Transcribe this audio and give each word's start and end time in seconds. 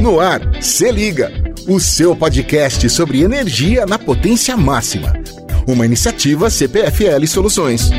No 0.00 0.18
ar, 0.18 0.40
se 0.62 0.90
liga, 0.90 1.30
o 1.68 1.78
seu 1.78 2.16
podcast 2.16 2.88
sobre 2.88 3.20
energia 3.22 3.84
na 3.84 3.98
potência 3.98 4.56
máxima. 4.56 5.12
Uma 5.66 5.84
iniciativa 5.84 6.48
CPFL 6.48 7.26
Soluções. 7.26 7.90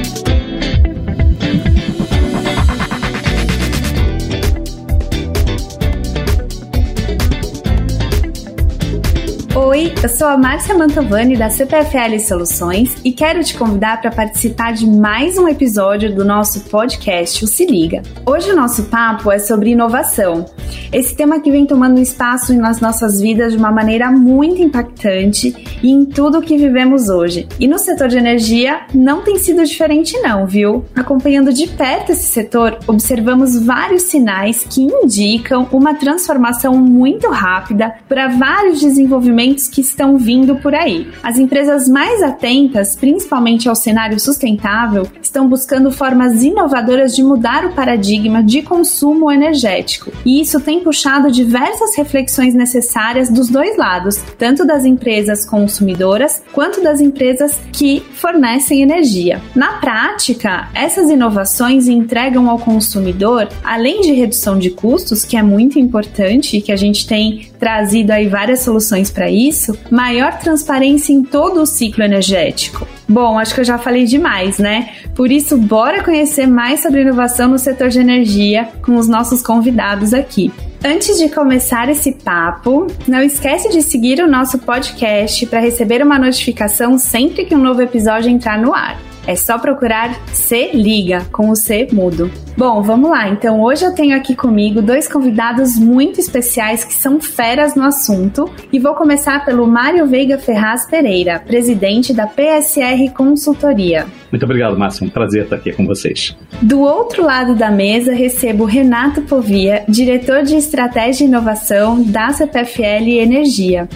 Eu 10.04 10.10
sou 10.10 10.28
a 10.28 10.36
Márcia 10.36 10.76
Mantovani 10.76 11.38
da 11.38 11.52
CPFL 11.52 12.17
Soluções 12.20 12.96
e 13.06 13.12
quero 13.12 13.44
te 13.44 13.56
convidar 13.56 14.02
para 14.02 14.10
participar 14.10 14.74
de 14.74 14.88
mais 14.88 15.38
um 15.38 15.47
episódio 15.47 16.16
do 16.16 16.26
nosso 16.26 16.62
podcast 16.62 17.45
O 17.45 17.48
Se 17.48 17.67
Liga. 17.67 18.02
Hoje 18.26 18.52
o 18.52 18.55
nosso 18.55 18.85
papo 18.85 19.31
é 19.31 19.38
sobre 19.38 19.70
inovação. 19.70 20.45
Esse 20.91 21.16
tema 21.16 21.39
que 21.39 21.52
vem 21.52 21.67
tomando 21.67 21.99
espaço 21.99 22.52
nas 22.55 22.81
nossas 22.81 23.22
vidas 23.22 23.53
de 23.53 23.59
uma 23.59 23.72
maneira 23.72 24.11
muito 24.11 24.59
impactante 24.59 25.53
e 25.84 25.91
em 25.91 26.03
tudo 26.03 26.39
o 26.39 26.41
que 26.41 26.58
vivemos 26.58 27.08
hoje. 27.08 27.47
E 27.59 27.67
no 27.67 27.77
setor 27.77 28.08
de 28.08 28.17
energia 28.17 28.81
não 28.95 29.22
tem 29.22 29.38
sido 29.38 29.63
diferente 29.63 30.17
não, 30.20 30.47
viu? 30.47 30.83
Acompanhando 30.95 31.53
de 31.53 31.67
perto 31.67 32.11
esse 32.11 32.25
setor, 32.25 32.80
observamos 32.88 33.55
vários 33.63 34.03
sinais 34.03 34.66
que 34.67 34.81
indicam 34.81 35.67
uma 35.72 35.94
transformação 35.94 36.73
muito 36.75 37.30
rápida 37.30 37.94
para 38.09 38.30
vários 38.30 38.81
desenvolvimentos 38.81 39.67
que 39.67 39.91
estão 39.91 40.18
vindo 40.18 40.55
por 40.55 40.73
aí. 40.73 41.08
As 41.22 41.38
empresas 41.38 41.88
mais 41.88 42.23
atentas, 42.23 42.95
principalmente 42.95 43.70
ao 43.70 43.76
cenário 43.76 44.20
sustentável, 44.20 45.08
estão 45.22 45.48
buscando 45.48 45.91
formas 45.91 46.44
inovadoras 46.44 47.16
de 47.16 47.23
mudar 47.23 47.66
o 47.66 47.73
paradigma 47.73 48.44
de 48.44 48.62
consumo 48.62 49.31
energético. 49.31 50.12
E 50.26 50.41
isso 50.41 50.59
tem 50.59 50.81
puxado 50.81 51.31
diversas 51.31 51.95
reflexões 51.95 52.54
necessárias 52.54 53.30
dos 53.30 53.50
dois 53.50 53.78
lados, 53.78 54.17
tanto 54.38 54.66
das 54.66 54.86
empresas 54.86 55.45
consumidoras 55.45 56.42
quanto 56.52 56.81
das 56.81 57.00
empresas 57.00 57.59
que 57.72 58.02
fornecem 58.14 58.81
energia. 58.81 59.42
Na 59.55 59.73
prática, 59.73 60.70
essas 60.73 61.09
inovações 61.09 61.88
entregam 61.88 62.50
ao 62.50 62.59
consumidor, 62.59 63.50
além 63.64 64.02
de 64.02 64.14
redução 64.14 64.58
de 64.58 64.70
custos, 64.70 65.26
que 65.26 65.36
é 65.36 65.44
muito 65.44 65.78
importante 65.78 66.58
e 66.58 66.61
que 66.61 66.72
a 66.72 66.76
gente 66.76 67.05
tem 67.05 67.50
trazido 67.59 68.11
aí 68.11 68.28
várias 68.28 68.61
soluções 68.61 69.11
para 69.11 69.30
isso, 69.30 69.42
isso, 69.52 69.78
maior 69.89 70.37
transparência 70.37 71.13
em 71.13 71.23
todo 71.23 71.61
o 71.61 71.65
ciclo 71.65 72.03
energético. 72.03 72.87
Bom, 73.07 73.37
acho 73.37 73.53
que 73.53 73.61
eu 73.61 73.65
já 73.65 73.77
falei 73.77 74.05
demais, 74.05 74.57
né? 74.57 74.89
Por 75.15 75.31
isso, 75.31 75.57
bora 75.57 76.03
conhecer 76.03 76.47
mais 76.47 76.81
sobre 76.81 77.01
inovação 77.01 77.49
no 77.49 77.57
setor 77.57 77.89
de 77.89 77.99
energia 77.99 78.69
com 78.81 78.95
os 78.95 79.07
nossos 79.07 79.41
convidados 79.41 80.13
aqui. 80.13 80.52
Antes 80.83 81.19
de 81.19 81.29
começar 81.29 81.89
esse 81.89 82.13
papo, 82.13 82.87
não 83.07 83.21
esquece 83.21 83.69
de 83.69 83.81
seguir 83.81 84.19
o 84.19 84.27
nosso 84.27 84.57
podcast 84.59 85.45
para 85.45 85.59
receber 85.59 86.02
uma 86.02 86.17
notificação 86.17 86.97
sempre 86.97 87.45
que 87.45 87.55
um 87.55 87.61
novo 87.61 87.81
episódio 87.81 88.31
entrar 88.31 88.57
no 88.57 88.73
ar. 88.73 89.11
É 89.27 89.36
só 89.36 89.59
procurar 89.59 90.19
Se 90.33 90.72
Liga, 90.73 91.25
com 91.31 91.50
o 91.50 91.55
C 91.55 91.88
mudo. 91.91 92.31
Bom, 92.58 92.81
vamos 92.81 93.09
lá. 93.09 93.30
Então, 93.30 93.61
hoje 93.61 93.86
eu 93.86 93.94
tenho 93.94 94.16
aqui 94.16 94.36
comigo 94.36 94.81
dois 94.81 95.08
convidados 95.08 95.77
muito 95.77 96.19
especiais 96.19 96.83
que 96.83 96.94
são 96.94 97.19
feras 97.19 97.75
no 97.75 97.83
assunto. 97.83 98.49
E 98.73 98.80
vou 98.80 98.94
começar 98.94 99.45
pelo 99.45 99.67
Mário 99.67 100.05
Veiga 100.08 100.38
Ferraz 100.38 100.86
Pereira, 100.86 101.39
presidente 101.39 102.14
da 102.14 102.27
PSR 102.27 103.09
Consultoria. 103.16 104.05
Muito 104.31 104.44
obrigado, 104.44 104.77
Márcio. 104.77 105.05
Um 105.05 105.09
prazer 105.09 105.44
estar 105.44 105.55
aqui 105.58 105.72
com 105.72 105.86
vocês. 105.86 106.36
Do 106.61 106.81
outro 106.81 107.23
lado 107.23 107.55
da 107.55 107.72
mesa, 107.72 108.14
recebo 108.14 108.66
Renato 108.66 109.22
Povia, 109.22 109.83
diretor 109.88 110.44
de 110.44 110.55
Estratégia 110.55 111.23
e 111.23 111.27
Inovação 111.27 112.03
da 112.03 112.31
CPFL 112.31 113.08
Energia. 113.19 113.88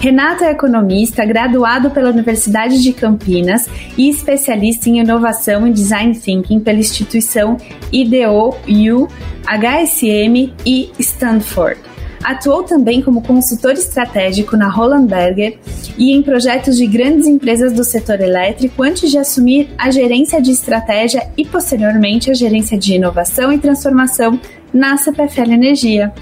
Renato 0.00 0.44
é 0.44 0.52
economista, 0.52 1.24
graduado 1.24 1.90
pela 1.90 2.10
Universidade 2.10 2.80
de 2.80 2.92
Campinas 2.92 3.68
e 3.96 4.08
especialista 4.08 4.88
em 4.88 5.00
inovação 5.00 5.66
e 5.66 5.72
design 5.72 6.16
thinking 6.16 6.60
pela 6.60 6.78
instituição 6.78 7.56
IDEO-U, 7.92 9.08
HSM 9.44 10.54
e 10.64 10.92
Stanford. 11.00 11.80
Atuou 12.22 12.62
também 12.62 13.00
como 13.00 13.22
consultor 13.22 13.72
estratégico 13.72 14.56
na 14.56 14.68
Roland 14.68 15.06
Berger 15.06 15.58
e 15.96 16.14
em 16.14 16.22
projetos 16.22 16.76
de 16.76 16.86
grandes 16.86 17.26
empresas 17.26 17.72
do 17.72 17.84
setor 17.84 18.20
elétrico 18.20 18.82
antes 18.82 19.10
de 19.10 19.18
assumir 19.18 19.68
a 19.78 19.90
gerência 19.90 20.40
de 20.40 20.50
estratégia 20.50 21.28
e 21.36 21.44
posteriormente 21.44 22.30
a 22.30 22.34
gerência 22.34 22.78
de 22.78 22.94
inovação 22.94 23.52
e 23.52 23.58
transformação 23.58 24.38
na 24.72 24.96
CPFL 24.96 25.52
Energia. 25.52 26.12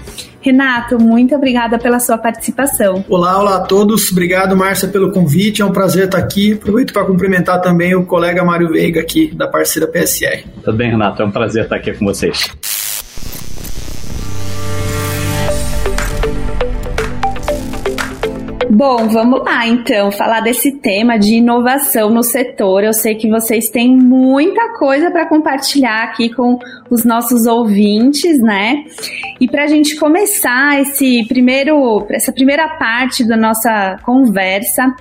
Renato, 0.47 0.97
muito 0.97 1.35
obrigada 1.35 1.77
pela 1.77 1.99
sua 1.99 2.17
participação. 2.17 3.03
Olá, 3.09 3.37
olá 3.37 3.57
a 3.57 3.59
todos. 3.61 4.11
Obrigado, 4.11 4.55
Márcia, 4.55 4.87
pelo 4.87 5.11
convite. 5.11 5.61
É 5.61 5.65
um 5.65 5.73
prazer 5.73 6.05
estar 6.05 6.19
aqui. 6.19 6.53
Aproveito 6.53 6.93
para 6.93 7.03
cumprimentar 7.03 7.59
também 7.61 7.93
o 7.95 8.05
colega 8.05 8.45
Mário 8.45 8.69
Veiga 8.69 9.01
aqui, 9.01 9.33
da 9.35 9.47
parceira 9.47 9.87
PSR. 9.91 10.45
Tudo 10.63 10.77
bem, 10.77 10.91
Renato. 10.91 11.21
É 11.21 11.25
um 11.25 11.31
prazer 11.31 11.63
estar 11.63 11.75
aqui 11.75 11.91
com 11.91 12.05
vocês. 12.05 12.47
Bom, 18.77 19.07
vamos 19.07 19.43
lá 19.43 19.65
então, 19.65 20.11
falar 20.11 20.41
desse 20.41 20.71
tema 20.71 21.17
de 21.17 21.37
inovação 21.37 22.11
no 22.11 22.21
setor. 22.21 22.83
Eu 22.83 22.93
sei 22.93 23.15
que 23.15 23.27
vocês 23.27 23.69
têm 23.69 23.97
muita 23.97 24.77
coisa 24.77 25.09
para 25.09 25.25
compartilhar 25.27 26.03
aqui 26.03 26.29
com 26.29 26.59
os 26.87 27.03
nossos 27.03 27.47
ouvintes, 27.47 28.39
né? 28.39 28.83
E 29.41 29.47
para 29.47 29.63
a 29.63 29.67
gente 29.67 29.95
começar 29.95 30.79
esse 30.79 31.25
primeiro, 31.27 32.05
essa 32.11 32.31
primeira 32.31 32.77
parte 32.77 33.27
da 33.27 33.35
nossa 33.35 33.97
conversa, 34.05 34.93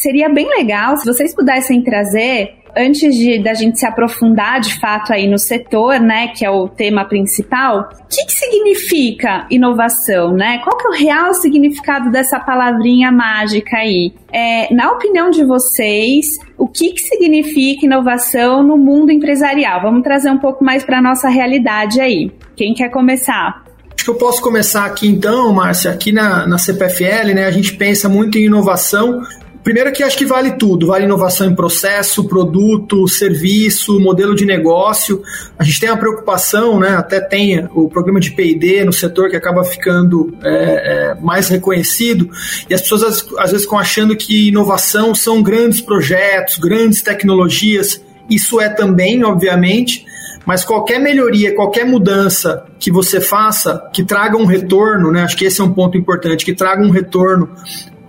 seria 0.00 0.30
bem 0.30 0.48
legal 0.48 0.96
se 0.96 1.04
vocês 1.04 1.34
pudessem 1.34 1.82
trazer 1.82 2.54
antes 2.76 3.14
de 3.14 3.38
da 3.38 3.54
gente 3.54 3.78
se 3.78 3.86
aprofundar 3.86 4.60
de 4.60 4.78
fato 4.78 5.12
aí 5.12 5.28
no 5.28 5.38
setor, 5.38 6.00
né, 6.00 6.28
que 6.28 6.44
é 6.44 6.50
o 6.50 6.68
tema 6.68 7.04
principal, 7.04 7.88
o 7.92 8.08
que, 8.08 8.24
que 8.26 8.32
significa 8.32 9.46
inovação, 9.50 10.32
né? 10.32 10.58
Qual 10.64 10.76
que 10.76 10.86
é 10.86 10.90
o 10.90 10.92
real 10.92 11.34
significado 11.34 12.10
dessa 12.10 12.40
palavrinha 12.40 13.10
mágica 13.10 13.76
aí? 13.76 14.12
É, 14.32 14.72
na 14.74 14.92
opinião 14.92 15.30
de 15.30 15.44
vocês, 15.44 16.26
o 16.58 16.66
que, 16.66 16.92
que 16.92 17.00
significa 17.00 17.86
inovação 17.86 18.62
no 18.62 18.76
mundo 18.76 19.10
empresarial? 19.10 19.82
Vamos 19.82 20.02
trazer 20.02 20.30
um 20.30 20.38
pouco 20.38 20.64
mais 20.64 20.84
para 20.84 20.98
a 20.98 21.02
nossa 21.02 21.28
realidade 21.28 22.00
aí. 22.00 22.30
Quem 22.56 22.74
quer 22.74 22.90
começar? 22.90 23.64
Acho 23.94 24.04
que 24.04 24.10
eu 24.10 24.14
posso 24.14 24.40
começar 24.40 24.86
aqui 24.86 25.06
então, 25.06 25.52
Márcia. 25.52 25.90
Aqui 25.90 26.10
na, 26.10 26.46
na 26.46 26.56
CPFL, 26.56 27.34
né, 27.34 27.44
a 27.44 27.50
gente 27.50 27.74
pensa 27.74 28.08
muito 28.08 28.38
em 28.38 28.46
inovação 28.46 29.20
Primeiro 29.62 29.92
que 29.92 30.02
acho 30.02 30.16
que 30.16 30.24
vale 30.24 30.52
tudo, 30.52 30.86
vale 30.86 31.04
inovação 31.04 31.46
em 31.46 31.54
processo, 31.54 32.26
produto, 32.26 33.06
serviço, 33.06 34.00
modelo 34.00 34.34
de 34.34 34.46
negócio. 34.46 35.22
A 35.58 35.64
gente 35.64 35.80
tem 35.80 35.90
uma 35.90 35.98
preocupação, 35.98 36.80
né, 36.80 36.90
até 36.90 37.20
tem 37.20 37.68
o 37.74 37.88
programa 37.88 38.18
de 38.20 38.30
P&D 38.30 38.84
no 38.84 38.92
setor 38.92 39.28
que 39.28 39.36
acaba 39.36 39.62
ficando 39.62 40.34
é, 40.42 41.12
é, 41.12 41.14
mais 41.20 41.48
reconhecido 41.48 42.30
e 42.68 42.74
as 42.74 42.80
pessoas 42.80 43.02
às, 43.02 43.26
às 43.38 43.50
vezes 43.50 43.64
ficam 43.66 43.78
achando 43.78 44.16
que 44.16 44.48
inovação 44.48 45.14
são 45.14 45.42
grandes 45.42 45.80
projetos, 45.80 46.56
grandes 46.56 47.02
tecnologias. 47.02 48.02
Isso 48.30 48.60
é 48.60 48.68
também, 48.68 49.22
obviamente, 49.24 50.06
mas 50.46 50.64
qualquer 50.64 50.98
melhoria, 50.98 51.54
qualquer 51.54 51.84
mudança 51.84 52.64
que 52.78 52.90
você 52.90 53.20
faça, 53.20 53.88
que 53.92 54.02
traga 54.02 54.36
um 54.36 54.46
retorno, 54.46 55.12
né? 55.12 55.22
Acho 55.22 55.36
que 55.36 55.44
esse 55.44 55.60
é 55.60 55.64
um 55.64 55.72
ponto 55.72 55.98
importante, 55.98 56.44
que 56.44 56.54
traga 56.54 56.82
um 56.82 56.90
retorno 56.90 57.50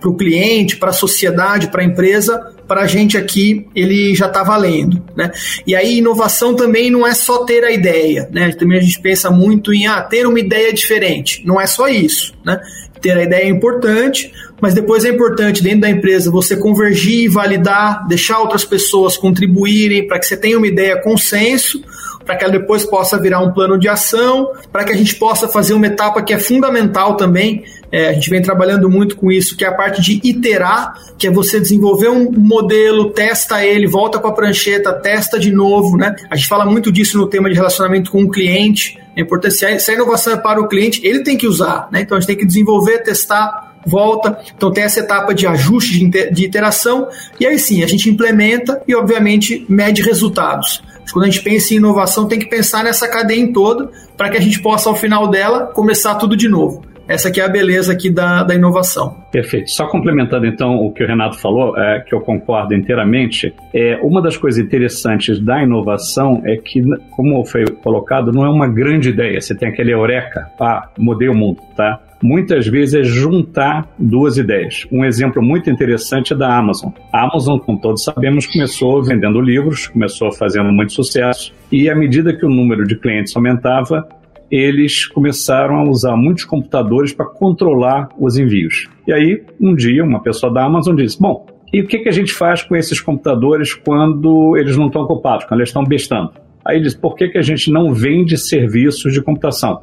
para 0.02 0.10
o 0.10 0.16
cliente, 0.16 0.76
para 0.76 0.90
a 0.90 0.92
sociedade, 0.92 1.68
para 1.68 1.82
a 1.82 1.84
empresa, 1.84 2.38
para 2.66 2.82
a 2.82 2.86
gente 2.86 3.16
aqui 3.16 3.66
ele 3.74 4.14
já 4.14 4.26
está 4.26 4.42
valendo. 4.42 5.02
Né? 5.16 5.30
E 5.66 5.74
aí, 5.74 5.98
inovação 5.98 6.54
também 6.54 6.90
não 6.90 7.06
é 7.06 7.14
só 7.14 7.44
ter 7.44 7.64
a 7.64 7.70
ideia. 7.70 8.28
Né? 8.32 8.50
Também 8.52 8.78
a 8.78 8.82
gente 8.82 9.00
pensa 9.00 9.30
muito 9.30 9.72
em 9.72 9.86
ah, 9.86 10.02
ter 10.02 10.26
uma 10.26 10.40
ideia 10.40 10.72
diferente. 10.72 11.42
Não 11.46 11.60
é 11.60 11.66
só 11.66 11.88
isso. 11.88 12.34
Né? 12.44 12.60
Ter 13.00 13.16
a 13.16 13.22
ideia 13.22 13.44
é 13.44 13.48
importante, 13.48 14.32
mas 14.60 14.74
depois 14.74 15.04
é 15.04 15.08
importante 15.08 15.62
dentro 15.62 15.80
da 15.80 15.90
empresa 15.90 16.30
você 16.30 16.56
convergir, 16.56 17.30
validar, 17.30 18.06
deixar 18.08 18.40
outras 18.40 18.64
pessoas 18.64 19.16
contribuírem 19.16 20.06
para 20.06 20.18
que 20.18 20.26
você 20.26 20.36
tenha 20.36 20.58
uma 20.58 20.66
ideia 20.66 21.00
consenso 21.00 21.82
para 22.24 22.36
que 22.36 22.44
ela 22.44 22.52
depois 22.52 22.84
possa 22.84 23.18
virar 23.18 23.40
um 23.40 23.52
plano 23.52 23.78
de 23.78 23.88
ação, 23.88 24.52
para 24.70 24.84
que 24.84 24.92
a 24.92 24.96
gente 24.96 25.14
possa 25.16 25.48
fazer 25.48 25.74
uma 25.74 25.86
etapa 25.86 26.22
que 26.22 26.32
é 26.32 26.38
fundamental 26.38 27.16
também. 27.16 27.64
É, 27.90 28.08
a 28.08 28.12
gente 28.12 28.30
vem 28.30 28.40
trabalhando 28.40 28.88
muito 28.88 29.16
com 29.16 29.30
isso, 29.30 29.56
que 29.56 29.64
é 29.64 29.68
a 29.68 29.74
parte 29.74 30.00
de 30.00 30.20
iterar, 30.24 30.94
que 31.18 31.26
é 31.26 31.30
você 31.30 31.60
desenvolver 31.60 32.08
um 32.08 32.30
modelo, 32.32 33.10
testa 33.10 33.64
ele, 33.64 33.86
volta 33.86 34.18
para 34.18 34.30
a 34.30 34.32
prancheta, 34.32 34.92
testa 34.92 35.38
de 35.38 35.52
novo, 35.52 35.96
né? 35.96 36.16
A 36.30 36.36
gente 36.36 36.48
fala 36.48 36.64
muito 36.64 36.90
disso 36.90 37.18
no 37.18 37.26
tema 37.26 37.50
de 37.50 37.54
relacionamento 37.54 38.10
com 38.10 38.22
o 38.22 38.30
cliente. 38.30 38.98
É 39.14 39.20
importante, 39.20 39.54
se 39.54 39.90
a 39.90 39.94
inovação 39.94 40.32
é 40.32 40.36
para 40.36 40.60
o 40.60 40.68
cliente, 40.68 41.06
ele 41.06 41.22
tem 41.22 41.36
que 41.36 41.46
usar, 41.46 41.88
né? 41.92 42.00
Então 42.00 42.16
a 42.16 42.20
gente 42.20 42.28
tem 42.28 42.36
que 42.36 42.46
desenvolver, 42.46 43.00
testar, 43.00 43.72
volta. 43.86 44.38
Então 44.56 44.70
tem 44.70 44.84
essa 44.84 45.00
etapa 45.00 45.34
de 45.34 45.46
ajuste, 45.46 46.08
de 46.30 46.46
interação, 46.46 47.08
e 47.38 47.46
aí 47.46 47.58
sim, 47.58 47.82
a 47.82 47.86
gente 47.86 48.08
implementa 48.08 48.80
e, 48.86 48.94
obviamente, 48.94 49.66
mede 49.68 50.02
resultados. 50.02 50.82
Quando 51.12 51.24
a 51.24 51.28
gente 51.28 51.42
pensa 51.42 51.74
em 51.74 51.78
inovação, 51.78 52.28
tem 52.28 52.38
que 52.38 52.46
pensar 52.46 52.84
nessa 52.84 53.08
cadeia 53.08 53.40
em 53.40 53.52
toda 53.52 53.90
para 54.16 54.28
que 54.28 54.36
a 54.36 54.40
gente 54.40 54.60
possa, 54.60 54.88
ao 54.88 54.94
final 54.94 55.28
dela, 55.28 55.66
começar 55.66 56.14
tudo 56.16 56.36
de 56.36 56.48
novo. 56.48 56.82
essa 57.08 57.30
que 57.30 57.40
é 57.40 57.44
a 57.44 57.48
beleza 57.48 57.92
aqui 57.92 58.10
da, 58.10 58.42
da 58.42 58.54
inovação. 58.54 59.16
Perfeito. 59.30 59.70
Só 59.70 59.86
complementando 59.86 60.46
então 60.46 60.76
o 60.76 60.92
que 60.92 61.02
o 61.02 61.06
Renato 61.06 61.38
falou, 61.38 61.76
é, 61.76 62.00
que 62.00 62.14
eu 62.14 62.20
concordo 62.20 62.74
inteiramente, 62.74 63.54
é, 63.74 63.98
uma 64.02 64.22
das 64.22 64.36
coisas 64.36 64.64
interessantes 64.64 65.38
da 65.38 65.62
inovação 65.62 66.42
é 66.44 66.56
que, 66.56 66.82
como 67.10 67.44
foi 67.44 67.64
colocado, 67.82 68.32
não 68.32 68.44
é 68.44 68.48
uma 68.48 68.68
grande 68.68 69.10
ideia. 69.10 69.40
Você 69.40 69.54
tem 69.54 69.68
aquele 69.68 69.92
eureka, 69.92 70.50
ah, 70.60 70.88
mudei 70.98 71.28
o 71.28 71.34
mundo, 71.34 71.60
tá? 71.76 72.00
Muitas 72.22 72.66
vezes 72.66 72.94
é 72.94 73.02
juntar 73.02 73.92
duas 73.98 74.36
ideias. 74.38 74.86
Um 74.90 75.04
exemplo 75.04 75.42
muito 75.42 75.68
interessante 75.68 76.32
é 76.32 76.36
da 76.36 76.56
Amazon. 76.56 76.90
A 77.12 77.24
Amazon, 77.24 77.58
como 77.58 77.80
todos 77.80 78.04
sabemos, 78.04 78.46
começou 78.46 79.02
vendendo 79.02 79.40
livros, 79.40 79.88
começou 79.88 80.30
fazendo 80.32 80.72
muito 80.72 80.92
sucesso, 80.92 81.52
e 81.70 81.90
à 81.90 81.94
medida 81.94 82.34
que 82.34 82.46
o 82.46 82.50
número 82.50 82.86
de 82.86 82.96
clientes 82.96 83.34
aumentava, 83.36 84.08
eles 84.50 85.06
começaram 85.06 85.76
a 85.76 85.88
usar 85.88 86.14
muitos 86.14 86.44
computadores 86.44 87.12
para 87.12 87.24
controlar 87.24 88.10
os 88.18 88.36
envios. 88.36 88.86
E 89.06 89.12
aí, 89.12 89.42
um 89.58 89.74
dia, 89.74 90.04
uma 90.04 90.22
pessoa 90.22 90.52
da 90.52 90.62
Amazon 90.62 90.94
disse: 90.94 91.18
Bom, 91.18 91.46
e 91.72 91.80
o 91.80 91.86
que, 91.86 92.00
que 92.00 92.08
a 92.08 92.12
gente 92.12 92.34
faz 92.34 92.62
com 92.62 92.76
esses 92.76 93.00
computadores 93.00 93.72
quando 93.72 94.54
eles 94.58 94.76
não 94.76 94.88
estão 94.88 95.02
ocupados, 95.02 95.46
quando 95.46 95.60
eles 95.60 95.70
estão 95.70 95.84
bestando? 95.84 96.32
Aí 96.66 96.76
ele 96.76 96.84
disse: 96.84 96.98
Por 96.98 97.14
que, 97.14 97.28
que 97.28 97.38
a 97.38 97.42
gente 97.42 97.70
não 97.72 97.94
vende 97.94 98.36
serviços 98.36 99.12
de 99.14 99.22
computação? 99.22 99.82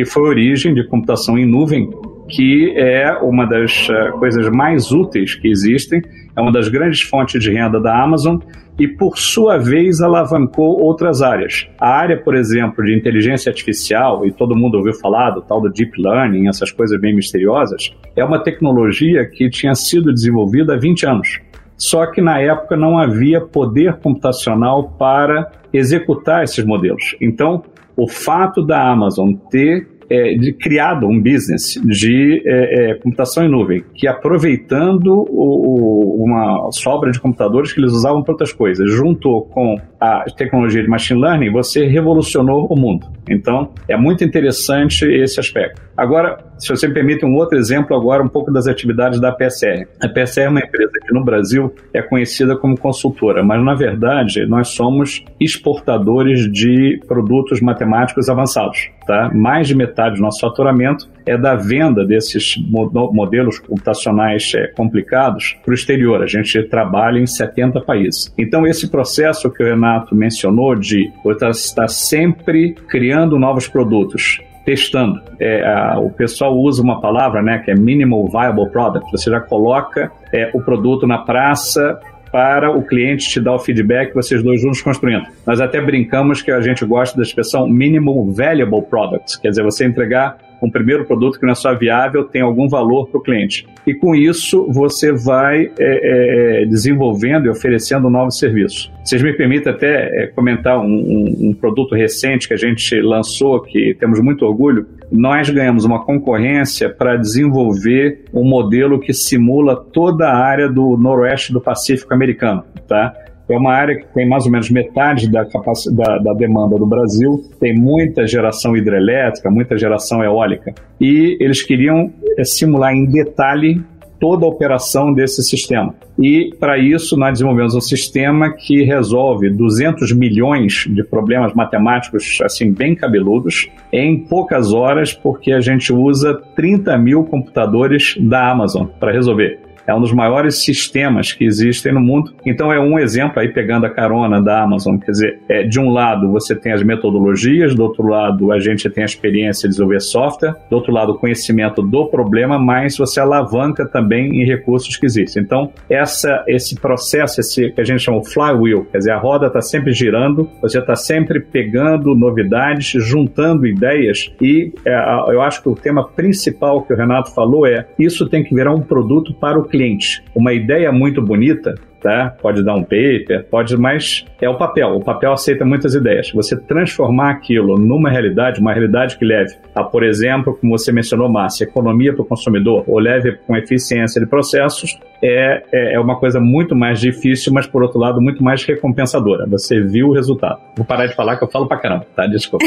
E 0.00 0.04
foi 0.06 0.22
a 0.22 0.28
origem 0.28 0.72
de 0.72 0.82
computação 0.84 1.38
em 1.38 1.44
nuvem, 1.44 1.90
que 2.26 2.72
é 2.74 3.12
uma 3.20 3.44
das 3.44 3.86
uh, 3.90 4.18
coisas 4.18 4.48
mais 4.48 4.90
úteis 4.92 5.34
que 5.34 5.46
existem, 5.46 6.00
é 6.34 6.40
uma 6.40 6.50
das 6.50 6.68
grandes 6.68 7.02
fontes 7.02 7.38
de 7.42 7.50
renda 7.52 7.78
da 7.78 8.02
Amazon 8.02 8.38
e, 8.78 8.88
por 8.88 9.18
sua 9.18 9.58
vez, 9.58 10.00
alavancou 10.00 10.80
outras 10.80 11.20
áreas. 11.20 11.68
A 11.78 11.90
área, 11.90 12.16
por 12.16 12.34
exemplo, 12.34 12.82
de 12.82 12.96
inteligência 12.96 13.50
artificial, 13.50 14.24
e 14.24 14.32
todo 14.32 14.56
mundo 14.56 14.78
ouviu 14.78 14.94
falar 14.94 15.32
do 15.32 15.42
tal 15.42 15.60
do 15.60 15.68
deep 15.68 16.00
learning, 16.00 16.48
essas 16.48 16.72
coisas 16.72 16.98
bem 16.98 17.14
misteriosas, 17.14 17.94
é 18.16 18.24
uma 18.24 18.42
tecnologia 18.42 19.26
que 19.26 19.50
tinha 19.50 19.74
sido 19.74 20.14
desenvolvida 20.14 20.72
há 20.72 20.78
20 20.78 21.06
anos. 21.06 21.40
Só 21.76 22.06
que 22.06 22.22
na 22.22 22.40
época 22.40 22.74
não 22.74 22.98
havia 22.98 23.38
poder 23.38 23.98
computacional 23.98 24.94
para 24.98 25.52
executar 25.74 26.42
esses 26.42 26.64
modelos. 26.64 27.14
Então, 27.20 27.62
o 28.02 28.08
fato 28.08 28.64
da 28.64 28.90
Amazon 28.90 29.34
ter 29.50 29.86
é, 30.10 30.34
de, 30.34 30.52
criado 30.52 31.06
um 31.06 31.20
business 31.22 31.80
de 31.84 32.42
é, 32.44 32.90
é, 32.90 32.94
computação 32.94 33.44
em 33.44 33.48
nuvem, 33.48 33.84
que 33.94 34.08
aproveitando 34.08 35.08
o, 35.08 36.18
o, 36.18 36.24
uma 36.24 36.72
sobra 36.72 37.12
de 37.12 37.20
computadores 37.20 37.72
que 37.72 37.78
eles 37.80 37.92
usavam 37.92 38.22
para 38.22 38.32
outras 38.32 38.52
coisas, 38.52 38.90
juntou 38.90 39.42
com 39.42 39.76
a 40.00 40.24
tecnologia 40.36 40.82
de 40.82 40.88
machine 40.88 41.20
learning, 41.20 41.52
você 41.52 41.86
revolucionou 41.86 42.66
o 42.68 42.76
mundo. 42.76 43.06
Então, 43.28 43.70
é 43.86 43.96
muito 43.96 44.24
interessante 44.24 45.04
esse 45.04 45.38
aspecto. 45.38 45.80
Agora, 46.00 46.38
se 46.56 46.70
você 46.70 46.88
me 46.88 46.94
permite 46.94 47.26
um 47.26 47.34
outro 47.34 47.58
exemplo 47.58 47.94
agora, 47.94 48.22
um 48.22 48.28
pouco 48.28 48.50
das 48.50 48.66
atividades 48.66 49.20
da 49.20 49.30
PSR. 49.30 49.86
A 50.00 50.08
PSR 50.08 50.46
é 50.46 50.48
uma 50.48 50.60
empresa 50.60 50.92
que 51.06 51.12
no 51.12 51.22
Brasil 51.22 51.74
é 51.92 52.00
conhecida 52.00 52.56
como 52.56 52.74
consultora, 52.74 53.42
mas 53.42 53.62
na 53.62 53.74
verdade 53.74 54.46
nós 54.46 54.68
somos 54.68 55.22
exportadores 55.38 56.50
de 56.50 56.98
produtos 57.06 57.60
matemáticos 57.60 58.30
avançados. 58.30 58.88
Tá? 59.06 59.30
Mais 59.34 59.68
de 59.68 59.74
metade 59.74 60.16
do 60.16 60.22
nosso 60.22 60.40
faturamento 60.40 61.06
é 61.26 61.36
da 61.36 61.54
venda 61.54 62.02
desses 62.02 62.56
modelos 62.56 63.58
computacionais 63.58 64.52
é, 64.54 64.68
complicados 64.68 65.58
para 65.62 65.72
o 65.72 65.74
exterior. 65.74 66.22
A 66.22 66.26
gente 66.26 66.62
trabalha 66.62 67.18
em 67.18 67.26
70 67.26 67.78
países. 67.82 68.32
Então, 68.38 68.66
esse 68.66 68.90
processo 68.90 69.50
que 69.50 69.62
o 69.62 69.66
Renato 69.66 70.14
mencionou 70.14 70.74
de 70.74 71.12
estar 71.50 71.88
sempre 71.88 72.74
criando 72.88 73.38
novos 73.38 73.68
produtos, 73.68 74.40
testando. 74.64 75.20
É, 75.38 75.64
a, 75.66 75.98
o 75.98 76.10
pessoal 76.10 76.56
usa 76.56 76.82
uma 76.82 77.00
palavra 77.00 77.42
né, 77.42 77.58
que 77.58 77.70
é 77.70 77.74
Minimal 77.74 78.28
Viable 78.28 78.70
Product. 78.70 79.10
Você 79.10 79.30
já 79.30 79.40
coloca 79.40 80.10
é, 80.32 80.50
o 80.54 80.60
produto 80.60 81.06
na 81.06 81.18
praça 81.18 81.98
para 82.30 82.70
o 82.70 82.82
cliente 82.82 83.28
te 83.28 83.40
dar 83.40 83.54
o 83.54 83.58
feedback, 83.58 84.14
vocês 84.14 84.42
dois 84.42 84.60
juntos 84.60 84.80
construindo. 84.82 85.24
Nós 85.46 85.60
até 85.60 85.80
brincamos 85.80 86.42
que 86.42 86.50
a 86.50 86.60
gente 86.60 86.84
gosta 86.84 87.16
da 87.16 87.22
expressão 87.22 87.68
Minimal 87.68 88.30
Valuable 88.30 88.82
Product, 88.82 89.40
quer 89.40 89.48
dizer, 89.48 89.64
você 89.64 89.84
entregar 89.84 90.38
um 90.62 90.70
primeiro 90.70 91.04
produto 91.04 91.38
que 91.38 91.44
não 91.44 91.52
é 91.52 91.54
só 91.54 91.74
viável, 91.74 92.24
tem 92.24 92.42
algum 92.42 92.68
valor 92.68 93.08
para 93.08 93.18
o 93.18 93.22
cliente. 93.22 93.66
E 93.86 93.94
com 93.94 94.14
isso 94.14 94.66
você 94.70 95.12
vai 95.12 95.70
é, 95.78 96.62
é, 96.62 96.66
desenvolvendo 96.66 97.46
e 97.46 97.48
oferecendo 97.48 98.10
novos 98.10 98.38
serviços. 98.38 98.92
Vocês 99.04 99.22
me 99.22 99.32
permitem 99.32 99.72
até 99.72 100.24
é, 100.24 100.26
comentar 100.28 100.78
um, 100.78 100.84
um, 100.84 101.48
um 101.48 101.54
produto 101.54 101.94
recente 101.94 102.46
que 102.46 102.54
a 102.54 102.56
gente 102.56 103.00
lançou, 103.00 103.60
que 103.60 103.96
temos 103.98 104.20
muito 104.20 104.44
orgulho. 104.44 104.86
Nós 105.10 105.48
ganhamos 105.50 105.84
uma 105.84 106.04
concorrência 106.04 106.88
para 106.88 107.16
desenvolver 107.16 108.24
um 108.32 108.44
modelo 108.44 109.00
que 109.00 109.12
simula 109.12 109.74
toda 109.74 110.28
a 110.28 110.36
área 110.36 110.68
do 110.68 110.96
noroeste 110.96 111.52
do 111.52 111.60
Pacífico 111.60 112.14
americano, 112.14 112.64
tá? 112.86 113.12
É 113.50 113.56
uma 113.56 113.72
área 113.72 113.96
que 113.96 114.06
tem 114.14 114.28
mais 114.28 114.46
ou 114.46 114.52
menos 114.52 114.70
metade 114.70 115.30
da, 115.30 115.42
da, 115.42 116.18
da 116.18 116.32
demanda 116.34 116.76
do 116.76 116.86
Brasil, 116.86 117.42
tem 117.58 117.74
muita 117.74 118.26
geração 118.26 118.76
hidrelétrica, 118.76 119.50
muita 119.50 119.76
geração 119.76 120.22
eólica. 120.22 120.72
E 121.00 121.36
eles 121.40 121.62
queriam 121.62 122.12
é, 122.38 122.44
simular 122.44 122.94
em 122.94 123.06
detalhe 123.06 123.82
toda 124.20 124.44
a 124.44 124.48
operação 124.48 125.12
desse 125.12 125.42
sistema. 125.42 125.94
E, 126.18 126.54
para 126.60 126.78
isso, 126.78 127.16
nós 127.16 127.32
desenvolvemos 127.32 127.74
um 127.74 127.80
sistema 127.80 128.52
que 128.52 128.84
resolve 128.84 129.48
200 129.48 130.12
milhões 130.12 130.84
de 130.86 131.02
problemas 131.02 131.54
matemáticos, 131.54 132.38
assim, 132.42 132.70
bem 132.70 132.94
cabeludos, 132.94 133.68
em 133.90 134.18
poucas 134.18 134.74
horas, 134.74 135.14
porque 135.14 135.50
a 135.52 135.60
gente 135.60 135.92
usa 135.92 136.34
30 136.54 136.98
mil 136.98 137.24
computadores 137.24 138.14
da 138.20 138.50
Amazon 138.50 138.86
para 139.00 139.10
resolver 139.10 139.58
é 139.90 139.94
um 139.94 140.00
dos 140.00 140.12
maiores 140.12 140.62
sistemas 140.62 141.32
que 141.32 141.44
existem 141.44 141.92
no 141.92 142.00
mundo. 142.00 142.32
Então 142.46 142.72
é 142.72 142.78
um 142.78 142.98
exemplo 142.98 143.40
aí 143.40 143.48
pegando 143.48 143.86
a 143.86 143.90
carona 143.90 144.40
da 144.40 144.62
Amazon, 144.62 144.96
quer 144.96 145.10
dizer, 145.10 145.40
é, 145.48 145.64
de 145.64 145.80
um 145.80 145.90
lado 145.90 146.30
você 146.30 146.54
tem 146.54 146.72
as 146.72 146.82
metodologias, 146.82 147.74
do 147.74 147.82
outro 147.82 148.06
lado 148.06 148.52
a 148.52 148.60
gente 148.60 148.88
tem 148.88 149.02
a 149.02 149.06
experiência 149.06 149.68
de 149.68 149.74
desenvolver 149.74 150.00
software, 150.00 150.54
do 150.70 150.76
outro 150.76 150.92
lado 150.92 151.12
o 151.12 151.18
conhecimento 151.18 151.82
do 151.82 152.06
problema, 152.06 152.56
mas 152.56 152.96
você 152.96 153.18
alavanca 153.18 153.84
também 153.84 154.40
em 154.40 154.46
recursos 154.46 154.96
que 154.96 155.06
existem. 155.06 155.42
Então 155.42 155.72
essa, 155.88 156.44
esse 156.46 156.76
processo, 156.76 157.40
esse 157.40 157.70
que 157.70 157.80
a 157.80 157.84
gente 157.84 158.00
chama 158.00 158.20
de 158.20 158.32
flywheel, 158.32 158.86
quer 158.92 158.98
dizer, 158.98 159.10
a 159.10 159.18
roda 159.18 159.48
está 159.48 159.60
sempre 159.60 159.92
girando, 159.92 160.48
você 160.62 160.78
está 160.78 160.94
sempre 160.94 161.40
pegando 161.40 162.14
novidades, 162.14 162.92
juntando 163.02 163.66
ideias 163.66 164.32
e 164.40 164.72
é, 164.86 164.94
eu 165.32 165.42
acho 165.42 165.60
que 165.62 165.68
o 165.68 165.74
tema 165.74 166.06
principal 166.08 166.82
que 166.82 166.92
o 166.92 166.96
Renato 166.96 167.34
falou 167.34 167.66
é 167.66 167.86
isso 167.98 168.28
tem 168.28 168.44
que 168.44 168.54
virar 168.54 168.72
um 168.72 168.82
produto 168.82 169.34
para 169.34 169.58
o 169.58 169.64
cliente 169.64 169.79
cliente 169.80 170.22
uma 170.34 170.52
ideia 170.52 170.92
muito 170.92 171.22
bonita, 171.22 171.74
tá? 172.02 172.34
Pode 172.40 172.62
dar 172.62 172.74
um 172.74 172.82
paper, 172.82 173.46
pode, 173.50 173.76
mas 173.76 174.24
é 174.40 174.48
o 174.48 174.56
papel. 174.56 174.88
O 174.96 175.00
papel 175.04 175.32
aceita 175.32 175.64
muitas 175.64 175.94
ideias. 175.94 176.30
Você 176.32 176.56
transformar 176.56 177.30
aquilo 177.30 177.78
numa 177.78 178.10
realidade, 178.10 178.60
uma 178.60 178.72
realidade 178.72 179.18
que 179.18 179.24
leve 179.24 179.54
a, 179.74 179.82
por 179.82 180.04
exemplo, 180.04 180.56
como 180.58 180.76
você 180.76 180.92
mencionou, 180.92 181.28
Márcia, 181.28 181.64
economia 181.64 182.12
para 182.12 182.22
o 182.22 182.24
consumidor, 182.24 182.84
ou 182.86 182.98
leve 182.98 183.38
com 183.46 183.56
eficiência 183.56 184.20
de 184.20 184.26
processos, 184.26 184.98
é, 185.22 185.62
é, 185.72 185.94
é, 185.94 186.00
uma 186.00 186.18
coisa 186.18 186.40
muito 186.40 186.74
mais 186.74 187.00
difícil, 187.00 187.52
mas 187.52 187.66
por 187.66 187.82
outro 187.82 187.98
lado, 187.98 188.20
muito 188.20 188.42
mais 188.42 188.64
recompensadora. 188.64 189.46
Você 189.48 189.80
viu 189.80 190.08
o 190.08 190.12
resultado. 190.12 190.58
Vou 190.76 190.86
parar 190.86 191.06
de 191.06 191.14
falar 191.14 191.36
que 191.36 191.44
eu 191.44 191.48
falo 191.48 191.66
pra 191.66 191.78
caramba, 191.78 192.06
tá? 192.14 192.26
Desculpa. 192.26 192.64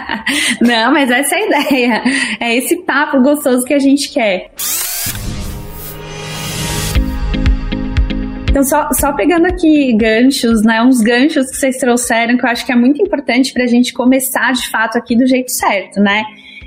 Não, 0.60 0.92
mas 0.92 1.10
essa 1.10 1.34
é 1.34 1.38
a 1.38 1.46
ideia. 1.46 2.02
É 2.40 2.56
esse 2.56 2.84
papo 2.84 3.20
gostoso 3.20 3.64
que 3.64 3.74
a 3.74 3.78
gente 3.78 4.12
quer. 4.12 4.50
Então, 8.54 8.62
só, 8.62 8.88
só 8.92 9.12
pegando 9.12 9.46
aqui 9.46 9.92
ganchos, 9.94 10.62
né? 10.62 10.80
Uns 10.80 11.00
ganchos 11.00 11.50
que 11.50 11.56
vocês 11.56 11.76
trouxeram, 11.76 12.36
que 12.36 12.46
eu 12.46 12.50
acho 12.50 12.64
que 12.64 12.70
é 12.70 12.76
muito 12.76 13.02
importante 13.02 13.52
para 13.52 13.64
a 13.64 13.66
gente 13.66 13.92
começar 13.92 14.52
de 14.52 14.70
fato 14.70 14.96
aqui 14.96 15.16
do 15.16 15.26
jeito 15.26 15.50
certo, 15.50 15.98
né? 15.98 16.22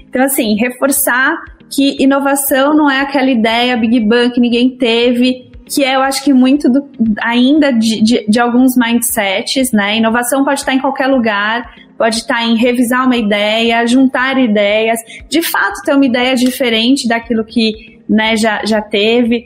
Então, 0.09 0.21
assim, 0.21 0.57
reforçar 0.57 1.37
que 1.73 1.95
inovação 2.03 2.75
não 2.75 2.91
é 2.91 2.99
aquela 2.99 3.31
ideia 3.31 3.77
Big 3.77 4.01
Bang 4.01 4.33
que 4.33 4.41
ninguém 4.41 4.71
teve, 4.71 5.49
que 5.65 5.81
é, 5.81 5.95
eu 5.95 6.01
acho 6.01 6.21
que 6.25 6.33
muito 6.33 6.69
do, 6.69 6.89
ainda 7.21 7.71
de, 7.71 8.01
de, 8.01 8.25
de, 8.27 8.37
alguns 8.37 8.75
mindsets, 8.75 9.71
né? 9.71 9.95
Inovação 9.95 10.43
pode 10.43 10.59
estar 10.59 10.73
em 10.73 10.79
qualquer 10.79 11.07
lugar, 11.07 11.73
pode 11.97 12.17
estar 12.17 12.43
em 12.43 12.57
revisar 12.57 13.05
uma 13.05 13.15
ideia, 13.15 13.87
juntar 13.87 14.37
ideias, 14.37 14.99
de 15.29 15.41
fato 15.41 15.81
ter 15.85 15.95
uma 15.95 16.05
ideia 16.05 16.35
diferente 16.35 17.07
daquilo 17.07 17.45
que 17.45 18.01
né, 18.09 18.35
já, 18.35 18.65
já 18.65 18.81
teve. 18.81 19.45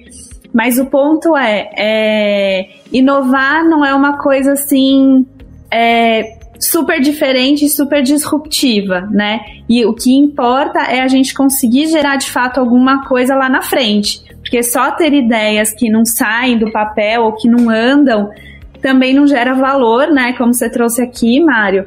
Mas 0.53 0.77
o 0.77 0.85
ponto 0.85 1.35
é, 1.35 1.69
é 1.77 2.69
inovar 2.91 3.63
não 3.63 3.85
é 3.85 3.93
uma 3.93 4.17
coisa 4.17 4.53
assim 4.53 5.25
é, 5.71 6.37
super 6.59 6.99
diferente, 6.99 7.69
super 7.69 8.03
disruptiva, 8.03 9.07
né? 9.11 9.39
E 9.69 9.85
o 9.85 9.93
que 9.93 10.13
importa 10.13 10.79
é 10.81 11.01
a 11.01 11.07
gente 11.07 11.33
conseguir 11.33 11.87
gerar 11.87 12.17
de 12.17 12.29
fato 12.29 12.59
alguma 12.59 13.05
coisa 13.07 13.35
lá 13.35 13.49
na 13.49 13.61
frente. 13.61 14.21
Porque 14.41 14.61
só 14.61 14.91
ter 14.91 15.13
ideias 15.13 15.71
que 15.73 15.89
não 15.89 16.03
saem 16.03 16.57
do 16.57 16.71
papel 16.71 17.23
ou 17.23 17.33
que 17.33 17.47
não 17.47 17.69
andam 17.69 18.29
também 18.81 19.13
não 19.13 19.27
gera 19.27 19.53
valor, 19.53 20.07
né? 20.07 20.33
Como 20.33 20.53
você 20.53 20.69
trouxe 20.69 21.01
aqui, 21.01 21.39
Mário. 21.39 21.85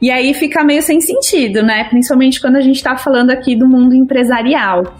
E 0.00 0.10
aí 0.10 0.32
fica 0.32 0.64
meio 0.64 0.82
sem 0.82 1.00
sentido, 1.00 1.62
né? 1.62 1.84
Principalmente 1.84 2.40
quando 2.40 2.56
a 2.56 2.60
gente 2.60 2.76
está 2.76 2.96
falando 2.96 3.30
aqui 3.30 3.54
do 3.54 3.68
mundo 3.68 3.94
empresarial. 3.94 4.94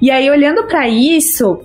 E 0.00 0.10
aí, 0.10 0.30
olhando 0.30 0.64
para 0.64 0.88
isso, 0.88 1.58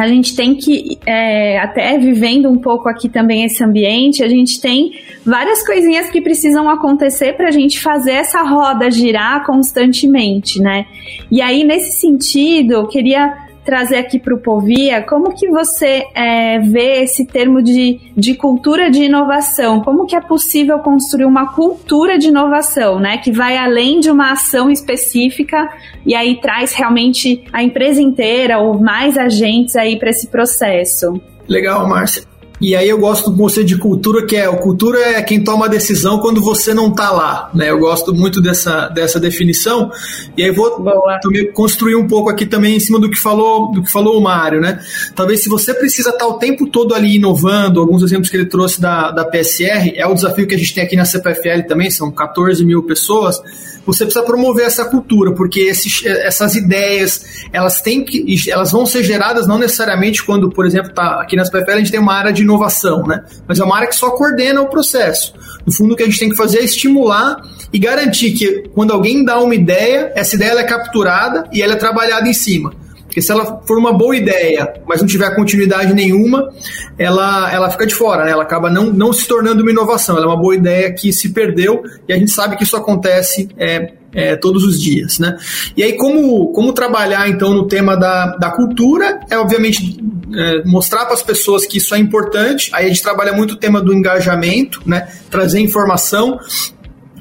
a 0.00 0.08
gente 0.08 0.34
tem 0.34 0.54
que, 0.54 0.98
é, 1.06 1.58
até 1.58 1.98
vivendo 1.98 2.48
um 2.48 2.58
pouco 2.58 2.88
aqui 2.88 3.08
também 3.08 3.44
esse 3.44 3.62
ambiente, 3.62 4.22
a 4.22 4.28
gente 4.28 4.60
tem 4.60 4.92
várias 5.24 5.64
coisinhas 5.66 6.08
que 6.10 6.20
precisam 6.20 6.68
acontecer 6.68 7.34
para 7.34 7.48
a 7.48 7.50
gente 7.50 7.80
fazer 7.80 8.12
essa 8.12 8.42
roda 8.42 8.90
girar 8.90 9.44
constantemente, 9.44 10.60
né? 10.60 10.86
E 11.30 11.42
aí, 11.42 11.64
nesse 11.64 12.00
sentido, 12.00 12.72
eu 12.72 12.88
queria 12.88 13.49
trazer 13.70 13.98
aqui 13.98 14.18
para 14.18 14.34
o 14.34 14.38
Povia, 14.38 15.00
como 15.00 15.32
que 15.32 15.48
você 15.48 16.04
é, 16.12 16.58
vê 16.58 17.04
esse 17.04 17.24
termo 17.24 17.62
de, 17.62 18.00
de 18.16 18.34
cultura 18.34 18.90
de 18.90 19.04
inovação? 19.04 19.80
Como 19.80 20.06
que 20.06 20.16
é 20.16 20.20
possível 20.20 20.80
construir 20.80 21.24
uma 21.24 21.54
cultura 21.54 22.18
de 22.18 22.26
inovação, 22.26 22.98
né? 22.98 23.18
Que 23.18 23.30
vai 23.30 23.56
além 23.56 24.00
de 24.00 24.10
uma 24.10 24.32
ação 24.32 24.72
específica 24.72 25.68
e 26.04 26.16
aí 26.16 26.40
traz 26.40 26.74
realmente 26.74 27.44
a 27.52 27.62
empresa 27.62 28.02
inteira 28.02 28.58
ou 28.58 28.80
mais 28.80 29.16
agentes 29.16 29.76
aí 29.76 29.96
para 29.96 30.10
esse 30.10 30.26
processo. 30.26 31.20
Legal, 31.48 31.88
Márcia. 31.88 32.29
E 32.60 32.76
aí 32.76 32.88
eu 32.88 32.98
gosto 32.98 33.30
do 33.30 33.36
conceito 33.36 33.68
de 33.68 33.78
cultura, 33.78 34.26
que 34.26 34.36
é 34.36 34.48
o 34.48 34.58
cultura 34.58 34.98
é 34.98 35.22
quem 35.22 35.42
toma 35.42 35.64
a 35.64 35.68
decisão 35.68 36.18
quando 36.18 36.42
você 36.42 36.74
não 36.74 36.88
está 36.88 37.10
lá, 37.10 37.50
né? 37.54 37.70
Eu 37.70 37.78
gosto 37.78 38.14
muito 38.14 38.40
dessa, 38.40 38.88
dessa 38.88 39.18
definição. 39.18 39.90
E 40.36 40.44
aí 40.44 40.50
vou 40.50 40.84
construir 41.54 41.96
um 41.96 42.06
pouco 42.06 42.28
aqui 42.28 42.44
também 42.44 42.76
em 42.76 42.80
cima 42.80 43.00
do 43.00 43.08
que 43.08 43.18
falou 43.18 43.72
do 43.72 43.82
que 43.82 43.90
falou 43.90 44.18
o 44.18 44.22
Mário, 44.22 44.60
né? 44.60 44.78
Talvez 45.14 45.42
se 45.42 45.48
você 45.48 45.72
precisa 45.72 46.10
estar 46.10 46.26
tá 46.26 46.28
o 46.28 46.34
tempo 46.34 46.66
todo 46.66 46.94
ali 46.94 47.16
inovando, 47.16 47.80
alguns 47.80 48.02
exemplos 48.02 48.28
que 48.28 48.36
ele 48.36 48.46
trouxe 48.46 48.80
da, 48.80 49.10
da 49.10 49.24
PSR, 49.24 49.94
é 49.96 50.06
o 50.06 50.14
desafio 50.14 50.46
que 50.46 50.54
a 50.54 50.58
gente 50.58 50.74
tem 50.74 50.84
aqui 50.84 50.96
na 50.96 51.06
CPFL 51.06 51.66
também, 51.66 51.90
são 51.90 52.10
14 52.10 52.62
mil 52.64 52.82
pessoas 52.82 53.40
você 53.84 54.04
precisa 54.04 54.24
promover 54.24 54.66
essa 54.66 54.84
cultura, 54.84 55.32
porque 55.32 55.60
esses, 55.60 56.04
essas 56.04 56.54
ideias, 56.54 57.46
elas 57.52 57.80
têm 57.80 58.04
que, 58.04 58.24
elas 58.50 58.70
vão 58.70 58.84
ser 58.84 59.02
geradas 59.02 59.46
não 59.46 59.58
necessariamente 59.58 60.22
quando, 60.22 60.50
por 60.50 60.66
exemplo, 60.66 60.92
tá 60.92 61.20
aqui 61.20 61.36
nas 61.36 61.50
PFL 61.50 61.72
a 61.72 61.78
gente 61.78 61.90
tem 61.90 62.00
uma 62.00 62.14
área 62.14 62.32
de 62.32 62.44
inovação, 62.50 63.02
né? 63.04 63.24
Mas 63.46 63.60
é 63.60 63.64
uma 63.64 63.76
área 63.76 63.88
que 63.88 63.94
só 63.94 64.10
coordena 64.10 64.60
o 64.60 64.68
processo. 64.68 65.32
No 65.64 65.72
fundo, 65.72 65.94
o 65.94 65.96
que 65.96 66.02
a 66.02 66.06
gente 66.06 66.18
tem 66.18 66.30
que 66.30 66.36
fazer 66.36 66.58
é 66.58 66.64
estimular 66.64 67.40
e 67.72 67.78
garantir 67.78 68.32
que 68.32 68.68
quando 68.74 68.92
alguém 68.92 69.24
dá 69.24 69.38
uma 69.38 69.54
ideia, 69.54 70.12
essa 70.14 70.34
ideia 70.34 70.58
é 70.58 70.64
capturada 70.64 71.44
e 71.52 71.62
ela 71.62 71.74
é 71.74 71.76
trabalhada 71.76 72.28
em 72.28 72.32
cima. 72.32 72.72
Porque 73.04 73.20
se 73.20 73.32
ela 73.32 73.60
for 73.66 73.76
uma 73.76 73.92
boa 73.92 74.16
ideia, 74.16 74.72
mas 74.86 75.00
não 75.00 75.08
tiver 75.08 75.34
continuidade 75.34 75.92
nenhuma, 75.92 76.48
ela, 76.96 77.52
ela 77.52 77.68
fica 77.68 77.84
de 77.84 77.92
fora, 77.92 78.24
né? 78.24 78.30
ela 78.30 78.44
acaba 78.44 78.70
não, 78.70 78.84
não 78.84 79.12
se 79.12 79.26
tornando 79.26 79.62
uma 79.62 79.70
inovação. 79.70 80.16
Ela 80.16 80.26
é 80.26 80.28
uma 80.28 80.40
boa 80.40 80.54
ideia 80.54 80.92
que 80.92 81.12
se 81.12 81.30
perdeu 81.30 81.82
e 82.08 82.12
a 82.12 82.16
gente 82.16 82.30
sabe 82.30 82.56
que 82.56 82.62
isso 82.62 82.76
acontece 82.76 83.48
é, 83.58 83.94
é, 84.12 84.36
todos 84.36 84.64
os 84.64 84.80
dias. 84.80 85.18
Né? 85.18 85.36
E 85.76 85.82
aí, 85.82 85.96
como, 85.96 86.52
como 86.52 86.72
trabalhar 86.72 87.28
então 87.28 87.54
no 87.54 87.66
tema 87.66 87.96
da, 87.96 88.36
da 88.36 88.50
cultura? 88.50 89.20
É 89.30 89.38
obviamente 89.38 89.98
é, 90.34 90.64
mostrar 90.64 91.04
para 91.04 91.14
as 91.14 91.22
pessoas 91.22 91.66
que 91.66 91.78
isso 91.78 91.94
é 91.94 91.98
importante. 91.98 92.70
Aí 92.72 92.86
a 92.86 92.88
gente 92.88 93.02
trabalha 93.02 93.32
muito 93.32 93.52
o 93.52 93.56
tema 93.56 93.80
do 93.80 93.92
engajamento, 93.92 94.82
né? 94.86 95.08
trazer 95.30 95.60
informação 95.60 96.38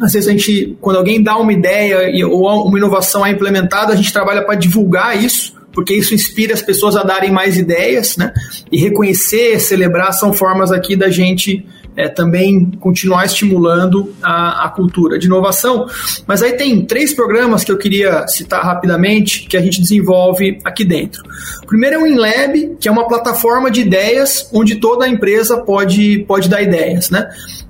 às 0.01 0.13
vezes 0.13 0.29
a 0.29 0.31
gente, 0.31 0.77
quando 0.79 0.95
alguém 0.95 1.21
dá 1.21 1.35
uma 1.37 1.51
ideia 1.51 2.25
ou 2.25 2.47
uma 2.65 2.77
inovação 2.77 3.25
é 3.25 3.31
implementada, 3.31 3.91
a 3.91 3.95
gente 3.97 4.13
trabalha 4.13 4.41
para 4.43 4.55
divulgar 4.55 5.21
isso 5.21 5.59
porque 5.71 5.93
isso 5.93 6.13
inspira 6.13 6.53
as 6.53 6.61
pessoas 6.61 6.95
a 6.95 7.03
darem 7.03 7.31
mais 7.31 7.57
ideias, 7.57 8.17
né? 8.17 8.33
E 8.71 8.79
reconhecer, 8.79 9.59
celebrar 9.59 10.11
são 10.13 10.33
formas 10.33 10.71
aqui 10.71 10.95
da 10.95 11.09
gente 11.09 11.65
é, 11.95 12.07
também 12.07 12.71
continuar 12.79 13.25
estimulando 13.25 14.13
a, 14.21 14.65
a, 14.65 14.69
cultura 14.69 15.19
de 15.19 15.27
inovação. 15.27 15.87
Mas 16.25 16.41
aí 16.41 16.53
tem 16.53 16.85
três 16.85 17.13
programas 17.13 17.63
que 17.63 17.71
eu 17.71 17.77
queria 17.77 18.27
citar 18.27 18.63
rapidamente 18.63 19.47
que 19.47 19.57
a 19.57 19.61
gente 19.61 19.81
desenvolve 19.81 20.59
aqui 20.63 20.85
dentro. 20.85 21.21
O 21.63 21.67
primeiro 21.67 21.97
é 21.97 21.99
o 21.99 22.07
InLab, 22.07 22.77
que 22.79 22.87
é 22.87 22.91
uma 22.91 23.07
plataforma 23.07 23.69
de 23.69 23.81
ideias 23.81 24.49
onde 24.53 24.75
toda 24.75 25.05
a 25.05 25.09
empresa 25.09 25.57
pode, 25.57 26.23
pode 26.27 26.49
dar 26.49 26.61
ideias, 26.61 27.09
né? 27.09 27.29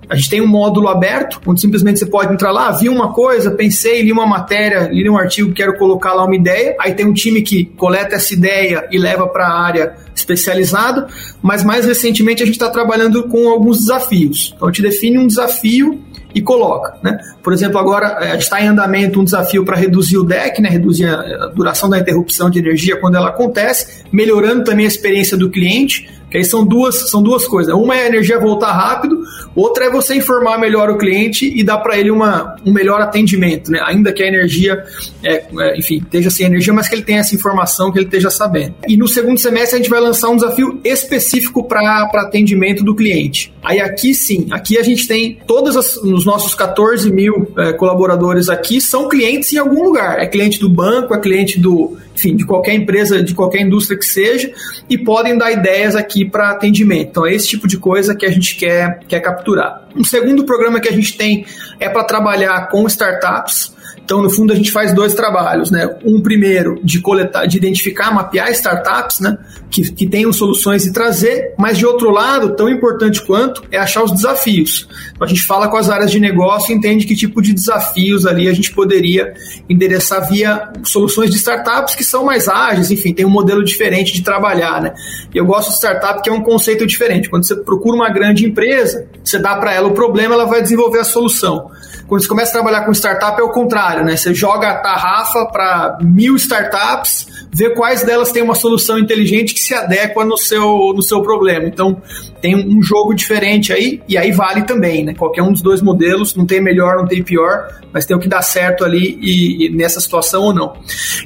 A 0.10 0.16
gente 0.16 0.30
tem 0.30 0.42
um 0.42 0.48
módulo 0.48 0.88
aberto, 0.88 1.40
onde 1.46 1.62
simplesmente 1.62 2.00
você 2.00 2.06
pode 2.08 2.34
entrar 2.34 2.52
lá, 2.52 2.72
vi 2.72 2.90
uma 2.90 3.14
coisa, 3.14 3.52
pensei, 3.52 4.02
li 4.02 4.12
uma 4.12 4.26
matéria, 4.26 4.90
li 4.92 5.08
um 5.08 5.16
artigo, 5.16 5.54
quero 5.54 5.78
colocar 5.78 6.14
lá 6.14 6.26
uma 6.26 6.36
ideia. 6.36 6.76
Aí 6.80 6.96
tem 6.96 7.06
um 7.06 7.14
time 7.14 7.44
que 7.44 7.66
coleta 7.78 8.16
essa 8.16 8.34
ideia 8.34 8.88
e 8.92 8.98
leva 8.98 9.28
para 9.28 9.46
a 9.46 9.62
área 9.62 9.96
especializada. 10.16 11.08
Mas 11.42 11.64
mais 11.64 11.86
recentemente 11.86 12.44
a 12.44 12.46
gente 12.46 12.56
está 12.56 12.70
trabalhando 12.70 13.24
com 13.28 13.50
alguns 13.50 13.80
desafios. 13.80 14.54
Então 14.56 14.68
a 14.68 14.72
gente 14.72 14.82
define 14.82 15.18
um 15.18 15.28
desafio 15.28 16.02
e 16.34 16.42
coloca. 16.42 16.98
Né? 17.02 17.18
Por 17.42 17.54
exemplo, 17.54 17.80
agora 17.80 18.18
eh, 18.22 18.38
está 18.38 18.62
em 18.62 18.68
andamento 18.68 19.20
um 19.20 19.24
desafio 19.24 19.66
para 19.66 19.76
reduzir 19.76 20.18
o 20.18 20.24
DEC, 20.24 20.60
né? 20.62 20.70
reduzir 20.70 21.06
a 21.06 21.48
duração 21.48 21.90
da 21.90 21.98
interrupção 21.98 22.50
de 22.50 22.60
energia 22.60 22.98
quando 22.98 23.16
ela 23.16 23.30
acontece, 23.30 24.04
melhorando 24.12 24.64
também 24.64 24.86
a 24.86 24.88
experiência 24.88 25.38
do 25.38 25.50
cliente. 25.50 26.10
Que 26.30 26.38
aí 26.38 26.46
são 26.46 26.66
duas, 26.66 27.10
são 27.10 27.22
duas 27.22 27.48
coisas. 27.48 27.74
Uma 27.74 27.96
é 27.96 28.04
a 28.04 28.08
energia 28.08 28.40
voltar 28.40 28.72
rápido, 28.72 29.24
outra 29.56 29.86
é 29.86 29.90
você 29.90 30.16
informar 30.16 30.58
melhor 30.60 30.90
o 30.90 30.98
cliente 30.98 31.52
e 31.54 31.64
dar 31.64 31.80
para 31.80 31.98
ele 31.98 32.12
uma, 32.12 32.56
um 32.66 32.72
melhor 32.72 33.02
atendimento, 33.02 33.72
né? 33.72 33.80
Ainda 33.84 34.14
que 34.14 34.22
a 34.22 34.28
energia, 34.28 34.84
é, 35.24 35.46
é, 35.60 35.78
enfim, 35.78 35.98
esteja 35.98 36.30
sem 36.30 36.46
energia, 36.46 36.74
mas 36.74 36.88
que 36.88 36.96
ele 36.96 37.04
tenha 37.04 37.20
essa 37.20 37.34
informação, 37.34 37.92
que 37.92 37.98
ele 37.98 38.06
esteja 38.06 38.30
sabendo. 38.30 38.76
E 38.88 38.96
no 38.96 39.08
segundo 39.08 39.40
semestre 39.40 39.76
a 39.76 39.78
gente 39.80 39.90
vai 39.90 40.00
lançar 40.00 40.30
um 40.30 40.36
desafio 40.36 40.80
específico 40.84 41.64
para 41.68 42.10
atendimento 42.14 42.84
do 42.84 42.96
cliente. 42.96 43.54
Aí 43.64 43.80
aqui 43.80 44.14
sim, 44.14 44.48
aqui 44.52 44.78
a 44.78 44.84
gente 44.84 45.08
tem 45.08 45.40
todos 45.48 45.76
os 45.76 46.26
nossos 46.26 46.54
14 46.54 47.12
mil 47.12 47.52
é, 47.58 47.74
colaboradores 47.74 48.50
aqui 48.50 48.80
são 48.80 49.08
clientes 49.08 49.52
em 49.54 49.58
algum 49.58 49.84
lugar. 49.84 50.20
É 50.20 50.28
cliente 50.28 50.60
do 50.60 50.70
banco, 50.70 51.14
é 51.14 51.20
cliente 51.20 51.60
do 51.60 51.98
enfim, 52.20 52.36
de 52.36 52.46
qualquer 52.46 52.74
empresa, 52.74 53.24
de 53.24 53.34
qualquer 53.34 53.62
indústria 53.62 53.98
que 53.98 54.06
seja, 54.06 54.52
e 54.90 54.98
podem 54.98 55.38
dar 55.38 55.52
ideias 55.52 55.96
aqui 55.96 56.26
para 56.26 56.50
atendimento. 56.50 57.10
Então, 57.10 57.26
é 57.26 57.34
esse 57.34 57.48
tipo 57.48 57.68
de 57.68 57.78
coisa 57.78 58.14
que 58.14 58.26
a 58.26 58.30
gente 58.30 58.58
quer, 58.58 59.00
quer 59.08 59.22
capturar. 59.22 59.88
Um 59.96 60.04
segundo 60.04 60.44
programa 60.44 60.80
que 60.80 60.90
a 60.90 60.92
gente 60.92 61.18
tem 61.18 61.46
é 61.80 61.88
para 61.88 62.04
trabalhar 62.04 62.68
com 62.70 62.86
startups. 62.88 63.79
Então, 64.10 64.24
no 64.24 64.30
fundo, 64.32 64.52
a 64.52 64.56
gente 64.56 64.72
faz 64.72 64.92
dois 64.92 65.14
trabalhos, 65.14 65.70
né? 65.70 65.88
Um 66.04 66.20
primeiro 66.20 66.80
de 66.84 67.00
coletar, 67.00 67.46
de 67.46 67.58
identificar, 67.58 68.12
mapear 68.12 68.50
startups, 68.50 69.20
né? 69.20 69.38
Que, 69.70 69.84
que 69.92 70.08
tenham 70.08 70.34
soluções 70.34 70.84
e 70.88 70.92
trazer, 70.92 71.54
mas 71.60 71.78
de 71.78 71.86
outro 71.86 72.10
lado, 72.10 72.56
tão 72.56 72.68
importante 72.68 73.24
quanto, 73.24 73.64
é 73.72 73.78
achar 73.78 74.04
os 74.04 74.12
desafios. 74.12 74.88
Então, 75.12 75.28
a 75.28 75.30
gente 75.30 75.44
fala 75.44 75.68
com 75.68 75.78
as 75.78 75.92
áreas 75.92 76.10
de 76.10 76.20
negócio 76.20 76.74
e 76.74 76.76
entende 76.76 77.06
que 77.06 77.16
tipo 77.16 77.40
de 77.40 77.54
desafios 77.54 78.26
ali 78.26 78.50
a 78.50 78.54
gente 78.54 78.72
poderia 78.74 79.32
endereçar 79.70 80.28
via 80.28 80.74
soluções 80.84 81.30
de 81.30 81.38
startups 81.38 81.94
que 81.94 82.04
são 82.04 82.26
mais 82.26 82.48
ágeis, 82.48 82.90
enfim, 82.90 83.14
tem 83.14 83.28
um 83.28 83.30
modelo 83.30 83.64
diferente 83.64 84.12
de 84.12 84.24
trabalhar, 84.24 84.82
né? 84.82 84.92
E 85.32 85.38
eu 85.38 85.46
gosto 85.46 85.70
de 85.70 85.76
startup 85.76 86.24
que 86.24 86.32
é 86.32 86.34
um 86.34 86.42
conceito 86.42 86.84
diferente. 86.88 87.30
Quando 87.30 87.44
você 87.44 87.56
procura 87.58 87.96
uma 87.96 88.10
grande 88.10 88.44
empresa, 88.44 89.08
você 89.24 89.38
dá 89.38 89.56
para 89.58 89.72
ela 89.72 89.88
o 89.88 89.94
problema, 89.94 90.34
ela 90.34 90.46
vai 90.46 90.64
desenvolver 90.64 90.98
a 90.98 91.04
solução. 91.04 91.70
Quando 92.10 92.24
você 92.24 92.28
começa 92.28 92.50
a 92.50 92.54
trabalhar 92.54 92.86
com 92.86 92.92
startup 92.92 93.40
é 93.40 93.44
o 93.44 93.52
contrário, 93.52 94.04
né? 94.04 94.18
Você 94.18 94.34
joga 94.34 94.72
a 94.72 94.76
tarrafa 94.80 95.46
para 95.46 96.00
mil 96.02 96.36
startups, 96.36 97.28
vê 97.54 97.70
quais 97.70 98.02
delas 98.02 98.32
têm 98.32 98.42
uma 98.42 98.56
solução 98.56 98.98
inteligente 98.98 99.54
que 99.54 99.60
se 99.60 99.76
adequa 99.76 100.26
no 100.26 100.36
seu, 100.36 100.92
no 100.96 101.04
seu 101.04 101.22
problema. 101.22 101.68
Então, 101.68 102.02
tem 102.42 102.56
um 102.56 102.82
jogo 102.82 103.14
diferente 103.14 103.72
aí, 103.72 104.02
e 104.10 104.18
aí 104.18 104.32
vale 104.32 104.64
também, 104.64 105.06
né? 105.06 105.14
Qualquer 105.14 105.44
um 105.44 105.52
dos 105.52 105.62
dois 105.62 105.84
modelos, 105.84 106.36
não 106.36 106.48
tem 106.48 106.60
melhor, 106.60 106.98
não 106.98 107.06
tem 107.06 107.22
pior, 107.22 107.68
mas 107.94 108.08
tem 108.08 108.18
o 108.18 108.20
que 108.20 108.28
dá 108.28 108.42
certo 108.42 108.84
ali 108.84 109.20
e, 109.22 109.68
e 109.68 109.70
nessa 109.70 110.00
situação 110.00 110.46
ou 110.46 110.54
não. 110.54 110.74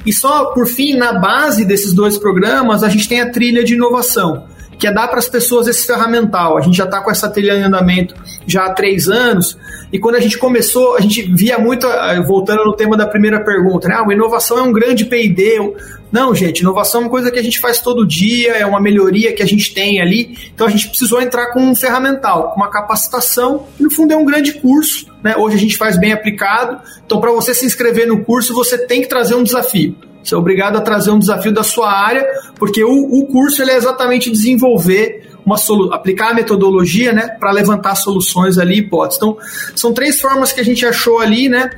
E 0.04 0.12
só, 0.12 0.52
por 0.52 0.66
fim, 0.66 0.98
na 0.98 1.14
base 1.14 1.64
desses 1.64 1.94
dois 1.94 2.18
programas, 2.18 2.82
a 2.82 2.90
gente 2.90 3.08
tem 3.08 3.22
a 3.22 3.30
trilha 3.30 3.64
de 3.64 3.72
inovação 3.72 4.52
que 4.84 4.88
é 4.88 4.92
dar 4.92 5.08
para 5.08 5.18
as 5.18 5.30
pessoas 5.30 5.66
esse 5.66 5.86
ferramental. 5.86 6.58
A 6.58 6.60
gente 6.60 6.76
já 6.76 6.84
está 6.84 7.00
com 7.00 7.10
essa 7.10 7.26
trilha 7.26 7.54
em 7.54 7.62
andamento 7.62 8.14
já 8.46 8.66
há 8.66 8.74
três 8.74 9.08
anos, 9.08 9.56
e 9.90 9.98
quando 9.98 10.16
a 10.16 10.20
gente 10.20 10.36
começou, 10.36 10.94
a 10.94 11.00
gente 11.00 11.22
via 11.22 11.58
muito, 11.58 11.86
eh, 11.86 12.20
voltando 12.20 12.66
no 12.66 12.74
tema 12.74 12.94
da 12.94 13.06
primeira 13.06 13.42
pergunta, 13.42 13.88
né? 13.88 13.96
Ah, 13.96 14.12
inovação 14.12 14.58
é 14.58 14.62
um 14.62 14.70
grande 14.70 15.06
P&D. 15.06 15.72
Não, 16.12 16.34
gente, 16.34 16.60
inovação 16.60 17.00
é 17.00 17.04
uma 17.04 17.10
coisa 17.10 17.30
que 17.30 17.38
a 17.38 17.42
gente 17.42 17.58
faz 17.58 17.80
todo 17.80 18.06
dia, 18.06 18.52
é 18.52 18.66
uma 18.66 18.78
melhoria 18.78 19.32
que 19.32 19.42
a 19.42 19.46
gente 19.46 19.72
tem 19.72 20.02
ali, 20.02 20.36
então 20.54 20.66
a 20.66 20.70
gente 20.70 20.88
precisou 20.88 21.22
entrar 21.22 21.52
com 21.52 21.60
um 21.60 21.74
ferramental, 21.74 22.50
com 22.50 22.56
uma 22.56 22.68
capacitação, 22.68 23.66
que 23.78 23.82
no 23.82 23.90
fundo 23.90 24.12
é 24.12 24.16
um 24.18 24.24
grande 24.26 24.52
curso, 24.52 25.06
né? 25.22 25.34
Hoje 25.34 25.56
a 25.56 25.60
gente 25.60 25.78
faz 25.78 25.98
bem 25.98 26.12
aplicado, 26.12 26.78
então 27.06 27.22
para 27.22 27.32
você 27.32 27.54
se 27.54 27.64
inscrever 27.64 28.06
no 28.06 28.22
curso, 28.22 28.52
você 28.52 28.76
tem 28.76 29.00
que 29.00 29.08
trazer 29.08 29.34
um 29.34 29.42
desafio. 29.42 29.96
Você 30.24 30.34
é 30.34 30.38
obrigado 30.38 30.76
a 30.76 30.80
trazer 30.80 31.10
um 31.10 31.18
desafio 31.18 31.52
da 31.52 31.62
sua 31.62 31.92
área, 31.92 32.26
porque 32.56 32.82
o, 32.82 32.90
o 32.90 33.26
curso 33.26 33.62
ele 33.62 33.70
é 33.70 33.76
exatamente 33.76 34.30
desenvolver 34.30 35.28
uma 35.44 35.58
solu 35.58 35.92
aplicar 35.92 36.30
a 36.30 36.34
metodologia, 36.34 37.12
né, 37.12 37.28
para 37.38 37.50
levantar 37.50 37.94
soluções 37.96 38.56
ali, 38.56 38.78
hipóteses. 38.78 39.18
Então, 39.18 39.36
são 39.76 39.92
três 39.92 40.20
formas 40.20 40.52
que 40.52 40.60
a 40.60 40.64
gente 40.64 40.86
achou 40.86 41.20
ali, 41.20 41.48
né, 41.48 41.70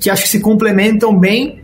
que 0.00 0.08
acho 0.08 0.22
que 0.22 0.28
se 0.28 0.40
complementam 0.40 1.16
bem. 1.16 1.60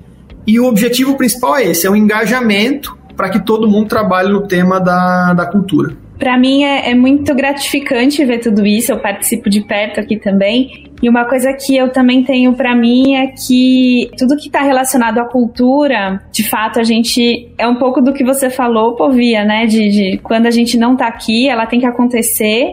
E 0.46 0.60
o 0.60 0.66
objetivo 0.66 1.16
principal 1.16 1.56
é 1.56 1.64
esse, 1.64 1.86
é 1.86 1.90
o 1.90 1.96
engajamento 1.96 2.96
para 3.16 3.30
que 3.30 3.40
todo 3.40 3.68
mundo 3.68 3.88
trabalhe 3.88 4.30
no 4.30 4.46
tema 4.46 4.78
da, 4.78 5.34
da 5.34 5.46
cultura. 5.46 5.96
Para 6.18 6.38
mim 6.38 6.64
é, 6.64 6.90
é, 6.90 6.94
muito 6.94 7.34
gratificante 7.34 8.24
ver 8.24 8.38
tudo 8.40 8.66
isso. 8.66 8.92
Eu 8.92 8.98
participo 8.98 9.48
de 9.48 9.60
perto 9.60 10.00
aqui 10.00 10.18
também 10.18 10.87
E 11.02 11.08
uma 11.08 11.24
coisa 11.24 11.52
que 11.52 11.76
eu 11.76 11.90
também 11.90 12.24
tenho 12.24 12.54
para 12.54 12.74
mim 12.74 13.14
é 13.14 13.28
que 13.28 14.10
tudo 14.18 14.36
que 14.36 14.48
está 14.48 14.62
relacionado 14.62 15.18
à 15.18 15.24
cultura, 15.24 16.20
de 16.32 16.48
fato, 16.48 16.80
a 16.80 16.82
gente 16.82 17.48
é 17.56 17.66
um 17.66 17.76
pouco 17.76 18.00
do 18.00 18.12
que 18.12 18.24
você 18.24 18.50
falou, 18.50 18.96
Povia, 18.96 19.44
né? 19.44 19.66
De, 19.66 19.88
de 19.88 20.18
quando 20.18 20.46
a 20.46 20.50
gente 20.50 20.76
não 20.76 20.94
está 20.94 21.06
aqui, 21.06 21.48
ela 21.48 21.66
tem 21.66 21.78
que 21.78 21.86
acontecer, 21.86 22.72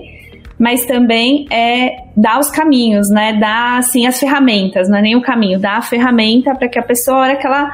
mas 0.58 0.86
também 0.86 1.46
é 1.51 1.98
dar 2.17 2.39
os 2.39 2.50
caminhos, 2.50 3.10
né? 3.12 3.34
Dar 3.34 3.77
assim 3.77 4.08
as 4.08 4.20
ferramentas, 4.20 4.89
não 4.89 4.98
é 4.98 5.01
nem 5.01 5.15
o 5.15 5.22
caminho, 5.22 5.60
dar 5.60 5.77
a 5.77 5.82
ferramenta 5.82 6.55
para 6.55 6.67
que 6.67 6.79
a 6.79 6.84
pessoa, 6.84 7.17
a 7.17 7.22
hora 7.22 7.36
que 7.36 7.46
ela 7.46 7.70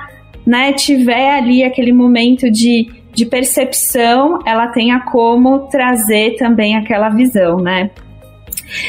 né, 0.45 0.73
tiver 0.73 1.31
ali 1.31 1.63
aquele 1.63 1.93
momento 1.93 2.49
de, 2.51 2.87
de 3.13 3.25
percepção, 3.25 4.39
ela 4.45 4.67
tenha 4.67 4.99
como 4.99 5.69
trazer 5.69 6.35
também 6.37 6.75
aquela 6.75 7.09
visão, 7.09 7.57
né? 7.57 7.89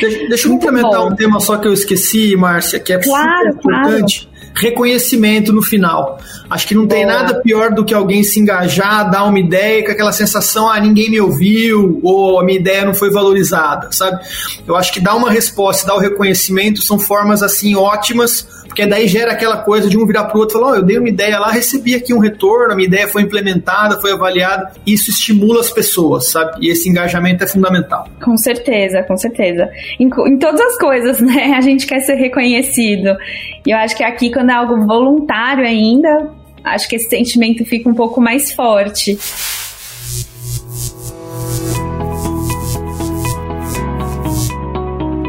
Deixa, 0.01 0.29
deixa 0.29 0.49
eu 0.49 0.53
complementar 0.53 1.07
um 1.07 1.15
tema 1.15 1.41
só 1.41 1.57
que 1.57 1.67
eu 1.67 1.73
esqueci, 1.73 2.37
Márcia, 2.37 2.79
que 2.79 2.93
é 2.93 2.99
claro, 2.99 3.53
super 3.53 3.71
importante. 3.71 4.21
Claro 4.21 4.33
reconhecimento 4.55 5.53
no 5.53 5.63
final. 5.63 6.21
Acho 6.49 6.67
que 6.67 6.75
não 6.75 6.87
tem 6.87 7.05
Boa. 7.05 7.19
nada 7.19 7.41
pior 7.41 7.73
do 7.73 7.85
que 7.85 7.95
alguém 7.95 8.23
se 8.23 8.39
engajar, 8.39 9.11
dar 9.11 9.25
uma 9.25 9.39
ideia 9.39 9.85
com 9.85 9.91
aquela 9.91 10.13
sensação, 10.13 10.71
ah, 10.71 10.79
ninguém 10.79 11.11
me 11.11 11.21
ouviu, 11.21 12.01
ou 12.03 12.39
a 12.39 12.45
minha 12.45 12.59
ideia 12.59 12.85
não 12.85 12.95
foi 12.95 13.11
valorizada, 13.11 13.91
sabe? 13.93 14.23
Eu 14.67 14.77
acho 14.77 14.93
que 14.93 15.01
dar 15.01 15.15
uma 15.15 15.31
resposta, 15.31 15.87
dar 15.87 15.95
o 15.95 15.99
reconhecimento 15.99 16.83
são 16.83 16.99
formas 16.99 17.43
assim 17.43 17.75
ótimas 17.75 18.47
porque 18.73 18.87
daí 18.87 19.07
gera 19.07 19.33
aquela 19.33 19.59
coisa 19.59 19.87
de 19.87 19.99
um 19.99 20.07
virar 20.07 20.25
para 20.25 20.37
o 20.39 20.41
outro 20.41 20.57
e 20.57 20.59
falar: 20.59 20.73
oh, 20.73 20.77
eu 20.77 20.83
dei 20.83 20.97
uma 20.97 21.09
ideia 21.11 21.39
lá, 21.39 21.51
recebi 21.51 21.95
aqui 21.95 22.15
um 22.15 22.19
retorno, 22.19 22.73
a 22.73 22.75
minha 22.75 22.89
ideia 22.89 23.07
foi 23.07 23.21
implementada, 23.21 24.01
foi 24.01 24.13
avaliada. 24.13 24.73
Isso 24.87 25.11
estimula 25.11 25.61
as 25.61 25.71
pessoas, 25.71 26.31
sabe? 26.31 26.67
E 26.67 26.71
esse 26.71 26.89
engajamento 26.89 27.45
é 27.45 27.47
fundamental. 27.47 28.09
Com 28.25 28.35
certeza, 28.39 29.03
com 29.03 29.15
certeza. 29.15 29.69
Em, 30.01 30.07
em 30.07 30.39
todas 30.39 30.59
as 30.59 30.79
coisas, 30.79 31.21
né? 31.23 31.53
A 31.55 31.61
gente 31.61 31.87
quer 31.87 32.01
ser 32.01 32.15
reconhecido. 32.15 33.15
E 33.67 33.71
eu 33.71 33.77
acho 33.77 33.95
que 33.95 34.03
aqui, 34.03 34.33
quando 34.33 34.49
é 34.49 34.55
algo 34.55 34.87
voluntário 34.87 35.67
ainda, 35.67 36.31
acho 36.65 36.89
que 36.89 36.97
esse 36.97 37.11
sentimento 37.11 37.67
fica 37.67 37.91
um 37.91 37.95
pouco 37.95 38.23
mais 38.23 38.53
forte. 38.53 39.19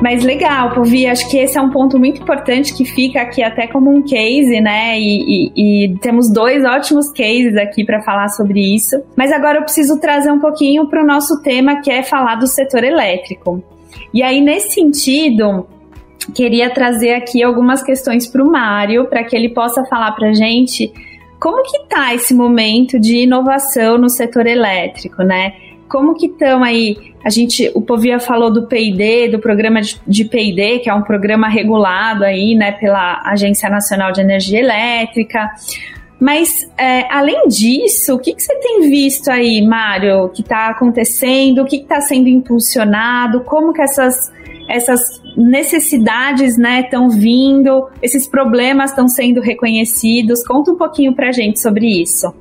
Mas 0.04 0.22
legal, 0.22 0.74
Povi, 0.74 1.08
acho 1.08 1.30
que 1.30 1.38
esse 1.38 1.58
é 1.58 1.62
um 1.62 1.70
ponto 1.70 1.98
muito 1.98 2.22
importante 2.22 2.76
que 2.76 2.84
fica 2.84 3.22
aqui 3.22 3.42
até 3.42 3.68
como 3.68 3.90
um 3.90 4.02
case, 4.02 4.60
né? 4.60 5.00
E, 5.00 5.52
e, 5.56 5.86
e 5.86 5.98
temos 6.00 6.30
dois 6.30 6.66
ótimos 6.66 7.10
cases 7.14 7.56
aqui 7.56 7.86
para 7.86 8.02
falar 8.02 8.28
sobre 8.28 8.60
isso. 8.60 9.02
Mas 9.16 9.32
agora 9.32 9.60
eu 9.60 9.64
preciso 9.64 9.98
trazer 10.02 10.30
um 10.30 10.42
pouquinho 10.42 10.90
para 10.90 11.02
o 11.02 11.08
nosso 11.08 11.42
tema, 11.42 11.80
que 11.80 11.90
é 11.90 12.04
falar 12.04 12.36
do 12.36 12.46
setor 12.48 12.84
elétrico. 12.84 13.64
E 14.14 14.22
aí, 14.22 14.42
nesse 14.42 14.72
sentido, 14.72 15.66
queria 16.36 16.70
trazer 16.70 17.14
aqui 17.14 17.42
algumas 17.42 17.82
questões 17.82 18.28
para 18.28 18.44
o 18.44 18.52
Mário, 18.52 19.06
para 19.06 19.24
que 19.24 19.34
ele 19.34 19.54
possa 19.54 19.86
falar 19.86 20.12
para 20.12 20.34
gente 20.34 20.92
como 21.40 21.64
que 21.64 21.88
tá 21.88 22.14
esse 22.14 22.34
momento 22.34 23.00
de 23.00 23.20
inovação 23.20 23.98
no 23.98 24.10
setor 24.10 24.48
elétrico, 24.48 25.24
né? 25.24 25.54
Como 25.88 26.16
que 26.16 26.28
estão 26.28 26.64
aí? 26.64 27.14
A 27.24 27.30
gente, 27.30 27.72
o 27.74 27.82
Povia 27.82 28.20
falou 28.20 28.52
do 28.52 28.68
P&D, 28.68 29.30
do 29.30 29.40
programa 29.40 29.80
de 30.08 30.26
P&D, 30.26 30.80
que 30.80 30.90
é 30.90 30.94
um 30.94 31.04
programa 31.04 31.48
regulado 31.48 32.24
aí, 32.24 32.54
né, 32.56 32.74
pela 32.74 33.22
Agência 33.26 33.70
Nacional 33.70 34.12
de 34.12 34.22
Energia 34.22 34.60
Elétrica. 34.60 35.50
Mas, 36.20 36.70
é, 36.78 37.06
além 37.14 37.48
disso, 37.48 38.16
o 38.16 38.20
que, 38.20 38.34
que, 38.34 38.42
você 38.42 38.56
tem 38.56 38.90
visto 38.90 39.30
aí, 39.30 39.62
Mário, 39.62 40.30
que 40.30 40.42
está 40.42 40.70
acontecendo? 40.70 41.62
O 41.62 41.66
que 41.66 41.78
está 41.78 42.00
sendo 42.02 42.30
impulsionado? 42.30 43.42
Como 43.42 43.74
que 43.74 43.82
essas, 43.82 44.32
essas 44.70 45.02
necessidades 45.36 46.58
estão 46.58 47.10
né, 47.10 47.16
vindo? 47.18 47.90
Esses 48.02 48.28
problemas 48.28 48.92
estão 48.92 49.08
sendo 49.08 49.42
reconhecidos? 49.42 50.46
Conta 50.46 50.72
um 50.72 50.78
pouquinho 50.78 51.14
para 51.14 51.32
gente 51.32 51.60
sobre 51.60 51.88
isso. 52.02 52.34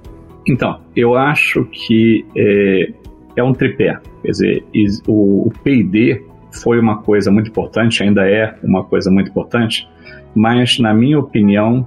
Então, 0.47 0.81
eu 0.95 1.17
acho 1.17 1.65
que 1.67 2.25
é, 2.37 2.93
é 3.37 3.43
um 3.43 3.53
tripé. 3.53 3.99
Quer 4.23 4.31
dizer, 4.31 4.65
o, 5.07 5.49
o 5.49 5.53
PD 5.63 6.23
foi 6.51 6.79
uma 6.79 7.03
coisa 7.03 7.31
muito 7.31 7.49
importante, 7.49 8.03
ainda 8.03 8.29
é 8.29 8.55
uma 8.63 8.85
coisa 8.85 9.11
muito 9.11 9.31
importante, 9.31 9.89
mas, 10.35 10.79
na 10.79 10.93
minha 10.93 11.19
opinião, 11.19 11.87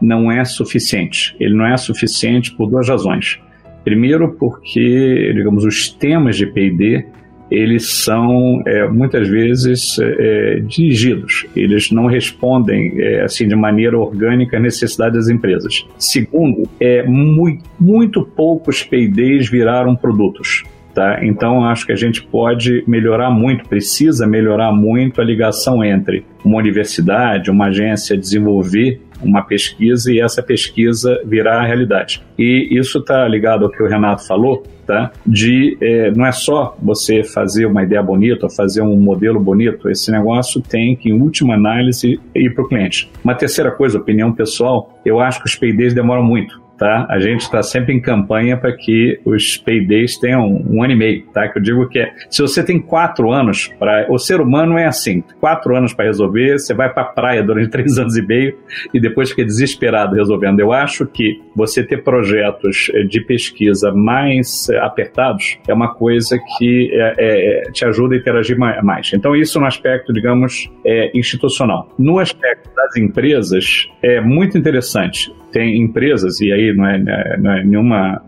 não 0.00 0.30
é 0.30 0.44
suficiente. 0.44 1.36
Ele 1.38 1.54
não 1.54 1.66
é 1.66 1.76
suficiente 1.76 2.54
por 2.54 2.68
duas 2.68 2.88
razões. 2.88 3.40
Primeiro, 3.84 4.32
porque, 4.34 5.32
digamos, 5.34 5.64
os 5.64 5.88
temas 5.90 6.36
de 6.36 6.46
PD 6.46 7.06
eles 7.52 8.02
são 8.02 8.62
é, 8.66 8.88
muitas 8.88 9.28
vezes 9.28 9.98
é, 10.00 10.60
dirigidos, 10.60 11.46
eles 11.54 11.90
não 11.90 12.06
respondem 12.06 12.94
é, 12.98 13.20
assim 13.22 13.46
de 13.46 13.54
maneira 13.54 13.98
orgânica 13.98 14.56
às 14.56 14.62
necessidades 14.62 15.26
das 15.26 15.28
empresas. 15.28 15.86
Segundo, 15.98 16.66
é, 16.80 17.02
muito, 17.02 17.62
muito 17.78 18.22
poucos 18.24 18.82
PIDs 18.82 19.50
viraram 19.50 19.94
produtos. 19.94 20.64
Tá? 20.94 21.24
Então, 21.24 21.64
acho 21.64 21.86
que 21.86 21.92
a 21.92 21.96
gente 21.96 22.22
pode 22.22 22.84
melhorar 22.86 23.30
muito, 23.30 23.66
precisa 23.66 24.26
melhorar 24.26 24.72
muito 24.72 25.22
a 25.22 25.24
ligação 25.24 25.82
entre 25.82 26.24
uma 26.44 26.58
universidade, 26.58 27.50
uma 27.50 27.68
agência 27.68 28.16
desenvolver 28.16 29.00
uma 29.22 29.42
pesquisa 29.42 30.12
e 30.12 30.20
essa 30.20 30.42
pesquisa 30.42 31.20
virar 31.24 31.64
realidade. 31.64 32.22
E 32.38 32.68
isso 32.72 32.98
está 32.98 33.26
ligado 33.26 33.64
ao 33.64 33.70
que 33.70 33.82
o 33.82 33.88
Renato 33.88 34.26
falou, 34.26 34.64
tá? 34.86 35.12
De 35.26 35.78
é, 35.80 36.10
não 36.10 36.26
é 36.26 36.32
só 36.32 36.76
você 36.82 37.22
fazer 37.22 37.66
uma 37.66 37.82
ideia 37.82 38.02
bonita, 38.02 38.48
fazer 38.50 38.82
um 38.82 38.96
modelo 38.96 39.40
bonito. 39.40 39.88
Esse 39.88 40.10
negócio 40.10 40.60
tem 40.60 40.96
que, 40.96 41.08
em 41.08 41.20
última 41.20 41.54
análise, 41.54 42.20
ir 42.34 42.54
para 42.54 42.64
o 42.64 42.68
cliente. 42.68 43.10
Uma 43.22 43.34
terceira 43.34 43.70
coisa, 43.70 43.98
opinião 43.98 44.32
pessoal, 44.32 45.00
eu 45.04 45.20
acho 45.20 45.40
que 45.40 45.46
os 45.46 45.54
P&Ds 45.54 45.94
demoram 45.94 46.24
muito 46.24 46.61
tá? 46.82 47.06
A 47.08 47.20
gente 47.20 47.42
está 47.42 47.62
sempre 47.62 47.94
em 47.94 48.00
campanha 48.00 48.56
para 48.56 48.72
que 48.72 49.20
os 49.24 49.56
paydays 49.56 50.18
tenham 50.18 50.44
um 50.68 50.82
ano 50.82 50.94
e 50.94 50.96
meio, 50.96 51.22
tá? 51.32 51.46
Que 51.46 51.60
eu 51.60 51.62
digo 51.62 51.88
que 51.88 52.00
é, 52.00 52.12
se 52.28 52.42
você 52.42 52.60
tem 52.60 52.80
quatro 52.80 53.30
anos 53.30 53.68
para, 53.78 54.10
o 54.10 54.18
ser 54.18 54.40
humano 54.40 54.76
é 54.76 54.84
assim, 54.84 55.22
quatro 55.38 55.76
anos 55.76 55.94
para 55.94 56.06
resolver, 56.06 56.58
você 56.58 56.74
vai 56.74 56.92
para 56.92 57.04
a 57.04 57.06
praia 57.06 57.40
durante 57.40 57.70
três 57.70 57.98
anos 57.98 58.16
e 58.16 58.22
meio 58.22 58.58
e 58.92 58.98
depois 58.98 59.30
fica 59.30 59.44
desesperado 59.44 60.16
resolvendo. 60.16 60.58
Eu 60.58 60.72
acho 60.72 61.06
que 61.06 61.40
você 61.54 61.84
ter 61.84 62.02
projetos 62.02 62.90
eh, 62.92 63.04
de 63.04 63.20
pesquisa 63.20 63.92
mais 63.92 64.68
eh, 64.68 64.76
apertados 64.78 65.58
é 65.68 65.72
uma 65.72 65.94
coisa 65.94 66.36
que 66.58 66.90
é, 66.92 67.14
é, 67.18 67.70
te 67.70 67.84
ajuda 67.84 68.16
a 68.16 68.18
interagir 68.18 68.58
mais. 68.58 69.12
Então 69.14 69.36
isso 69.36 69.60
no 69.60 69.66
aspecto, 69.66 70.12
digamos, 70.12 70.68
institucional. 71.14 71.88
No 71.96 72.18
aspecto 72.18 72.68
das 72.74 72.96
empresas 72.96 73.88
é 74.02 74.20
muito 74.20 74.58
interessante 74.58 75.30
tem 75.52 75.80
empresas, 75.80 76.40
e 76.40 76.52
aí 76.52 76.72
não 76.74 76.86
é, 76.86 76.96
é, 76.96 77.36
não 77.38 77.52
é 77.52 77.64
nenhuma 77.64 78.22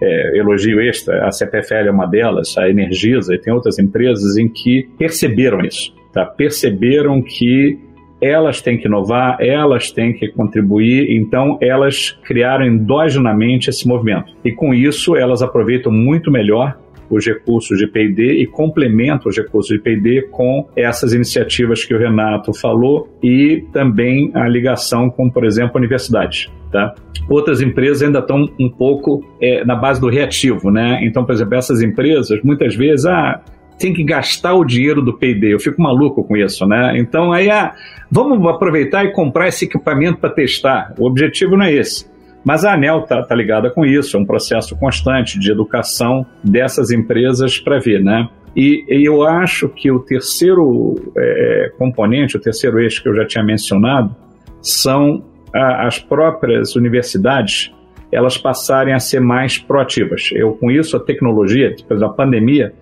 é, 0.00 0.38
elogio 0.38 0.80
extra, 0.80 1.26
a 1.26 1.30
CPFL 1.30 1.88
é 1.88 1.90
uma 1.90 2.06
delas, 2.06 2.56
a 2.56 2.68
Energisa, 2.68 3.34
e 3.34 3.38
tem 3.38 3.52
outras 3.52 3.78
empresas 3.78 4.36
em 4.36 4.48
que 4.48 4.88
perceberam 4.98 5.60
isso, 5.60 5.94
tá? 6.12 6.24
perceberam 6.24 7.22
que 7.22 7.78
elas 8.20 8.60
têm 8.60 8.76
que 8.76 8.86
inovar, 8.86 9.38
elas 9.40 9.90
têm 9.90 10.12
que 10.12 10.28
contribuir, 10.28 11.10
então 11.10 11.58
elas 11.60 12.10
criaram 12.24 12.66
endogenamente 12.66 13.70
esse 13.70 13.88
movimento. 13.88 14.32
E 14.44 14.52
com 14.52 14.74
isso, 14.74 15.16
elas 15.16 15.40
aproveitam 15.40 15.90
muito 15.90 16.30
melhor 16.30 16.78
os 17.10 17.26
recursos 17.26 17.78
de 17.78 17.86
P&D 17.86 18.42
e 18.42 18.46
complementa 18.46 19.28
os 19.28 19.36
recursos 19.36 19.74
de 19.74 19.82
P&D 19.82 20.28
com 20.30 20.68
essas 20.76 21.12
iniciativas 21.12 21.84
que 21.84 21.94
o 21.94 21.98
Renato 21.98 22.52
falou 22.54 23.08
e 23.22 23.64
também 23.72 24.30
a 24.34 24.48
ligação 24.48 25.10
com, 25.10 25.28
por 25.30 25.44
exemplo, 25.44 25.76
universidades. 25.76 26.50
Tá? 26.70 26.94
Outras 27.28 27.60
empresas 27.60 28.02
ainda 28.02 28.20
estão 28.20 28.48
um 28.58 28.70
pouco 28.70 29.24
é, 29.40 29.64
na 29.64 29.74
base 29.74 30.00
do 30.00 30.08
reativo, 30.08 30.70
né? 30.70 31.00
Então, 31.02 31.24
por 31.24 31.32
exemplo, 31.32 31.56
essas 31.56 31.82
empresas 31.82 32.40
muitas 32.44 32.76
vezes 32.76 33.06
ah, 33.06 33.40
tem 33.80 33.94
que 33.94 34.04
gastar 34.04 34.54
o 34.54 34.64
dinheiro 34.64 35.02
do 35.02 35.16
P&D. 35.16 35.54
Eu 35.54 35.58
fico 35.58 35.80
maluco 35.80 36.22
com 36.22 36.36
isso, 36.36 36.66
né? 36.66 36.98
Então 36.98 37.32
aí 37.32 37.50
ah, 37.50 37.74
vamos 38.10 38.46
aproveitar 38.46 39.04
e 39.04 39.12
comprar 39.12 39.48
esse 39.48 39.64
equipamento 39.64 40.18
para 40.18 40.30
testar. 40.30 40.94
O 40.98 41.06
objetivo 41.06 41.56
não 41.56 41.64
é 41.64 41.72
esse. 41.72 42.09
Mas 42.44 42.64
a 42.64 42.74
ANEL 42.74 43.00
está 43.00 43.22
tá 43.22 43.34
ligada 43.34 43.70
com 43.70 43.84
isso, 43.84 44.16
é 44.16 44.20
um 44.20 44.24
processo 44.24 44.76
constante 44.76 45.38
de 45.38 45.50
educação 45.50 46.24
dessas 46.42 46.90
empresas 46.90 47.58
para 47.58 47.78
ver, 47.78 48.02
né? 48.02 48.28
E, 48.56 48.84
e, 48.88 49.04
eu 49.04 49.22
acho 49.22 49.68
que 49.68 49.92
o 49.92 50.00
terceiro 50.00 50.94
é, 51.16 51.72
componente, 51.78 52.36
o 52.36 52.40
terceiro 52.40 52.80
eixo 52.80 53.02
que 53.02 53.08
eu 53.08 53.14
já 53.14 53.24
tinha 53.24 53.44
mencionado, 53.44 54.14
são 54.60 55.22
a, 55.54 55.86
as 55.86 55.98
próprias 55.98 56.74
universidades 56.74 57.72
elas 58.12 58.36
passarem 58.36 58.92
a 58.92 58.98
ser 58.98 59.20
mais 59.20 59.56
proativas. 59.56 60.30
Eu, 60.32 60.52
com 60.54 60.68
isso, 60.68 60.96
a 60.96 61.00
tecnologia, 61.00 61.72
depois 61.76 62.00
da 62.00 62.08
pandemia, 62.08 62.72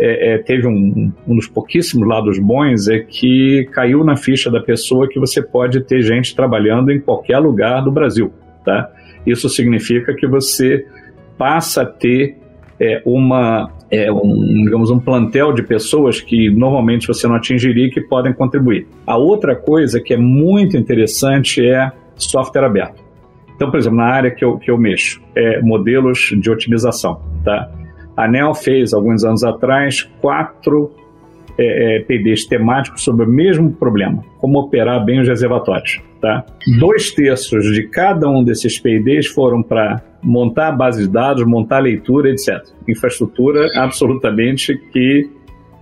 é, 0.00 0.34
é, 0.34 0.38
teve 0.38 0.66
um, 0.66 1.12
um, 1.28 1.34
dos 1.34 1.46
pouquíssimos 1.46 2.08
lados 2.08 2.38
bons 2.38 2.88
é 2.88 3.00
que 3.00 3.68
caiu 3.72 4.02
na 4.02 4.16
ficha 4.16 4.50
da 4.50 4.58
pessoa 4.58 5.06
que 5.06 5.20
você 5.20 5.42
pode 5.42 5.82
ter 5.82 6.00
gente 6.00 6.34
trabalhando 6.34 6.90
em 6.90 6.98
qualquer 6.98 7.38
lugar 7.38 7.84
do 7.84 7.92
Brasil, 7.92 8.32
tá? 8.64 8.90
Isso 9.26 9.48
significa 9.48 10.14
que 10.14 10.26
você 10.26 10.86
passa 11.36 11.82
a 11.82 11.86
ter 11.86 12.36
é, 12.78 13.02
uma, 13.04 13.70
é, 13.90 14.10
um, 14.10 14.64
digamos, 14.64 14.90
um 14.90 14.98
plantel 14.98 15.52
de 15.52 15.62
pessoas 15.62 16.20
que 16.20 16.48
normalmente 16.50 17.06
você 17.06 17.26
não 17.28 17.34
atingiria 17.34 17.86
e 17.86 17.90
que 17.90 18.00
podem 18.00 18.32
contribuir. 18.32 18.86
A 19.06 19.16
outra 19.16 19.54
coisa 19.54 20.00
que 20.00 20.14
é 20.14 20.16
muito 20.16 20.76
interessante 20.76 21.64
é 21.64 21.92
software 22.16 22.64
aberto. 22.64 23.02
Então, 23.54 23.70
por 23.70 23.78
exemplo, 23.78 23.98
na 23.98 24.06
área 24.06 24.30
que 24.30 24.42
eu, 24.42 24.56
que 24.58 24.70
eu 24.70 24.78
mexo, 24.78 25.20
é 25.34 25.60
modelos 25.60 26.34
de 26.38 26.50
otimização. 26.50 27.20
Tá? 27.44 27.70
A 28.16 28.24
ANEL 28.24 28.54
fez, 28.54 28.94
alguns 28.94 29.22
anos 29.24 29.44
atrás, 29.44 30.02
quatro 30.20 30.92
é, 31.60 31.96
é, 31.96 32.00
PDs 32.00 32.46
temáticos 32.46 33.02
sobre 33.02 33.26
o 33.26 33.28
mesmo 33.28 33.70
problema, 33.70 34.24
como 34.38 34.58
operar 34.58 35.04
bem 35.04 35.20
os 35.20 35.28
reservatórios. 35.28 36.00
Tá? 36.20 36.44
Dois 36.78 37.12
terços 37.12 37.64
de 37.72 37.84
cada 37.88 38.28
um 38.28 38.42
desses 38.42 38.78
PDs 38.78 39.26
foram 39.26 39.62
para 39.62 40.02
montar 40.22 40.68
a 40.68 40.72
base 40.72 41.02
de 41.02 41.12
dados, 41.12 41.46
montar 41.46 41.76
a 41.76 41.80
leitura, 41.80 42.30
etc. 42.30 42.62
Infraestrutura 42.88 43.66
absolutamente 43.76 44.76
que 44.92 45.28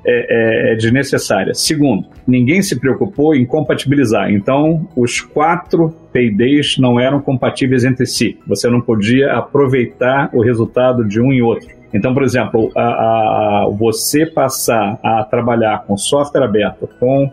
é, 0.05 0.71
é, 0.71 0.73
é 0.73 0.77
desnecessária. 0.77 1.55
Segundo, 1.55 2.07
ninguém 2.27 2.63
se 2.63 2.79
preocupou 2.79 3.35
em 3.35 3.45
compatibilizar. 3.45 4.33
Então, 4.33 4.89
os 4.97 5.21
quatro 5.21 5.95
PDs 6.13 6.79
não 6.79 6.99
eram 6.99 7.21
compatíveis 7.21 7.85
entre 7.85 8.07
si. 8.07 8.39
Você 8.47 8.69
não 8.69 8.81
podia 8.81 9.33
aproveitar 9.33 10.31
o 10.33 10.43
resultado 10.43 11.07
de 11.07 11.21
um 11.21 11.33
e 11.33 11.43
outro. 11.43 11.78
Então, 11.93 12.13
por 12.13 12.23
exemplo, 12.23 12.71
a, 12.77 12.83
a, 12.83 13.69
você 13.69 14.27
passar 14.27 14.99
a 15.03 15.25
trabalhar 15.25 15.85
com 15.87 15.97
software 15.97 16.45
aberto, 16.45 16.89
com 17.01 17.31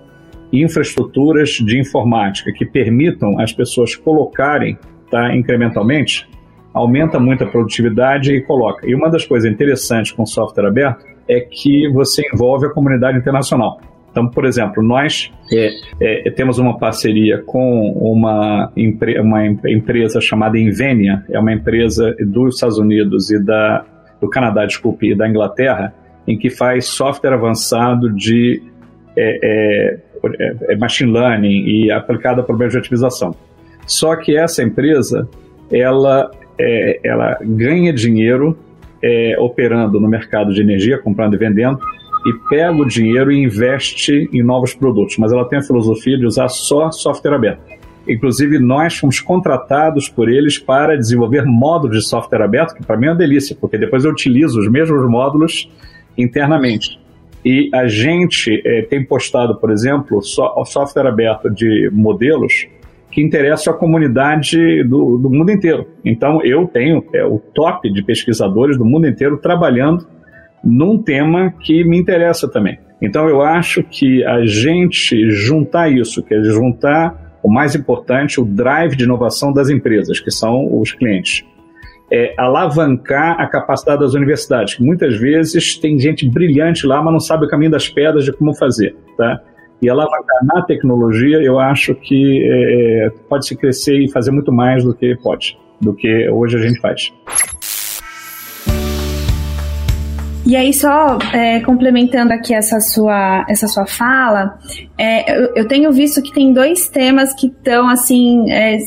infraestruturas 0.52 1.50
de 1.50 1.80
informática 1.80 2.52
que 2.54 2.66
permitam 2.66 3.40
as 3.40 3.52
pessoas 3.52 3.96
colocarem 3.96 4.78
tá, 5.12 5.36
incrementalmente, 5.36 6.28
aumenta 6.74 7.20
muito 7.20 7.44
a 7.44 7.48
produtividade 7.48 8.34
e 8.34 8.42
coloca. 8.42 8.88
E 8.88 8.96
uma 8.96 9.10
das 9.10 9.26
coisas 9.26 9.52
interessantes 9.52 10.12
com 10.12 10.26
software 10.26 10.68
aberto 10.68 11.06
é 11.28 11.40
que 11.40 11.90
você 11.90 12.22
envolve 12.34 12.68
a 12.68 12.70
comunidade 12.70 13.18
internacional. 13.18 13.80
Então, 14.12 14.30
por 14.30 14.46
exemplo, 14.46 14.82
nós 14.82 15.30
é, 15.52 15.70
é, 16.00 16.32
temos 16.32 16.58
uma 16.58 16.78
parceria 16.78 17.44
com 17.46 17.92
uma, 17.92 18.72
uma 19.22 19.46
empresa 19.46 20.22
chamada 20.22 20.58
Invenia, 20.58 21.22
é 21.30 21.38
uma 21.38 21.52
empresa 21.52 22.16
dos 22.22 22.56
Estados 22.56 22.78
Unidos 22.78 23.30
e 23.30 23.44
da, 23.44 23.86
do 24.22 24.30
Canadá, 24.30 24.66
desculpe, 24.66 25.12
e 25.12 25.16
da 25.16 25.28
Inglaterra, 25.28 25.94
em 26.28 26.38
que 26.38 26.50
faz 26.50 26.88
software 26.88 27.34
avançado 27.34 28.12
de 28.12 28.62
é, 29.16 29.40
é, 29.44 30.74
é 30.74 30.76
machine 30.76 31.12
learning 31.12 31.66
e 31.68 31.92
aplicado 31.92 32.42
a 32.42 32.44
problemas 32.44 32.74
de 32.74 32.80
otimização. 32.80 33.36
Só 33.86 34.16
que 34.16 34.36
essa 34.36 34.64
empresa, 34.64 35.28
ela, 35.72 36.32
é, 36.60 37.00
ela 37.04 37.38
ganha 37.42 37.94
dinheiro 37.94 38.58
é, 39.04 39.36
operando 39.40 40.00
no 40.00 40.08
mercado 40.08 40.54
de 40.54 40.62
energia, 40.62 40.98
comprando 40.98 41.36
e 41.36 41.38
vendendo, 41.38 41.80
e 42.26 42.50
pega 42.50 42.74
o 42.74 42.86
dinheiro 42.86 43.32
e 43.32 43.44
investe 43.44 44.28
em 44.34 44.42
novos 44.42 44.74
produtos. 44.74 45.18
Mas 45.20 45.32
ela 45.32 45.48
tem 45.48 45.60
a 45.60 45.62
filosofia 45.62 46.18
de 46.18 46.26
usar 46.26 46.48
só 46.50 46.92
software 46.92 47.36
aberto. 47.36 47.75
Inclusive, 48.08 48.60
nós 48.60 48.98
fomos 48.98 49.20
contratados 49.20 50.08
por 50.08 50.30
eles 50.30 50.60
para 50.60 50.96
desenvolver 50.96 51.46
módulos 51.46 51.98
de 51.98 52.06
software 52.06 52.44
aberto, 52.44 52.76
que 52.76 52.86
para 52.86 52.98
mim 52.98 53.08
é 53.08 53.10
uma 53.10 53.16
delícia, 53.16 53.56
porque 53.60 53.78
depois 53.78 54.06
eu 54.06 54.12
utilizo 54.12 54.60
os 54.60 54.70
mesmos 54.70 55.10
módulos 55.10 55.70
internamente. 56.18 57.00
E 57.44 57.70
a 57.74 57.88
gente 57.88 58.62
é, 58.66 58.82
tem 58.84 59.04
postado, 59.04 59.56
por 59.58 59.72
exemplo, 59.72 60.22
so, 60.22 60.44
software 60.66 61.08
aberto 61.08 61.50
de 61.50 61.90
modelos 61.94 62.68
que 63.12 63.22
interessam 63.22 63.74
a 63.74 63.78
comunidade 63.78 64.84
do, 64.84 65.18
do 65.18 65.30
mundo 65.30 65.52
inteiro. 65.52 65.88
Então, 66.04 66.44
eu 66.44 66.68
tenho 66.68 67.04
é, 67.14 67.24
o 67.24 67.40
top 67.40 67.92
de 67.92 68.04
pesquisadores 68.04 68.78
do 68.78 68.84
mundo 68.84 69.08
inteiro 69.08 69.38
trabalhando 69.38 70.08
num 70.64 70.98
tema 70.98 71.54
que 71.62 71.84
me 71.84 71.98
interessa 71.98 72.48
também. 72.48 72.80
Então, 73.02 73.30
eu 73.30 73.42
acho 73.42 73.84
que 73.84 74.24
a 74.26 74.46
gente 74.46 75.30
juntar 75.30 75.90
isso, 75.90 76.24
que 76.24 76.34
é 76.34 76.44
juntar 76.44 77.25
o 77.46 77.52
mais 77.52 77.76
importante, 77.76 78.42
o 78.42 78.44
drive 78.44 78.96
de 78.96 79.04
inovação 79.04 79.54
das 79.54 79.70
empresas, 79.70 80.20
que 80.20 80.32
são 80.32 80.68
os 80.80 80.92
clientes. 80.92 81.46
É, 82.12 82.34
alavancar 82.40 83.40
a 83.40 83.48
capacidade 83.48 84.00
das 84.00 84.16
universidades, 84.16 84.74
que 84.74 84.84
muitas 84.84 85.16
vezes 85.20 85.78
tem 85.78 86.00
gente 86.00 86.28
brilhante 86.28 86.88
lá, 86.88 87.04
mas 87.04 87.14
não 87.14 87.20
sabe 87.20 87.46
o 87.46 87.48
caminho 87.48 87.70
das 87.70 87.88
pedras 87.88 88.26
de 88.26 88.34
como 88.34 88.56
fazer. 88.56 88.96
Tá? 89.16 89.40
E 89.80 89.88
alavancar 89.88 90.44
na 90.44 90.64
tecnologia, 90.64 91.38
eu 91.38 91.60
acho 91.60 91.94
que 91.94 92.42
é, 92.44 93.06
é 93.06 93.10
pode 93.30 93.46
se 93.46 93.56
crescer 93.56 94.00
e 94.00 94.12
fazer 94.12 94.32
muito 94.32 94.52
mais 94.52 94.84
do 94.84 94.96
que 94.96 95.16
pode, 95.16 95.56
do 95.80 95.94
que 95.94 96.28
hoje 96.30 96.58
a 96.58 96.62
gente 96.62 96.80
faz. 96.82 97.14
E 100.46 100.56
aí, 100.56 100.72
só 100.74 101.18
é, 101.34 101.60
complementando 101.62 102.32
aqui 102.32 102.54
essa 102.54 102.80
sua, 102.80 103.46
essa 103.50 103.68
sua 103.68 103.88
fala, 103.88 104.60
é, 104.96 105.36
eu, 105.36 105.54
eu, 105.56 105.68
tenho 105.68 105.92
visto 105.92 106.22
que 106.22 106.32
tem 106.32 106.54
dois 106.54 106.88
temas 106.88 107.34
que 107.34 107.48
estão, 107.48 107.90
assim, 107.90 108.52
é, 108.52 108.78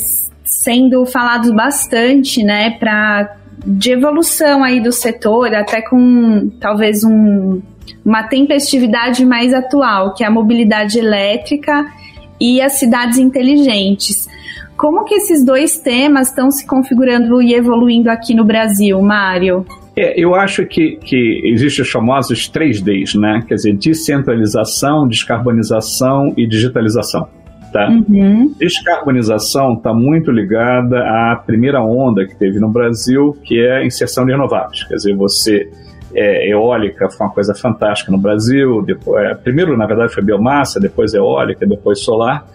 sendo 0.45 1.05
falados 1.05 1.51
bastante, 1.51 2.45
né, 2.45 2.79
para 2.79 3.35
de 3.67 3.91
evolução 3.91 4.63
aí 4.63 4.81
do 4.81 4.93
setor, 4.93 5.53
até 5.53 5.83
com 5.83 6.49
talvez 6.61 7.03
um, 7.03 7.61
uma 8.05 8.23
tempestividade 8.23 9.25
mais 9.25 9.53
atual, 9.53 10.15
que 10.15 10.23
é 10.23 10.27
a 10.27 10.31
mobilidade 10.31 10.99
elétrica 10.99 11.87
e 12.41 12.61
as 12.61 12.75
cidades 12.75 13.19
inteligentes. 13.19 14.29
Como 14.77 15.05
que 15.05 15.15
esses 15.15 15.45
dois 15.45 15.79
temas 15.79 16.29
estão 16.29 16.53
se 16.53 16.65
configurando 16.65 17.43
e 17.43 17.53
evoluindo 17.53 18.09
aqui 18.09 18.33
no 18.33 18.45
Brasil, 18.45 19.01
Mário? 19.03 19.67
É, 19.99 20.15
eu 20.17 20.33
acho 20.35 20.65
que, 20.65 20.97
que 20.97 21.41
existem 21.45 21.83
os 21.83 21.91
famosos 21.91 22.49
3Ds, 22.49 23.19
né? 23.19 23.43
Quer 23.49 23.57
dizer, 23.57 23.77
descentralização, 23.77 25.09
descarbonização 25.09 26.33
e 26.37 26.47
digitalização. 26.47 27.27
Tá? 27.73 27.89
Uhum. 27.89 28.55
Descarbonização 28.59 29.75
está 29.75 29.93
muito 29.93 30.31
ligada 30.31 31.01
à 31.01 31.37
primeira 31.37 31.83
onda 31.83 32.25
que 32.25 32.35
teve 32.37 32.61
no 32.61 32.69
Brasil, 32.69 33.37
que 33.43 33.61
é 33.61 33.79
a 33.79 33.85
inserção 33.85 34.25
de 34.25 34.31
renováveis. 34.31 34.85
Quer 34.85 34.95
dizer, 34.95 35.17
você 35.17 35.69
é, 36.15 36.49
eólica 36.49 37.11
foi 37.11 37.27
uma 37.27 37.33
coisa 37.33 37.53
fantástica 37.53 38.13
no 38.13 38.19
Brasil. 38.19 38.83
Depois, 38.83 39.25
é, 39.25 39.35
primeiro, 39.35 39.77
na 39.77 39.87
verdade, 39.87 40.15
foi 40.15 40.23
biomassa, 40.23 40.79
depois 40.79 41.13
eólica, 41.13 41.67
depois 41.67 42.01
solar. 42.01 42.47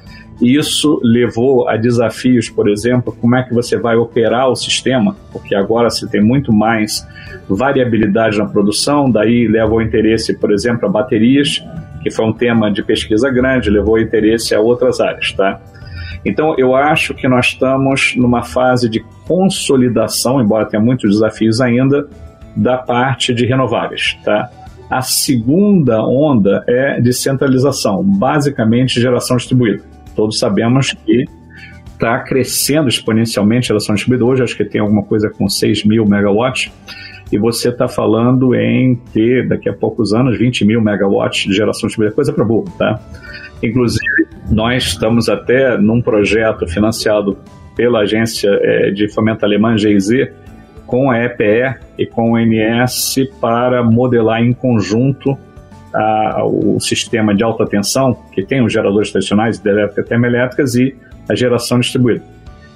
Isso 0.43 0.99
levou 1.01 1.69
a 1.69 1.77
desafios, 1.77 2.49
por 2.49 2.69
exemplo, 2.69 3.15
como 3.21 3.34
é 3.34 3.43
que 3.43 3.53
você 3.53 3.77
vai 3.77 3.95
operar 3.95 4.49
o 4.49 4.56
sistema, 4.58 5.15
porque 5.32 5.56
agora 5.56 5.89
se 5.89 6.06
tem 6.10 6.21
muito 6.21 6.51
mais 6.51 7.08
variabilidade 7.47 8.38
na 8.38 8.45
produção, 8.45 9.10
daí 9.10 9.47
leva 9.47 9.73
o 9.73 9.82
interesse, 9.82 10.38
por 10.38 10.51
exemplo, 10.51 10.86
a 10.86 10.91
baterias, 10.91 11.63
que 12.01 12.12
foi 12.12 12.25
um 12.25 12.34
tema 12.34 12.69
de 12.69 12.84
pesquisa 12.84 13.29
grande, 13.29 13.69
levou 13.69 13.97
interesse 13.97 14.53
a 14.53 14.60
outras 14.60 14.99
áreas, 14.99 15.32
tá? 15.32 15.62
Então, 16.25 16.56
eu 16.58 16.75
acho 16.75 17.13
que 17.13 17.25
nós 17.25 17.47
estamos 17.47 18.13
numa 18.17 18.43
fase 18.43 18.89
de 18.89 18.99
consolidação, 19.25 20.41
embora 20.41 20.65
tenha 20.65 20.84
muitos 20.84 21.10
desafios 21.12 21.62
ainda, 21.62 22.06
da 22.53 22.77
parte 22.77 23.34
de 23.34 23.45
renováveis, 23.45 24.17
tá? 24.25 24.49
A 24.89 25.01
segunda 25.01 26.06
onda 26.06 26.65
é 26.67 26.99
de 26.99 27.13
centralização, 27.13 28.03
basicamente 28.03 28.99
geração 28.99 29.38
distribuída. 29.38 29.92
Todos 30.15 30.39
sabemos 30.39 30.93
que 31.06 31.26
está 31.93 32.19
crescendo 32.19 32.89
exponencialmente 32.89 33.65
a 33.65 33.67
geração 33.69 33.95
distribuída. 33.95 34.26
Hoje 34.26 34.43
acho 34.43 34.58
que 34.58 34.65
tem 34.65 34.82
alguma 34.82 35.04
coisa 35.04 35.30
com 35.30 35.47
6 35.47 35.86
mil 35.86 36.06
megawatts 36.06 36.71
e 37.32 37.38
você 37.38 37.69
está 37.69 37.88
falando 37.88 38.54
em 38.54 38.95
ter, 39.13 39.47
daqui 39.47 39.69
a 39.69 39.73
poucos 39.73 40.13
anos, 40.13 40.38
20 40.38 40.65
mil 40.65 40.82
megawatts 40.82 41.49
de 41.49 41.54
geração 41.54 41.88
distribuída, 41.88 42.13
coisa 42.13 42.34
para 42.34 42.43
burro, 42.43 42.65
tá? 42.78 42.99
Inclusive, 43.62 44.28
nós 44.52 44.84
estamos 44.84 45.30
até 45.30 45.78
num 45.78 46.02
projeto 46.02 46.67
financiado 46.67 47.38
pela 47.76 48.02
agência 48.02 48.49
é, 48.62 48.91
de 48.91 49.12
fomento 49.12 49.45
alemã 49.45 49.78
GIZ, 49.78 50.30
com 50.86 51.10
a 51.10 51.23
EPE 51.23 51.80
e 51.97 52.06
com 52.06 52.34
o 52.34 52.38
MS 52.38 53.32
para 53.39 53.84
modelar 53.84 54.43
em 54.43 54.54
conjunto 54.54 55.38
a, 55.93 56.43
o 56.45 56.79
sistema 56.79 57.36
de 57.36 57.43
alta 57.43 57.65
tensão, 57.65 58.13
que 58.32 58.43
tem 58.43 58.63
os 58.63 58.73
geradores 58.73 59.12
tradicionais, 59.12 59.58
hidrelétricas 59.58 60.06
e 60.06 60.10
termoelétricas, 60.10 60.75
e 60.75 60.95
a 61.29 61.36
geração 61.36 61.79
distribuída. 61.79 62.23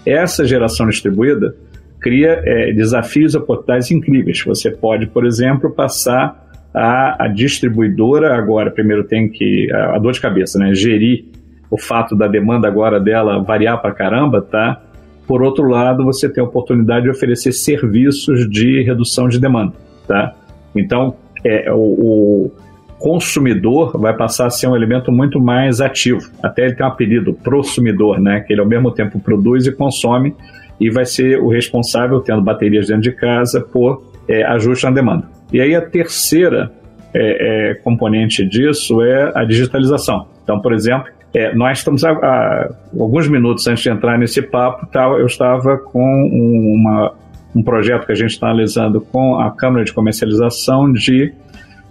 Essa 0.06 0.46
geração 0.46 0.88
distribuída 0.88 1.56
cria 2.00 2.42
é, 2.46 2.72
desafios 2.72 3.34
e 3.34 3.38
oportunidades 3.38 3.92
incríveis. 3.92 4.44
Você 4.46 4.72
pode, 4.72 5.08
por 5.08 5.26
exemplo, 5.26 5.72
passar 5.72 6.48
a, 6.74 7.26
a 7.26 7.28
distribuidora 7.28 8.36
agora, 8.36 8.72
primeiro 8.72 9.04
tem 9.04 9.28
que, 9.30 9.70
a, 9.72 9.96
a, 9.96 10.00
dor 10.00 10.14
de 10.14 10.22
cabeça, 10.22 10.60
né, 10.60 10.74
gerir 10.74 11.26
o 11.70 11.78
fato 11.78 12.16
da 12.16 12.28
demanda 12.28 12.68
agora 12.68 13.00
dela 13.00 13.44
variar 13.44 13.82
para 13.82 13.94
caramba, 13.94 14.42
tá? 14.42 14.82
Por 15.28 15.44
outro 15.44 15.68
lado, 15.68 16.06
você 16.06 16.30
tem 16.30 16.42
a 16.42 16.48
oportunidade 16.48 17.04
de 17.04 17.10
oferecer 17.10 17.52
serviços 17.52 18.50
de 18.50 18.84
redução 18.84 19.28
de 19.28 19.40
demanda, 19.40 19.74
tá? 20.08 20.34
Então, 20.74 21.16
é, 21.44 21.70
o, 21.74 21.78
o 21.78 22.52
consumidor 23.00 23.98
vai 24.00 24.16
passar 24.16 24.48
a 24.48 24.50
ser 24.50 24.68
um 24.68 24.76
elemento 24.76 25.12
muito 25.12 25.40
mais 25.40 25.82
ativo. 25.82 26.22
Até 26.42 26.66
ele 26.66 26.76
tem 26.76 26.86
um 26.86 26.90
apelido, 26.90 27.34
prosumidor, 27.34 28.20
né? 28.20 28.42
Que 28.42 28.54
ele 28.54 28.62
ao 28.62 28.68
mesmo 28.68 28.92
tempo 28.92 29.20
produz 29.20 29.68
e 29.68 29.72
consome 29.72 30.36
e 30.80 30.90
vai 30.90 31.06
ser 31.06 31.40
o 31.40 31.50
responsável, 31.50 32.20
tendo 32.20 32.42
baterias 32.42 32.88
dentro 32.88 33.04
de 33.04 33.12
casa, 33.12 33.62
por 33.62 34.04
é, 34.28 34.44
ajuste 34.44 34.86
na 34.86 34.92
demanda. 34.92 35.28
E 35.52 35.62
aí 35.62 35.76
a 35.76 35.82
terceira 35.82 36.72
é, 37.14 37.72
é, 37.72 37.74
componente 37.76 38.46
disso 38.46 39.02
é 39.02 39.32
a 39.34 39.44
digitalização. 39.44 40.28
Então, 40.44 40.60
por 40.60 40.74
exemplo, 40.74 41.08
é, 41.34 41.54
nós 41.56 41.80
estamos 41.80 42.04
a, 42.04 42.12
a, 42.12 42.70
alguns 43.00 43.28
minutos 43.28 43.66
antes 43.68 43.84
de 43.84 43.90
entrar 43.90 44.18
nesse 44.18 44.42
papo, 44.42 44.86
tá, 44.88 45.04
eu 45.04 45.26
estava 45.26 45.78
com 45.78 46.02
uma, 46.02 47.14
um 47.56 47.64
projeto 47.64 48.06
que 48.06 48.12
a 48.12 48.16
gente 48.16 48.32
está 48.32 48.48
analisando 48.48 49.02
com 49.02 49.40
a 49.40 49.52
Câmara 49.52 49.84
de 49.84 49.94
Comercialização 49.94 50.92
de 50.92 51.34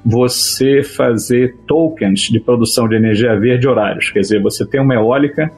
você 0.06 0.84
fazer 0.84 1.56
tokens 1.66 2.20
de 2.20 2.38
produção 2.38 2.88
de 2.88 2.94
energia 2.94 3.38
verde 3.38 3.66
horários. 3.66 4.08
Quer 4.10 4.20
dizer, 4.20 4.40
você 4.40 4.64
tem 4.64 4.80
uma 4.80 4.94
eólica, 4.94 5.50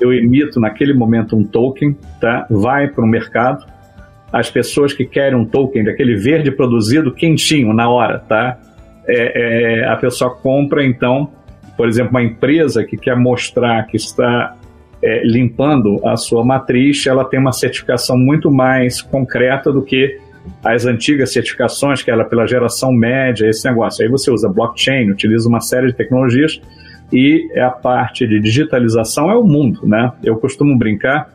eu 0.00 0.12
emito 0.12 0.60
naquele 0.60 0.94
momento 0.94 1.36
um 1.36 1.42
token, 1.42 1.96
tá? 2.20 2.46
vai 2.48 2.86
para 2.86 3.04
o 3.04 3.08
mercado, 3.08 3.66
as 4.32 4.48
pessoas 4.48 4.92
que 4.92 5.04
querem 5.04 5.36
um 5.36 5.44
token 5.44 5.84
daquele 5.84 6.14
verde 6.14 6.50
produzido 6.50 7.12
quentinho 7.12 7.72
na 7.72 7.88
hora, 7.88 8.18
tá? 8.18 8.58
É, 9.08 9.80
é, 9.80 9.88
a 9.88 9.96
pessoa 9.96 10.30
compra 10.30 10.84
então 10.84 11.30
por 11.76 11.88
exemplo, 11.88 12.10
uma 12.10 12.22
empresa 12.22 12.84
que 12.84 12.96
quer 12.96 13.16
mostrar 13.16 13.86
que 13.86 13.96
está 13.96 14.56
é, 15.02 15.22
limpando 15.24 16.00
a 16.06 16.16
sua 16.16 16.44
matriz, 16.44 17.06
ela 17.06 17.24
tem 17.24 17.38
uma 17.38 17.52
certificação 17.52 18.16
muito 18.16 18.50
mais 18.50 19.02
concreta 19.02 19.70
do 19.70 19.82
que 19.82 20.18
as 20.64 20.84
antigas 20.86 21.32
certificações, 21.32 22.02
que 22.02 22.10
era 22.10 22.24
pela 22.24 22.46
geração 22.46 22.92
média, 22.92 23.48
esse 23.48 23.68
negócio. 23.68 24.04
Aí 24.04 24.10
você 24.10 24.30
usa 24.30 24.48
blockchain, 24.48 25.10
utiliza 25.10 25.48
uma 25.48 25.60
série 25.60 25.88
de 25.88 25.94
tecnologias 25.94 26.60
e 27.12 27.48
a 27.58 27.70
parte 27.70 28.26
de 28.26 28.40
digitalização 28.40 29.30
é 29.30 29.36
o 29.36 29.44
mundo, 29.44 29.86
né? 29.86 30.12
Eu 30.24 30.36
costumo 30.36 30.76
brincar 30.76 31.30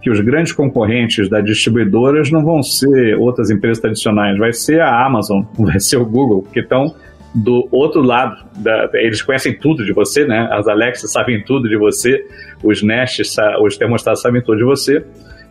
que 0.00 0.10
os 0.10 0.20
grandes 0.20 0.52
concorrentes 0.52 1.28
das 1.28 1.44
distribuidoras 1.44 2.30
não 2.30 2.44
vão 2.44 2.62
ser 2.62 3.16
outras 3.16 3.50
empresas 3.50 3.80
tradicionais, 3.80 4.38
vai 4.38 4.52
ser 4.52 4.80
a 4.80 5.04
Amazon, 5.04 5.42
vai 5.58 5.80
ser 5.80 5.96
o 5.96 6.06
Google, 6.06 6.46
que 6.52 6.60
estão 6.60 6.94
do 7.34 7.68
outro 7.70 8.00
lado, 8.00 8.42
da, 8.56 8.88
eles 8.94 9.20
conhecem 9.20 9.56
tudo 9.58 9.84
de 9.84 9.92
você, 9.92 10.24
né? 10.24 10.48
As 10.50 10.66
Alexas 10.66 11.12
sabem 11.12 11.42
tudo 11.42 11.68
de 11.68 11.76
você, 11.76 12.24
os 12.62 12.82
Nest, 12.82 13.22
os 13.60 13.76
termostatos 13.76 14.22
sabem 14.22 14.42
tudo 14.42 14.58
de 14.58 14.64
você, 14.64 15.04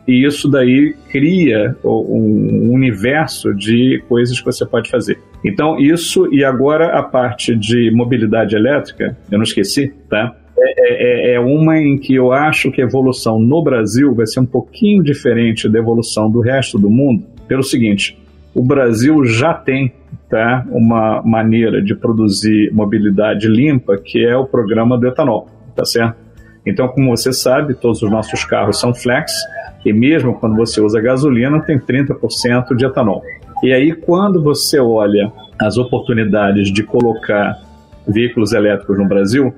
e 0.07 0.25
isso 0.25 0.49
daí 0.49 0.95
cria 1.11 1.75
um 1.83 2.71
universo 2.71 3.53
de 3.53 4.01
coisas 4.07 4.39
que 4.39 4.45
você 4.45 4.65
pode 4.65 4.89
fazer. 4.89 5.19
Então, 5.43 5.77
isso, 5.77 6.33
e 6.33 6.43
agora 6.43 6.97
a 6.97 7.03
parte 7.03 7.55
de 7.55 7.91
mobilidade 7.91 8.55
elétrica, 8.55 9.17
eu 9.29 9.37
não 9.37 9.43
esqueci, 9.43 9.93
tá? 10.09 10.35
É, 10.59 11.31
é, 11.31 11.33
é 11.35 11.39
uma 11.39 11.77
em 11.77 11.97
que 11.97 12.15
eu 12.15 12.31
acho 12.31 12.71
que 12.71 12.81
a 12.81 12.85
evolução 12.85 13.39
no 13.39 13.61
Brasil 13.61 14.15
vai 14.15 14.25
ser 14.25 14.39
um 14.39 14.45
pouquinho 14.45 15.03
diferente 15.03 15.69
da 15.69 15.77
evolução 15.77 16.31
do 16.31 16.39
resto 16.39 16.79
do 16.79 16.89
mundo, 16.89 17.23
pelo 17.47 17.61
seguinte: 17.61 18.17
o 18.55 18.63
Brasil 18.63 19.23
já 19.25 19.53
tem 19.53 19.93
tá, 20.29 20.65
uma 20.69 21.21
maneira 21.21 21.81
de 21.81 21.95
produzir 21.95 22.71
mobilidade 22.73 23.47
limpa, 23.47 23.97
que 23.97 24.25
é 24.25 24.35
o 24.35 24.45
programa 24.45 24.97
do 24.97 25.07
etanol, 25.07 25.47
tá 25.75 25.85
certo? 25.85 26.17
Então, 26.65 26.87
como 26.89 27.15
você 27.15 27.31
sabe, 27.31 27.75
todos 27.75 28.01
os 28.01 28.11
nossos 28.11 28.43
carros 28.43 28.79
são 28.79 28.93
flex, 28.93 29.31
e 29.87 29.93
mesmo 29.93 30.33
quando 30.33 30.55
você 30.55 30.81
usa 30.81 30.99
gasolina, 30.99 31.61
tem 31.61 31.79
30% 31.79 32.75
de 32.75 32.85
etanol. 32.85 33.23
E 33.63 33.73
aí, 33.73 33.93
quando 33.93 34.43
você 34.43 34.79
olha 34.79 35.31
as 35.59 35.77
oportunidades 35.77 36.71
de 36.71 36.83
colocar 36.83 37.57
veículos 38.07 38.53
elétricos 38.53 38.97
no 38.97 39.07
Brasil, 39.07 39.53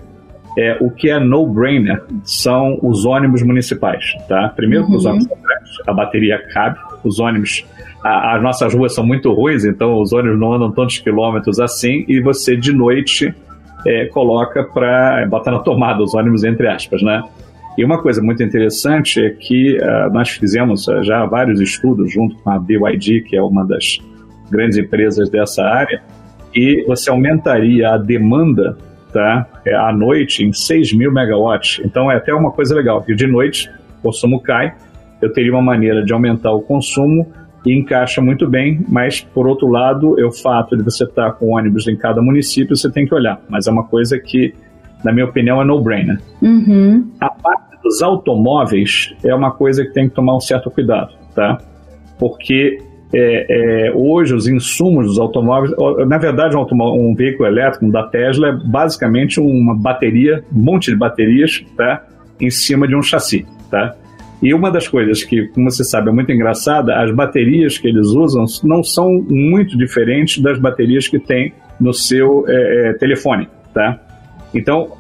é, 0.58 0.78
o 0.80 0.90
que 0.90 1.10
é 1.10 1.20
no-brainer 1.20 2.04
são 2.24 2.80
os 2.82 3.06
ônibus 3.06 3.42
municipais. 3.42 4.14
Tá? 4.28 4.50
Primeiro, 4.56 4.86
uhum. 4.86 4.96
os 4.96 5.06
ônibus 5.06 5.28
a 5.88 5.94
bateria 5.94 6.40
cabe, 6.54 6.78
os 7.04 7.20
ônibus 7.20 7.66
a, 8.04 8.36
as 8.36 8.44
nossas 8.44 8.74
ruas 8.74 8.94
são 8.94 9.06
muito 9.06 9.34
ruins, 9.34 9.66
então 9.66 10.00
os 10.00 10.14
ônibus 10.14 10.40
não 10.40 10.54
andam 10.54 10.72
tantos 10.72 11.00
quilômetros 11.00 11.60
assim, 11.60 12.06
e 12.08 12.22
você 12.22 12.56
de 12.56 12.72
noite 12.72 13.34
é, 13.86 14.06
coloca 14.08 14.64
para 14.64 15.26
botar 15.28 15.52
na 15.52 15.60
tomada 15.60 16.04
os 16.04 16.14
ônibus, 16.14 16.44
entre 16.44 16.68
aspas, 16.68 17.02
né? 17.02 17.24
E 17.80 17.86
uma 17.86 18.02
coisa 18.02 18.22
muito 18.22 18.44
interessante 18.44 19.24
é 19.24 19.30
que 19.30 19.78
uh, 19.78 20.12
nós 20.12 20.32
fizemos 20.32 20.86
uh, 20.90 21.02
já 21.02 21.26
vários 21.26 21.62
estudos 21.62 22.12
junto 22.12 22.36
com 22.40 22.50
a 22.50 22.60
BYD, 22.60 23.22
que 23.22 23.38
é 23.38 23.42
uma 23.42 23.66
das 23.66 24.00
grandes 24.52 24.78
empresas 24.78 25.30
dessa 25.30 25.64
área, 25.64 26.02
e 26.54 26.84
você 26.86 27.10
aumentaria 27.10 27.92
a 27.92 27.98
demanda 27.98 28.78
tá, 29.14 29.48
é, 29.66 29.74
à 29.74 29.94
noite 29.94 30.44
em 30.44 30.52
6 30.52 30.92
mil 30.92 31.10
megawatts. 31.10 31.80
Então 31.86 32.12
é 32.12 32.18
até 32.18 32.34
uma 32.34 32.52
coisa 32.52 32.76
legal, 32.76 33.02
que 33.02 33.16
de 33.16 33.26
noite 33.26 33.72
o 34.00 34.02
consumo 34.02 34.42
cai, 34.42 34.76
eu 35.22 35.32
teria 35.32 35.54
uma 35.54 35.62
maneira 35.62 36.04
de 36.04 36.12
aumentar 36.12 36.52
o 36.52 36.60
consumo 36.60 37.32
e 37.66 37.74
encaixa 37.74 38.20
muito 38.20 38.46
bem, 38.46 38.84
mas 38.90 39.22
por 39.22 39.48
outro 39.48 39.70
lado, 39.70 40.20
é 40.20 40.26
o 40.26 40.34
fato 40.34 40.76
de 40.76 40.84
você 40.84 41.06
estar 41.06 41.32
com 41.32 41.56
ônibus 41.56 41.88
em 41.88 41.96
cada 41.96 42.22
município, 42.22 42.76
você 42.76 42.92
tem 42.92 43.08
que 43.08 43.16
olhar. 43.16 43.40
Mas 43.48 43.68
é 43.68 43.72
uma 43.72 43.86
coisa 43.86 44.20
que, 44.20 44.54
na 45.02 45.14
minha 45.14 45.28
opinião, 45.28 45.62
é 45.62 45.64
no-brainer. 45.64 46.20
Uhum. 46.42 47.10
A 47.22 47.30
parte 47.30 47.69
dos 47.84 48.02
automóveis 48.02 49.14
é 49.24 49.34
uma 49.34 49.52
coisa 49.52 49.86
que 49.86 49.94
tem 49.94 50.10
que 50.10 50.16
tomar 50.16 50.36
um 50.36 50.40
certo 50.40 50.70
cuidado, 50.70 51.14
tá? 51.34 51.58
Porque 52.18 52.80
é, 53.14 53.88
é, 53.88 53.92
hoje 53.94 54.36
os 54.36 54.48
insumos 54.48 55.08
dos 55.08 55.20
automóveis, 55.20 55.74
na 56.08 56.18
verdade, 56.18 56.56
um, 56.56 56.66
um, 56.72 57.16
veículo 57.16 57.48
elétrico 57.48 57.92
da 57.92 58.04
Tesla 58.04 58.50
é 58.50 58.52
basicamente 58.52 59.40
uma 59.40 59.76
bateria, 59.76 60.44
um 60.54 60.60
monte 60.60 60.92
de 60.92 60.98
baterias, 60.98 61.64
tá? 61.76 62.06
Em 62.40 62.50
cima 62.50 62.88
de 62.88 62.96
um 62.96 63.02
chassi, 63.02 63.46
tá? 63.72 63.96
E 64.42 64.54
uma 64.54 64.72
das 64.72 64.88
coisas 64.88 65.24
que, 65.24 65.48
como 65.48 65.70
você 65.70 65.84
sabe, 65.84 66.10
é 66.10 66.14
muito 66.14 66.32
engraçada, 66.32 66.96
as 67.02 67.12
baterias 67.12 67.78
que 67.78 67.88
eles 67.88 68.08
usam 68.08 68.46
não 68.64 68.84
são 68.84 69.12
muito 69.28 69.78
diferentes 69.78 70.42
das 70.42 70.58
baterias 70.58 71.08
que 71.08 71.20
tem 71.20 71.54
no 71.80 71.94
seu 71.94 72.46
é, 72.48 72.90
é 72.90 72.94
telefone, 72.94 73.50
tá? 73.74 74.00
Então, 74.54 74.99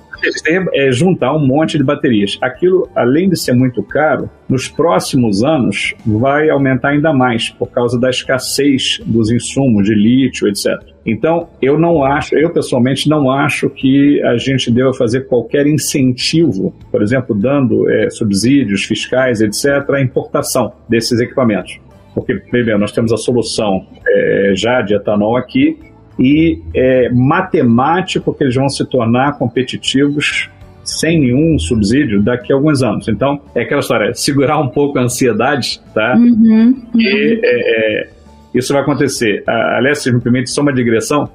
é 0.73 0.91
juntar 0.91 1.35
um 1.35 1.45
monte 1.45 1.77
de 1.77 1.83
baterias. 1.83 2.37
Aquilo, 2.41 2.89
além 2.95 3.29
de 3.29 3.39
ser 3.39 3.53
muito 3.53 3.81
caro, 3.83 4.29
nos 4.47 4.67
próximos 4.67 5.43
anos 5.43 5.93
vai 6.05 6.49
aumentar 6.49 6.89
ainda 6.89 7.13
mais 7.13 7.49
por 7.49 7.69
causa 7.71 7.99
da 7.99 8.09
escassez 8.09 8.99
dos 9.05 9.31
insumos 9.31 9.85
de 9.85 9.93
lítio, 9.93 10.47
etc. 10.47 10.79
Então, 11.05 11.49
eu 11.61 11.79
não 11.79 12.03
acho, 12.03 12.35
eu 12.35 12.51
pessoalmente 12.51 13.09
não 13.09 13.31
acho 13.31 13.69
que 13.69 14.21
a 14.23 14.37
gente 14.37 14.71
deva 14.71 14.93
fazer 14.93 15.27
qualquer 15.27 15.65
incentivo, 15.65 16.73
por 16.91 17.01
exemplo, 17.01 17.35
dando 17.35 17.89
é, 17.89 18.09
subsídios 18.09 18.83
fiscais, 18.83 19.41
etc., 19.41 19.89
à 19.89 20.01
importação 20.01 20.71
desses 20.87 21.19
equipamentos. 21.19 21.79
Porque, 22.13 22.35
primeiro, 22.35 22.79
nós 22.79 22.91
temos 22.91 23.13
a 23.13 23.17
solução 23.17 23.85
é, 24.05 24.53
já 24.55 24.81
de 24.81 24.93
etanol 24.93 25.37
aqui, 25.37 25.77
e 26.19 26.61
é 26.75 27.09
matemático 27.09 28.33
que 28.33 28.43
eles 28.43 28.55
vão 28.55 28.67
se 28.67 28.85
tornar 28.85 29.37
competitivos 29.37 30.49
sem 30.83 31.19
nenhum 31.19 31.57
subsídio 31.57 32.21
daqui 32.21 32.51
a 32.51 32.55
alguns 32.55 32.81
anos. 32.83 33.07
Então, 33.07 33.39
é 33.55 33.61
aquela 33.61 33.79
história, 33.79 34.13
segurar 34.13 34.59
um 34.59 34.67
pouco 34.67 34.97
a 34.99 35.03
ansiedade, 35.03 35.79
tá? 35.93 36.15
Uhum, 36.17 36.75
uhum. 36.93 36.99
E 36.99 37.39
é, 37.43 38.01
é, 38.01 38.09
isso 38.53 38.73
vai 38.73 38.81
acontecer. 38.81 39.43
Aliás, 39.47 39.99
se 39.99 40.11
me 40.11 40.19
permite 40.19 40.49
só 40.49 40.61
uma 40.61 40.73
digressão, 40.73 41.29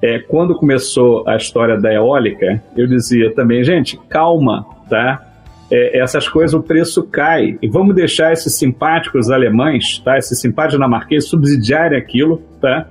é, 0.00 0.18
quando 0.20 0.54
começou 0.54 1.26
a 1.28 1.36
história 1.36 1.78
da 1.78 1.92
eólica, 1.92 2.62
eu 2.76 2.86
dizia 2.86 3.34
também, 3.34 3.64
gente, 3.64 3.98
calma, 4.08 4.64
tá? 4.88 5.32
É, 5.70 5.98
essas 5.98 6.28
coisas, 6.28 6.54
o 6.54 6.62
preço 6.62 7.02
cai. 7.04 7.58
E 7.60 7.68
vamos 7.68 7.94
deixar 7.94 8.32
esses 8.32 8.54
simpáticos 8.54 9.30
alemães, 9.30 9.98
tá? 10.04 10.16
Esses 10.16 10.40
simpáticos 10.40 10.76
dinamarqueses 10.76 11.28
subsidiarem 11.28 11.98
aquilo, 11.98 12.42
tá? 12.60 12.86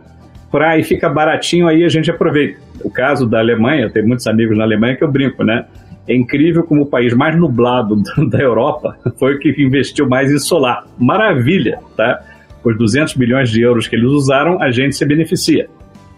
Comprar 0.53 0.79
e 0.79 0.83
fica 0.83 1.09
baratinho, 1.09 1.67
aí 1.67 1.83
a 1.83 1.89
gente 1.89 2.11
aproveita. 2.11 2.59
O 2.83 2.89
caso 2.89 3.27
da 3.27 3.39
Alemanha, 3.39 3.89
tenho 3.89 4.07
muitos 4.07 4.27
amigos 4.27 4.55
na 4.55 4.63
Alemanha 4.63 4.95
que 4.95 5.03
eu 5.03 5.11
brinco, 5.11 5.43
né? 5.43 5.65
É 6.07 6.13
incrível 6.13 6.63
como 6.63 6.83
o 6.83 6.85
país 6.85 7.13
mais 7.13 7.35
nublado 7.35 7.95
da 8.29 8.39
Europa 8.39 8.95
foi 9.17 9.35
o 9.35 9.39
que 9.39 9.49
investiu 9.57 10.07
mais 10.07 10.31
em 10.31 10.37
solar. 10.37 10.85
Maravilha, 10.99 11.79
tá? 11.97 12.21
Os 12.63 12.77
200 12.77 13.15
bilhões 13.15 13.49
de 13.49 13.61
euros 13.61 13.87
que 13.87 13.95
eles 13.95 14.09
usaram, 14.09 14.61
a 14.61 14.69
gente 14.69 14.95
se 14.95 15.03
beneficia. 15.05 15.67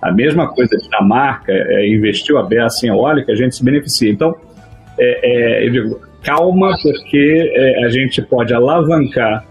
A 0.02 0.12
mesma 0.12 0.48
coisa, 0.50 0.76
a 0.76 0.80
Dinamarca 0.80 1.52
é, 1.52 1.88
investiu 1.88 2.38
a 2.38 2.44
beça 2.44 2.86
em 2.86 2.90
eólica, 2.90 3.32
a 3.32 3.36
gente 3.36 3.56
se 3.56 3.64
beneficia. 3.64 4.12
Então, 4.12 4.36
é, 5.00 5.64
é, 5.64 5.68
eu 5.68 5.72
digo, 5.72 6.02
calma, 6.24 6.76
porque 6.84 7.52
é, 7.56 7.86
a 7.86 7.90
gente 7.90 8.22
pode 8.22 8.54
alavancar 8.54 9.46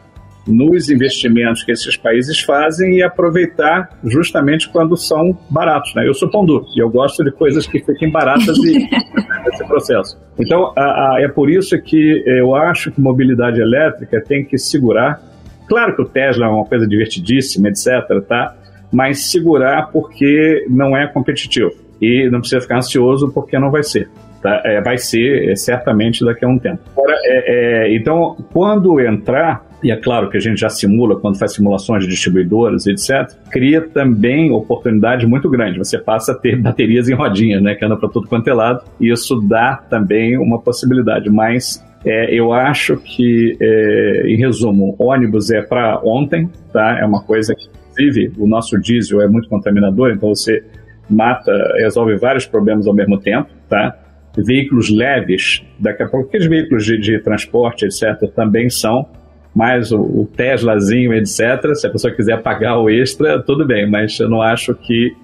nos 0.46 0.90
investimentos 0.90 1.62
que 1.62 1.72
esses 1.72 1.96
países 1.96 2.40
fazem 2.40 2.96
e 2.96 3.02
aproveitar 3.02 3.98
justamente 4.04 4.68
quando 4.68 4.96
são 4.96 5.36
baratos. 5.48 5.94
Né? 5.94 6.06
Eu 6.06 6.14
sou 6.14 6.30
pão 6.30 6.44
duro 6.44 6.66
e 6.76 6.80
eu 6.80 6.90
gosto 6.90 7.24
de 7.24 7.30
coisas 7.30 7.66
que 7.66 7.80
fiquem 7.80 8.10
baratas 8.10 8.56
e 8.58 8.86
esse 9.52 9.66
processo. 9.66 10.18
Então, 10.38 10.72
a, 10.76 11.14
a, 11.14 11.22
é 11.22 11.28
por 11.28 11.50
isso 11.50 11.80
que 11.80 12.22
eu 12.26 12.54
acho 12.54 12.90
que 12.90 13.00
mobilidade 13.00 13.60
elétrica 13.60 14.20
tem 14.20 14.44
que 14.44 14.58
segurar. 14.58 15.20
Claro 15.66 15.96
que 15.96 16.02
o 16.02 16.04
Tesla 16.04 16.46
é 16.46 16.48
uma 16.48 16.66
coisa 16.66 16.86
divertidíssima, 16.86 17.68
etc., 17.68 18.22
tá? 18.28 18.54
mas 18.94 19.30
segurar 19.30 19.90
porque 19.90 20.66
não 20.70 20.96
é 20.96 21.06
competitivo. 21.06 21.72
E 22.00 22.28
não 22.30 22.40
precisa 22.40 22.60
ficar 22.60 22.78
ansioso 22.78 23.32
porque 23.32 23.58
não 23.58 23.70
vai 23.70 23.82
ser. 23.82 24.08
Tá? 24.40 24.60
É, 24.64 24.80
vai 24.80 24.98
ser 24.98 25.50
é, 25.50 25.56
certamente 25.56 26.24
daqui 26.24 26.44
a 26.44 26.48
um 26.48 26.58
tempo. 26.58 26.80
Agora, 26.92 27.16
é, 27.24 27.86
é, 27.86 27.96
então, 27.96 28.36
quando 28.52 29.00
entrar, 29.00 29.64
e 29.84 29.90
é 29.90 29.96
claro 29.96 30.30
que 30.30 30.38
a 30.38 30.40
gente 30.40 30.58
já 30.58 30.70
simula 30.70 31.20
quando 31.20 31.38
faz 31.38 31.52
simulações 31.52 32.04
de 32.04 32.10
distribuidores, 32.10 32.86
etc., 32.86 33.30
cria 33.50 33.82
também 33.82 34.50
oportunidades 34.50 35.28
muito 35.28 35.50
grandes. 35.50 35.76
Você 35.76 35.98
passa 35.98 36.32
a 36.32 36.34
ter 36.34 36.56
baterias 36.56 37.06
em 37.06 37.12
rodinhas, 37.12 37.62
né, 37.62 37.74
que 37.74 37.84
andam 37.84 37.98
para 37.98 38.08
tudo 38.08 38.26
quanto 38.26 38.48
é 38.48 38.54
lado, 38.54 38.82
e 38.98 39.12
isso 39.12 39.38
dá 39.42 39.76
também 39.76 40.38
uma 40.38 40.58
possibilidade. 40.58 41.28
Mas 41.28 41.84
é, 42.02 42.34
eu 42.34 42.54
acho 42.54 42.96
que, 42.96 43.58
é, 43.60 44.22
em 44.26 44.36
resumo, 44.36 44.96
ônibus 44.98 45.50
é 45.50 45.60
para 45.60 46.00
ontem, 46.02 46.48
tá? 46.72 46.98
É 46.98 47.04
uma 47.04 47.22
coisa 47.22 47.54
que, 47.54 47.68
inclusive, 47.92 48.32
o 48.38 48.46
nosso 48.46 48.80
diesel 48.80 49.20
é 49.20 49.28
muito 49.28 49.50
contaminador, 49.50 50.12
então 50.12 50.30
você 50.30 50.64
mata, 51.10 51.52
resolve 51.76 52.16
vários 52.16 52.46
problemas 52.46 52.86
ao 52.86 52.94
mesmo 52.94 53.18
tempo, 53.18 53.50
tá? 53.68 53.98
Veículos 54.34 54.88
leves, 54.88 55.62
daqui 55.78 56.02
a 56.02 56.08
pouco, 56.08 56.28
aqueles 56.28 56.46
veículos 56.46 56.86
de, 56.86 56.98
de 56.98 57.18
transporte, 57.18 57.84
etc., 57.84 58.30
também 58.34 58.70
são 58.70 59.06
mais 59.54 59.92
o, 59.92 60.00
o 60.00 60.28
Teslazinho, 60.36 61.14
etc. 61.14 61.74
Se 61.74 61.86
a 61.86 61.90
pessoa 61.90 62.12
quiser 62.12 62.42
pagar 62.42 62.78
o 62.78 62.90
extra, 62.90 63.40
tudo 63.40 63.64
bem, 63.66 63.88
mas 63.88 64.18
eu 64.18 64.28
não 64.28 64.42
acho 64.42 64.74
que 64.74 65.14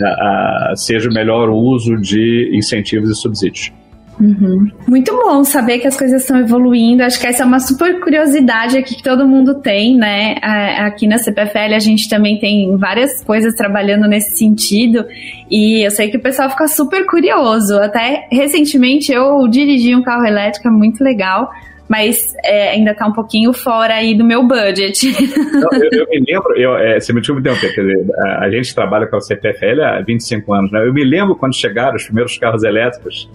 a, 0.00 0.70
a, 0.70 0.76
seja 0.76 1.10
o 1.10 1.12
melhor 1.12 1.50
uso 1.50 1.96
de 1.96 2.50
incentivos 2.54 3.10
e 3.10 3.14
subsídios. 3.14 3.72
Uhum. 4.20 4.70
Muito 4.86 5.10
bom 5.16 5.42
saber 5.42 5.78
que 5.78 5.86
as 5.88 5.96
coisas 5.96 6.22
estão 6.22 6.38
evoluindo. 6.38 7.02
Acho 7.02 7.18
que 7.18 7.26
essa 7.26 7.42
é 7.42 7.46
uma 7.46 7.58
super 7.58 7.98
curiosidade 7.98 8.76
aqui 8.76 8.94
que 8.94 9.02
todo 9.02 9.26
mundo 9.26 9.54
tem, 9.54 9.96
né? 9.96 10.36
Aqui 10.78 11.08
na 11.08 11.18
CPFL 11.18 11.74
a 11.74 11.78
gente 11.78 12.08
também 12.08 12.38
tem 12.38 12.76
várias 12.76 13.24
coisas 13.24 13.54
trabalhando 13.54 14.06
nesse 14.06 14.36
sentido. 14.36 15.04
E 15.50 15.84
eu 15.84 15.90
sei 15.90 16.08
que 16.08 16.18
o 16.18 16.20
pessoal 16.20 16.48
fica 16.50 16.68
super 16.68 17.04
curioso. 17.06 17.74
Até 17.78 18.28
recentemente 18.30 19.10
eu 19.10 19.48
dirigi 19.48 19.96
um 19.96 20.02
carro 20.02 20.24
elétrico 20.24 20.70
muito 20.70 21.02
legal 21.02 21.50
mas 21.88 22.34
é, 22.44 22.70
ainda 22.70 22.92
está 22.92 23.06
um 23.06 23.12
pouquinho 23.12 23.52
fora 23.52 23.94
aí 23.94 24.14
do 24.14 24.24
meu 24.24 24.42
budget. 24.46 25.06
Não, 25.52 25.68
eu, 25.72 25.90
eu, 25.92 26.06
me 26.10 26.24
lembro, 26.26 26.56
eu, 26.56 26.76
é, 26.76 26.98
você 26.98 27.12
me 27.12 27.20
desculpa 27.20 27.40
interromper, 27.40 27.74
quer 27.74 27.82
dizer, 27.82 28.06
a, 28.18 28.44
a, 28.44 28.50
gente 28.50 28.74
trabalha 28.74 29.06
com 29.06 29.16
a 29.16 29.20
CPFL 29.20 29.82
há 29.82 30.00
25 30.00 30.54
anos, 30.54 30.72
né? 30.72 30.86
Eu 30.86 30.92
me 30.92 31.04
lembro 31.04 31.36
quando 31.36 31.54
chegaram 31.54 31.96
os 31.96 32.04
primeiros 32.04 32.36
carros 32.38 32.62
elétricos. 32.64 33.28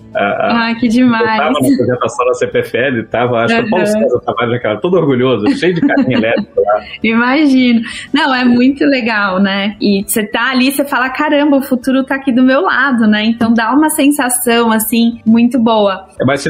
ah, 0.70 0.76
que 0.80 0.88
demais. 0.88 1.24
Eu 1.24 1.32
estava 1.32 1.52
na 1.52 1.60
apresentação 1.60 2.26
da 2.26 2.34
CPFL, 2.34 3.00
estava, 3.04 3.38
acho 3.44 3.56
que 3.56 3.62
o 3.62 3.70
Paulo 3.70 3.86
César 3.86 4.18
estava 4.18 4.48
naquela, 4.48 4.78
todo 4.78 4.98
orgulhoso, 4.98 5.48
cheio 5.58 5.74
de 5.74 5.82
carrinho 5.82 6.18
elétrico 6.18 6.62
lá. 6.62 6.84
Imagino. 7.04 7.82
Não, 8.14 8.34
é 8.34 8.44
muito 8.44 8.84
legal, 8.86 9.40
né? 9.40 9.76
E 9.80 10.04
você 10.06 10.26
tá 10.26 10.52
ali, 10.52 10.72
você 10.72 10.86
fala, 10.86 11.10
caramba, 11.10 11.58
o 11.58 11.62
futuro 11.62 12.04
tá 12.04 12.16
aqui 12.16 12.32
do 12.32 12.44
meu 12.44 12.62
lado, 12.62 13.08
né? 13.08 13.24
Então 13.26 13.54
dá 13.54 13.72
uma 13.72 13.90
sensação, 13.90 14.72
assim, 14.72 15.20
muito 15.26 15.60
boa. 15.60 16.08
É, 16.20 16.26
mas 16.26 16.44
você 16.44 16.50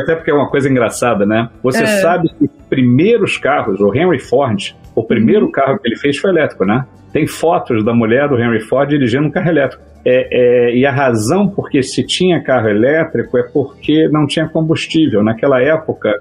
até 0.00 0.14
porque 0.16 0.30
é 0.30 0.34
uma 0.34 0.48
coisa 0.48 0.68
engraçada, 0.68 1.24
né? 1.24 1.43
Você 1.62 1.82
é. 1.82 1.86
sabe 1.86 2.28
que 2.28 2.44
os 2.44 2.66
primeiros 2.68 3.36
carros, 3.36 3.80
o 3.80 3.94
Henry 3.94 4.18
Ford, 4.18 4.74
o 4.94 5.04
primeiro 5.04 5.46
uhum. 5.46 5.52
carro 5.52 5.78
que 5.78 5.88
ele 5.88 5.96
fez 5.96 6.16
foi 6.16 6.30
elétrico, 6.30 6.64
né? 6.64 6.86
Tem 7.12 7.26
fotos 7.26 7.84
da 7.84 7.94
mulher 7.94 8.28
do 8.28 8.38
Henry 8.38 8.60
Ford 8.60 8.88
dirigindo 8.88 9.26
um 9.26 9.30
carro 9.30 9.48
elétrico. 9.48 9.82
É, 10.04 10.28
é, 10.30 10.76
e 10.76 10.84
a 10.84 10.90
razão 10.90 11.48
porque 11.48 11.82
se 11.82 12.04
tinha 12.04 12.42
carro 12.42 12.68
elétrico 12.68 13.38
é 13.38 13.42
porque 13.42 14.08
não 14.08 14.26
tinha 14.26 14.48
combustível. 14.48 15.22
Naquela 15.22 15.62
época, 15.62 16.20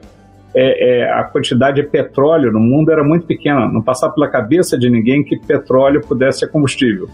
é, 0.55 1.01
é, 1.01 1.11
a 1.11 1.23
quantidade 1.23 1.81
de 1.81 1.87
petróleo 1.87 2.51
no 2.51 2.59
mundo 2.59 2.91
era 2.91 3.03
muito 3.03 3.25
pequena. 3.25 3.67
Não 3.67 3.81
passava 3.81 4.13
pela 4.13 4.29
cabeça 4.29 4.77
de 4.77 4.89
ninguém 4.89 5.23
que 5.23 5.37
petróleo 5.37 6.01
pudesse 6.01 6.39
ser 6.39 6.47
combustível. 6.47 7.09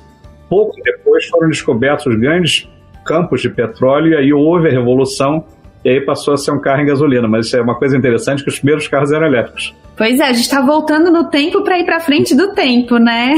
Pouco 0.50 0.76
depois 0.84 1.26
foram 1.28 1.48
descobertos 1.48 2.06
os 2.06 2.16
grandes 2.20 2.70
campos 3.06 3.42
de 3.42 3.50
petróleo 3.50 4.14
e 4.14 4.16
aí 4.16 4.34
houve 4.34 4.68
a 4.68 4.72
revolução 4.72 5.46
e 5.84 5.90
aí 5.90 6.02
passou 6.02 6.34
a 6.34 6.38
ser 6.38 6.52
um 6.52 6.60
carro 6.60 6.82
em 6.82 6.86
gasolina. 6.86 7.28
Mas 7.28 7.48
isso 7.48 7.58
é 7.58 7.62
uma 7.62 7.76
coisa 7.76 7.98
interessante 7.98 8.44
que 8.44 8.50
os 8.50 8.58
primeiros 8.58 8.88
carros 8.88 9.12
eram 9.12 9.28
elétricos. 9.28 9.76
Pois 9.98 10.20
é, 10.20 10.24
a 10.24 10.34
gente 10.34 10.44
está 10.44 10.62
voltando 10.62 11.12
no 11.12 11.30
tempo 11.30 11.64
para 11.64 11.78
ir 11.78 11.86
para 11.86 12.00
frente 12.00 12.36
do 12.36 12.54
tempo, 12.54 12.98
né? 12.98 13.34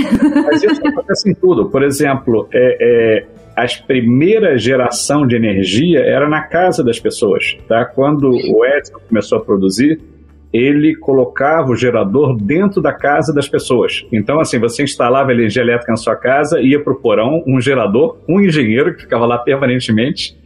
Mas 0.46 0.64
isso 0.64 0.82
acontece 0.86 1.30
em 1.30 1.34
tudo. 1.34 1.70
Por 1.70 1.84
exemplo, 1.84 2.48
é, 2.54 2.78
é, 2.80 3.26
as 3.56 3.76
primeiras 3.78 4.62
geração 4.62 5.26
de 5.26 5.36
energia 5.36 6.00
era 6.00 6.30
na 6.30 6.42
casa 6.42 6.84
das 6.84 7.00
pessoas. 7.00 7.58
Tá? 7.68 7.86
Quando 7.86 8.30
o 8.30 8.66
Edison 8.66 9.00
começou 9.08 9.40
a 9.40 9.42
produzir, 9.42 10.00
ele 10.54 10.96
colocava 10.96 11.72
o 11.72 11.76
gerador 11.76 12.36
dentro 12.36 12.82
da 12.82 12.92
casa 12.92 13.34
das 13.34 13.48
pessoas. 13.48 14.06
Então, 14.12 14.40
assim, 14.40 14.60
você 14.60 14.84
instalava 14.84 15.32
energia 15.32 15.62
elétrica 15.62 15.92
na 15.92 15.98
sua 15.98 16.16
casa, 16.16 16.60
ia 16.60 16.80
para 16.84 16.94
o 16.94 16.96
porão, 16.96 17.44
um 17.48 17.62
gerador, 17.62 18.18
um 18.28 18.42
engenheiro 18.42 18.94
que 18.94 19.02
ficava 19.04 19.26
lá 19.26 19.38
permanentemente, 19.38 20.38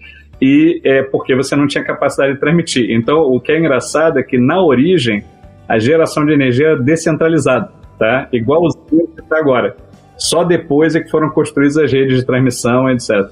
e 0.41 0.81
é 0.83 1.03
porque 1.03 1.35
você 1.35 1.55
não 1.55 1.67
tinha 1.67 1.83
capacidade 1.83 2.33
de 2.33 2.39
transmitir. 2.39 2.91
Então, 2.91 3.21
o 3.21 3.39
que 3.39 3.51
é 3.51 3.59
engraçado 3.59 4.19
é 4.19 4.23
que 4.23 4.37
na 4.37 4.61
origem 4.61 5.23
a 5.67 5.79
geração 5.79 6.25
de 6.25 6.33
energia 6.33 6.69
é 6.69 6.75
descentralizada, 6.75 7.71
tá? 7.97 8.27
Igualzinho 8.31 9.07
que 9.15 9.21
está 9.21 9.37
agora. 9.37 9.75
Só 10.17 10.43
depois 10.43 10.95
é 10.95 11.01
que 11.01 11.09
foram 11.09 11.29
construídas 11.29 11.77
as 11.77 11.91
redes 11.91 12.19
de 12.19 12.25
transmissão, 12.25 12.89
etc. 12.89 13.29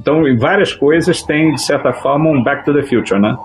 Então, 0.00 0.26
em 0.26 0.36
várias 0.36 0.72
coisas 0.72 1.22
tem 1.22 1.52
de 1.52 1.62
certa 1.62 1.92
forma 1.92 2.30
um 2.30 2.42
back 2.42 2.64
to 2.64 2.72
the 2.72 2.82
future, 2.82 3.20
né? 3.20 3.36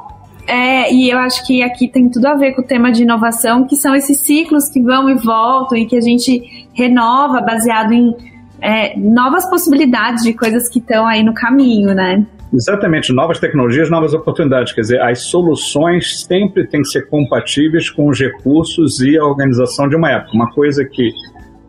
É, 0.47 0.91
e 0.91 1.09
eu 1.09 1.19
acho 1.19 1.45
que 1.45 1.61
aqui 1.61 1.87
tem 1.87 2.09
tudo 2.09 2.25
a 2.25 2.35
ver 2.35 2.53
com 2.53 2.61
o 2.61 2.65
tema 2.65 2.91
de 2.91 3.03
inovação, 3.03 3.65
que 3.65 3.75
são 3.75 3.95
esses 3.95 4.19
ciclos 4.21 4.69
que 4.69 4.81
vão 4.81 5.09
e 5.09 5.15
voltam 5.15 5.77
e 5.77 5.85
que 5.85 5.95
a 5.95 6.01
gente 6.01 6.67
renova 6.73 7.41
baseado 7.41 7.93
em 7.93 8.15
é, 8.59 8.97
novas 8.97 9.47
possibilidades 9.49 10.23
de 10.23 10.33
coisas 10.33 10.67
que 10.67 10.79
estão 10.79 11.05
aí 11.05 11.23
no 11.23 11.33
caminho, 11.33 11.93
né? 11.93 12.25
Exatamente, 12.53 13.13
novas 13.13 13.39
tecnologias, 13.39 13.89
novas 13.89 14.13
oportunidades. 14.13 14.73
Quer 14.73 14.81
dizer, 14.81 15.01
as 15.01 15.23
soluções 15.23 16.23
sempre 16.23 16.67
têm 16.67 16.81
que 16.81 16.89
ser 16.89 17.07
compatíveis 17.07 17.89
com 17.89 18.09
os 18.09 18.19
recursos 18.19 18.99
e 18.99 19.17
a 19.17 19.23
organização 19.23 19.87
de 19.87 19.95
uma 19.95 20.11
época. 20.11 20.31
Uma 20.33 20.51
coisa 20.51 20.83
que 20.83 21.11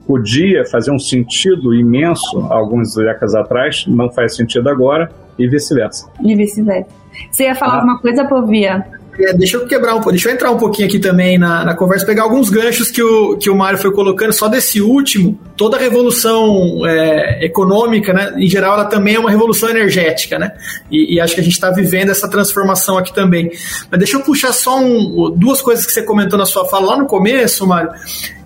podia 0.06 0.64
fazer 0.66 0.90
um 0.90 0.98
sentido 0.98 1.72
imenso 1.72 2.38
alguns 2.50 2.94
décadas 2.96 3.34
atrás, 3.34 3.84
não 3.86 4.10
faz 4.10 4.34
sentido 4.34 4.68
agora, 4.68 5.10
e 5.38 5.46
vice-versa. 5.46 6.10
E 6.20 6.34
vice-versa. 6.34 6.90
Você 7.30 7.44
ia 7.44 7.54
falar 7.54 7.74
ah. 7.74 7.76
alguma 7.76 8.00
coisa, 8.00 8.24
Povia? 8.24 8.84
É, 9.18 9.34
deixa 9.34 9.58
eu 9.58 9.66
quebrar 9.66 9.92
um 9.92 9.96
pouco, 9.96 10.12
deixa 10.12 10.30
eu 10.30 10.34
entrar 10.34 10.50
um 10.50 10.56
pouquinho 10.56 10.88
aqui 10.88 10.98
também 10.98 11.38
na, 11.38 11.64
na 11.66 11.76
conversa, 11.76 12.06
pegar 12.06 12.22
alguns 12.22 12.48
ganchos 12.48 12.90
que 12.90 13.02
o, 13.02 13.36
que 13.36 13.50
o 13.50 13.54
Mário 13.54 13.78
foi 13.78 13.92
colocando, 13.92 14.32
só 14.32 14.48
desse 14.48 14.80
último, 14.80 15.38
toda 15.54 15.76
a 15.76 15.80
revolução 15.80 16.86
é, 16.86 17.44
econômica, 17.44 18.12
né, 18.14 18.34
em 18.38 18.48
geral, 18.48 18.74
ela 18.74 18.86
também 18.86 19.16
é 19.16 19.18
uma 19.18 19.30
revolução 19.30 19.68
energética, 19.68 20.38
né? 20.38 20.52
E, 20.90 21.16
e 21.16 21.20
acho 21.20 21.34
que 21.34 21.40
a 21.40 21.44
gente 21.44 21.52
está 21.52 21.70
vivendo 21.70 22.10
essa 22.10 22.28
transformação 22.28 22.96
aqui 22.96 23.14
também. 23.14 23.50
Mas 23.90 23.98
deixa 23.98 24.16
eu 24.16 24.22
puxar 24.22 24.52
só 24.52 24.78
um, 24.80 25.30
duas 25.36 25.60
coisas 25.60 25.84
que 25.84 25.92
você 25.92 26.02
comentou 26.02 26.38
na 26.38 26.46
sua 26.46 26.66
fala 26.66 26.86
lá 26.86 26.96
no 26.96 27.06
começo, 27.06 27.66
Mário. 27.66 27.90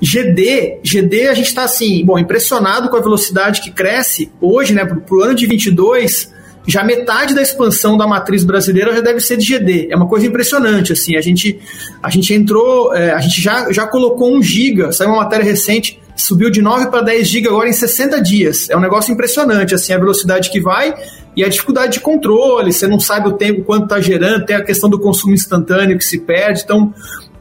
GD, 0.01 0.81
GD 0.83 1.29
a 1.29 1.35
gente 1.35 1.47
está 1.47 1.63
assim, 1.63 2.05
bom, 2.05 2.19
impressionado 2.19 2.89
com 2.89 2.97
a 2.97 3.01
velocidade 3.01 3.61
que 3.61 3.71
cresce 3.71 4.33
hoje, 4.41 4.75
né, 4.75 4.85
para 4.85 5.17
o 5.17 5.23
ano 5.23 5.35
de 5.35 5.47
22 5.47 6.35
já 6.67 6.83
metade 6.83 7.35
da 7.35 7.43
expansão 7.43 7.97
da 7.97 8.07
matriz 8.07 8.43
brasileira 8.45 8.95
já 8.95 9.01
deve 9.01 9.21
ser 9.21 9.37
de 9.37 9.47
GD. 9.47 9.89
É 9.91 9.97
uma 9.97 10.09
coisa 10.09 10.27
impressionante, 10.27 10.93
assim. 10.93 11.17
A 11.17 11.21
gente, 11.21 11.59
a 12.03 12.11
gente 12.11 12.35
entrou, 12.35 12.95
é, 12.95 13.13
a 13.13 13.21
gente 13.21 13.41
já, 13.41 13.73
já 13.73 13.87
colocou 13.87 14.35
um 14.35 14.43
giga, 14.43 14.91
saiu 14.93 15.11
uma 15.11 15.23
matéria 15.23 15.45
recente, 15.45 16.01
subiu 16.17 16.51
de 16.51 16.61
9 16.61 16.91
para 16.91 17.03
10 17.03 17.29
GB 17.29 17.49
agora 17.49 17.69
em 17.69 17.73
60 17.73 18.21
dias. 18.21 18.69
É 18.69 18.77
um 18.77 18.81
negócio 18.81 19.13
impressionante, 19.13 19.75
assim, 19.75 19.93
a 19.93 19.99
velocidade 19.99 20.51
que 20.51 20.61
vai 20.61 20.95
e 21.37 21.45
a 21.45 21.49
dificuldade 21.49 21.95
de 21.95 22.01
controle, 22.01 22.73
você 22.73 22.87
não 22.87 22.99
sabe 22.99 23.29
o 23.29 23.33
tempo, 23.33 23.63
quanto 23.63 23.85
está 23.85 24.01
gerando, 24.01 24.47
tem 24.47 24.57
a 24.57 24.65
questão 24.65 24.89
do 24.89 24.99
consumo 24.99 25.35
instantâneo 25.35 25.99
que 25.99 26.05
se 26.05 26.19
perde, 26.21 26.63
então 26.65 26.95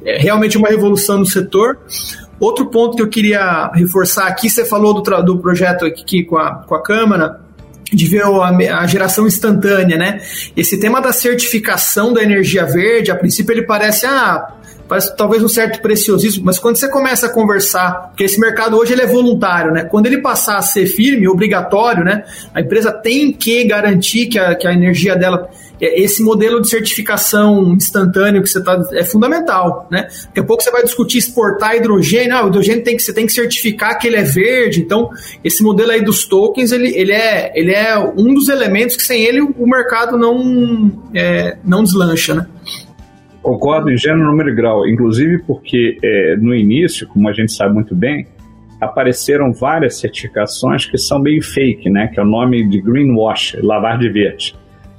é 0.03 0.17
realmente 0.17 0.57
uma 0.57 0.67
revolução 0.67 1.17
no 1.17 1.25
setor. 1.25 1.79
Outro 2.37 2.69
ponto 2.69 2.97
que 2.97 3.01
eu 3.01 3.07
queria 3.07 3.71
reforçar 3.73 4.27
aqui, 4.27 4.49
você 4.49 4.65
falou 4.65 5.01
do, 5.01 5.23
do 5.23 5.39
projeto 5.39 5.85
aqui 5.85 6.25
com 6.25 6.37
a, 6.37 6.55
com 6.55 6.75
a 6.75 6.83
Câmara, 6.83 7.44
de 7.91 8.07
ver 8.07 8.23
a, 8.23 8.87
geração 8.87 9.27
instantânea, 9.27 9.97
né? 9.97 10.21
Esse 10.55 10.79
tema 10.79 10.99
da 10.99 11.13
certificação 11.13 12.13
da 12.13 12.23
energia 12.23 12.65
verde, 12.65 13.11
a 13.11 13.15
princípio 13.15 13.53
ele 13.53 13.63
parece, 13.63 14.05
ah, 14.05 14.54
parece 14.87 15.15
talvez 15.15 15.43
um 15.43 15.47
certo 15.47 15.81
preciosismo, 15.81 16.45
mas 16.45 16.59
quando 16.59 16.77
você 16.77 16.89
começa 16.89 17.27
a 17.27 17.29
conversar, 17.29 18.09
porque 18.09 18.23
esse 18.23 18.39
mercado 18.39 18.77
hoje 18.77 18.93
ele 18.93 19.01
é 19.01 19.07
voluntário, 19.07 19.71
né? 19.71 19.83
Quando 19.83 20.05
ele 20.05 20.21
passar 20.21 20.57
a 20.57 20.61
ser 20.61 20.85
firme, 20.85 21.27
obrigatório, 21.27 22.03
né? 22.03 22.23
A 22.53 22.61
empresa 22.61 22.91
tem 22.91 23.31
que 23.31 23.63
garantir 23.63 24.27
que 24.27 24.37
a, 24.37 24.55
que 24.55 24.67
a 24.67 24.73
energia 24.73 25.15
dela 25.15 25.49
é, 25.81 26.01
esse 26.01 26.23
modelo 26.23 26.61
de 26.61 26.69
certificação 26.69 27.73
instantâneo 27.73 28.41
que 28.41 28.49
você 28.49 28.59
está 28.59 28.81
é 28.93 29.03
fundamental, 29.03 29.87
né? 29.91 30.07
Daqui 30.27 30.39
a 30.39 30.43
pouco 30.43 30.63
você 30.63 30.71
vai 30.71 30.83
discutir 30.83 31.17
exportar 31.17 31.75
hidrogênio, 31.75 32.35
ah, 32.35 32.45
o 32.45 32.47
hidrogênio 32.47 32.83
tem 32.83 32.95
que 32.95 33.03
você 33.03 33.13
tem 33.13 33.25
que 33.25 33.33
certificar 33.33 33.97
que 33.99 34.07
ele 34.07 34.17
é 34.17 34.23
verde, 34.23 34.81
então 34.81 35.09
esse 35.43 35.63
modelo 35.63 35.91
aí 35.91 36.01
dos 36.01 36.25
tokens 36.25 36.71
ele, 36.71 36.95
ele, 36.95 37.11
é, 37.11 37.51
ele 37.55 37.73
é 37.73 37.97
um 37.97 38.33
dos 38.33 38.49
elementos 38.49 38.95
que 38.95 39.03
sem 39.03 39.23
ele 39.23 39.41
o 39.41 39.67
mercado 39.67 40.17
não 40.17 40.91
é, 41.13 41.57
não 41.63 41.83
deslancha, 41.83 42.35
né? 42.35 42.47
Concordo 43.45 43.91
em 43.91 43.95
gênero, 43.95 44.25
número 44.25 44.49
e 44.49 44.55
grau, 44.55 44.87
inclusive 44.87 45.37
porque 45.43 45.99
é, 46.03 46.35
no 46.35 46.55
início, 46.55 47.07
como 47.07 47.29
a 47.29 47.31
gente 47.31 47.53
sabe 47.53 47.75
muito 47.75 47.93
bem, 47.93 48.25
apareceram 48.81 49.53
várias 49.53 49.99
certificações 49.99 50.87
que 50.87 50.97
são 50.97 51.19
meio 51.19 51.43
fake, 51.43 51.87
né? 51.87 52.07
Que 52.07 52.19
é 52.19 52.23
o 52.23 52.25
nome 52.25 52.67
de 52.67 52.81
greenwash, 52.81 53.55
lavar 53.61 53.99
de 53.99 54.09
verde. 54.09 54.55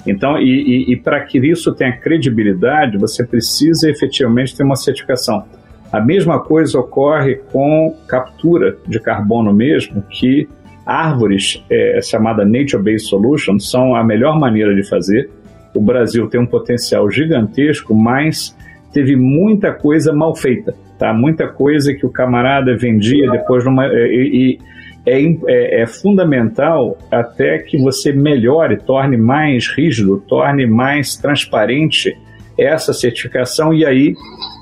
Então, 0.07 0.39
e, 0.39 0.45
e, 0.45 0.93
e 0.93 0.97
para 0.97 1.23
que 1.23 1.39
isso 1.39 1.75
tenha 1.75 1.97
credibilidade, 1.97 2.97
você 2.99 3.27
precisa 3.27 3.91
efetivamente 3.91 4.57
ter 4.57 4.63
uma 4.63 4.77
certificação. 4.77 5.45
A 5.93 6.01
mesma 6.01 6.39
coisa 6.39 6.79
ocorre 6.79 7.41
com 7.51 7.97
captura 8.07 8.79
de 8.87 9.01
carbono 9.01 9.53
mesmo, 9.53 10.05
que 10.09 10.49
árvores 10.87 11.65
é, 11.69 12.01
chamada 12.01 12.45
Nature-Based 12.45 13.09
Solutions 13.09 13.69
são 13.69 13.97
a 13.97 14.05
melhor 14.05 14.39
maneira 14.39 14.73
de 14.73 14.89
fazer. 14.89 15.29
O 15.77 15.81
Brasil 15.81 16.29
tem 16.29 16.41
um 16.41 16.47
potencial 16.47 17.11
gigantesco, 17.11 17.95
mas 17.95 18.57
teve 18.93 19.15
muita 19.15 19.73
coisa 19.73 20.13
mal 20.13 20.35
feita, 20.35 20.75
tá? 20.99 21.13
Muita 21.13 21.47
coisa 21.47 21.93
que 21.95 22.07
o 22.07 22.11
camarada 22.11 22.77
vendia 22.77 23.31
depois 23.31 23.65
numa, 23.65 23.87
é, 23.87 24.07
e, 24.07 24.59
e 24.59 24.59
é, 25.07 25.21
é, 25.47 25.83
é, 25.83 25.87
fundamental 25.87 26.99
até 27.11 27.59
que 27.59 27.79
você 27.79 28.13
melhore, 28.13 28.77
torne 28.79 29.17
mais 29.17 29.69
rígido, 29.69 30.23
torne 30.27 30.67
mais 30.67 31.15
transparente 31.15 32.17
essa 32.59 32.93
certificação 32.93 33.73
e 33.73 33.85
aí 33.85 34.15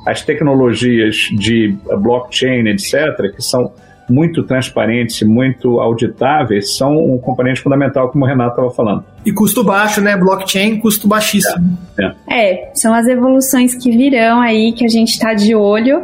as 0.07 0.23
tecnologias 0.23 1.17
de 1.39 1.75
blockchain, 2.03 2.67
etc., 2.69 3.33
que 3.35 3.43
são 3.43 3.73
muito 4.09 4.43
transparentes, 4.43 5.27
muito 5.27 5.81
auditáveis, 5.81 6.77
são 6.77 6.97
um 6.97 7.19
componente 7.19 7.61
fundamental, 7.61 8.11
como 8.11 8.25
o 8.25 8.29
Renato 8.29 8.51
estava 8.51 8.71
falando. 8.71 9.05
E 9.25 9.33
custo 9.33 9.65
baixo, 9.65 10.01
né? 10.01 10.17
Blockchain, 10.17 10.79
custo 10.79 11.09
baixíssimo. 11.09 11.79
É, 11.99 12.05
é. 12.29 12.53
é, 12.53 12.71
são 12.75 12.95
as 12.95 13.07
evoluções 13.07 13.75
que 13.75 13.91
virão 13.91 14.41
aí, 14.41 14.73
que 14.73 14.85
a 14.85 14.89
gente 14.89 15.11
está 15.11 15.35
de 15.35 15.55
olho 15.55 16.03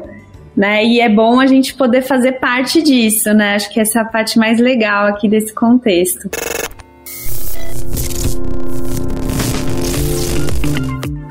né? 0.56 0.84
E 0.84 1.00
é 1.00 1.08
bom 1.08 1.40
a 1.40 1.46
gente 1.46 1.74
poder 1.74 2.02
fazer 2.02 2.32
parte 2.32 2.82
disso, 2.82 3.32
né? 3.32 3.54
Acho 3.54 3.72
que 3.72 3.80
essa 3.80 4.00
é 4.00 4.02
a 4.02 4.04
parte 4.04 4.38
mais 4.38 4.58
legal 4.58 5.06
aqui 5.06 5.28
desse 5.28 5.54
contexto. 5.54 6.28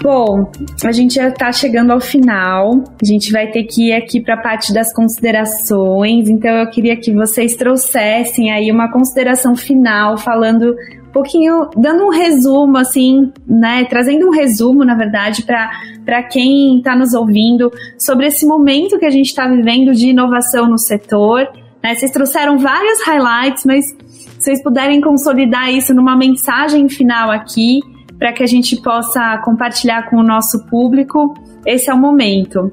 Bom, 0.02 0.50
a 0.86 0.92
gente 0.94 1.16
já 1.16 1.28
está 1.28 1.52
chegando 1.52 1.92
ao 1.92 2.00
final. 2.00 2.84
A 3.02 3.06
gente 3.06 3.32
vai 3.32 3.48
ter 3.48 3.64
que 3.64 3.90
ir 3.90 3.94
aqui 3.94 4.22
para 4.22 4.36
a 4.36 4.42
parte 4.42 4.74
das 4.74 4.94
considerações. 4.94 6.30
Então 6.30 6.52
eu 6.52 6.70
queria 6.70 6.96
que 6.96 7.14
vocês 7.14 7.56
trouxessem 7.56 8.50
aí 8.52 8.72
uma 8.72 8.90
consideração 8.90 9.56
final, 9.56 10.18
falando 10.18 10.74
um 11.10 11.12
pouquinho, 11.12 11.70
dando 11.76 12.06
um 12.06 12.10
resumo, 12.10 12.78
assim, 12.78 13.32
né? 13.46 13.84
Trazendo 13.86 14.28
um 14.28 14.32
resumo, 14.32 14.86
na 14.86 14.96
verdade, 14.96 15.44
para 15.44 16.24
quem 16.24 16.78
está 16.78 16.96
nos 16.96 17.14
ouvindo 17.14 17.70
sobre 17.98 18.28
esse 18.28 18.46
momento 18.46 18.98
que 18.98 19.06
a 19.06 19.12
gente 19.12 19.28
está 19.28 19.48
vivendo 19.48 19.94
de 19.94 20.10
inovação 20.10 20.66
no 20.70 20.78
setor. 20.78 21.46
Né? 21.84 21.96
Vocês 21.96 22.12
trouxeram 22.12 22.58
vários 22.58 23.04
highlights, 23.06 23.66
mas 23.66 23.86
se 23.86 24.46
vocês 24.46 24.64
puderem 24.64 25.02
consolidar 25.02 25.70
isso 25.70 25.94
numa 25.94 26.16
mensagem 26.16 26.88
final 26.88 27.30
aqui, 27.32 27.82
para 28.20 28.34
que 28.34 28.44
a 28.44 28.48
gente 28.48 28.80
possa 28.82 29.38
compartilhar 29.40 30.10
com 30.10 30.18
o 30.18 30.24
nosso 30.24 30.66
público. 30.66 31.34
Esse 31.66 31.90
é 31.90 31.94
o 31.94 31.98
momento. 31.98 32.70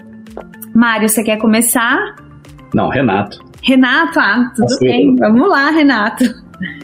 Mário, 0.75 1.09
você 1.09 1.23
quer 1.23 1.39
começar? 1.39 2.17
Não, 2.75 2.89
Renato. 2.89 3.39
Renato, 3.63 4.19
ah, 4.21 4.53
tudo 4.55 4.79
bem. 4.81 5.17
Vamos 5.17 5.49
lá, 5.49 5.71
Renato. 5.71 6.25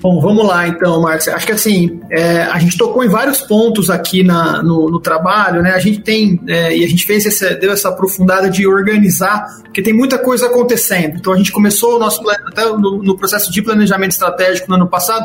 Bom, 0.00 0.20
vamos 0.20 0.46
lá 0.46 0.68
então, 0.68 1.00
Márcia. 1.00 1.34
Acho 1.34 1.46
que 1.46 1.52
assim, 1.52 2.00
é, 2.10 2.42
a 2.42 2.58
gente 2.58 2.76
tocou 2.76 3.04
em 3.04 3.08
vários 3.08 3.40
pontos 3.40 3.88
aqui 3.88 4.22
na, 4.22 4.62
no, 4.62 4.90
no 4.90 5.00
trabalho, 5.00 5.62
né? 5.62 5.72
A 5.72 5.78
gente 5.78 6.00
tem, 6.00 6.40
é, 6.46 6.76
e 6.76 6.84
a 6.84 6.88
gente 6.88 7.06
fez 7.06 7.24
essa, 7.26 7.54
deu 7.54 7.72
essa 7.72 7.88
aprofundada 7.88 8.50
de 8.50 8.66
organizar, 8.66 9.46
porque 9.64 9.82
tem 9.82 9.92
muita 9.92 10.18
coisa 10.18 10.46
acontecendo. 10.46 11.16
Então 11.16 11.32
a 11.32 11.36
gente 11.36 11.52
começou 11.52 11.96
o 11.96 11.98
nosso 11.98 12.22
até 12.28 12.64
no, 12.64 13.02
no 13.02 13.16
processo 13.16 13.50
de 13.52 13.62
planejamento 13.62 14.12
estratégico 14.12 14.68
no 14.68 14.76
ano 14.76 14.88
passado. 14.88 15.24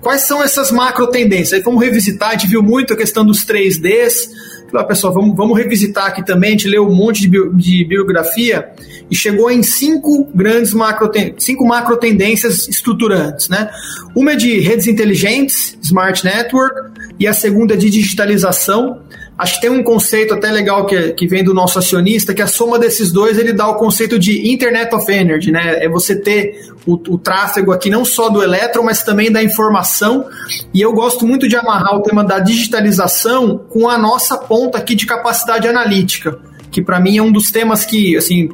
Quais 0.00 0.22
são 0.22 0.42
essas 0.42 0.70
macro 0.70 1.06
tendências? 1.08 1.54
Aí 1.54 1.62
vamos 1.62 1.82
revisitar, 1.82 2.30
a 2.30 2.32
gente 2.32 2.46
viu 2.46 2.62
muito 2.62 2.92
a 2.94 2.96
questão 2.96 3.24
dos 3.24 3.44
3Ds 3.44 4.28
Falei, 4.70 4.86
pessoal, 4.86 5.14
vamos, 5.14 5.36
vamos 5.36 5.56
revisitar 5.56 6.06
aqui 6.06 6.24
também. 6.24 6.50
A 6.50 6.52
gente 6.52 6.68
leu 6.68 6.86
um 6.86 6.94
monte 6.94 7.22
de, 7.22 7.28
bio, 7.28 7.54
de 7.54 7.84
biografia 7.84 8.70
e 9.10 9.16
chegou 9.16 9.50
em 9.50 9.62
cinco 9.62 10.28
grandes 10.34 10.72
macro, 10.74 11.10
cinco 11.38 11.66
macro 11.66 11.96
tendências 11.96 12.68
estruturantes. 12.68 13.48
Né? 13.48 13.70
Uma 14.14 14.32
é 14.32 14.36
de 14.36 14.58
redes 14.60 14.86
inteligentes, 14.86 15.76
smart 15.82 16.24
network, 16.24 16.92
e 17.18 17.26
a 17.26 17.32
segunda 17.32 17.74
é 17.74 17.76
de 17.76 17.90
digitalização. 17.90 19.00
Acho 19.38 19.54
que 19.54 19.60
tem 19.60 19.70
um 19.70 19.84
conceito 19.84 20.34
até 20.34 20.50
legal 20.50 20.84
que, 20.84 21.12
que 21.12 21.28
vem 21.28 21.44
do 21.44 21.54
nosso 21.54 21.78
acionista, 21.78 22.34
que 22.34 22.42
a 22.42 22.46
soma 22.48 22.76
desses 22.76 23.12
dois 23.12 23.38
ele 23.38 23.52
dá 23.52 23.68
o 23.68 23.76
conceito 23.76 24.18
de 24.18 24.52
Internet 24.52 24.92
of 24.92 25.10
Energy, 25.10 25.52
né? 25.52 25.84
É 25.84 25.88
você 25.88 26.20
ter 26.20 26.72
o, 26.84 26.94
o 26.94 27.16
tráfego 27.16 27.70
aqui 27.70 27.88
não 27.88 28.04
só 28.04 28.28
do 28.28 28.42
elétron, 28.42 28.82
mas 28.82 29.04
também 29.04 29.30
da 29.30 29.40
informação. 29.40 30.26
E 30.74 30.80
eu 30.80 30.92
gosto 30.92 31.24
muito 31.24 31.46
de 31.46 31.54
amarrar 31.54 31.94
o 31.94 32.02
tema 32.02 32.24
da 32.24 32.40
digitalização 32.40 33.58
com 33.68 33.88
a 33.88 33.96
nossa 33.96 34.36
ponta 34.36 34.76
aqui 34.78 34.96
de 34.96 35.06
capacidade 35.06 35.68
analítica 35.68 36.40
que 36.70 36.82
para 36.82 37.00
mim 37.00 37.16
é 37.16 37.22
um 37.22 37.32
dos 37.32 37.50
temas 37.50 37.84
que, 37.84 38.16
assim, 38.16 38.48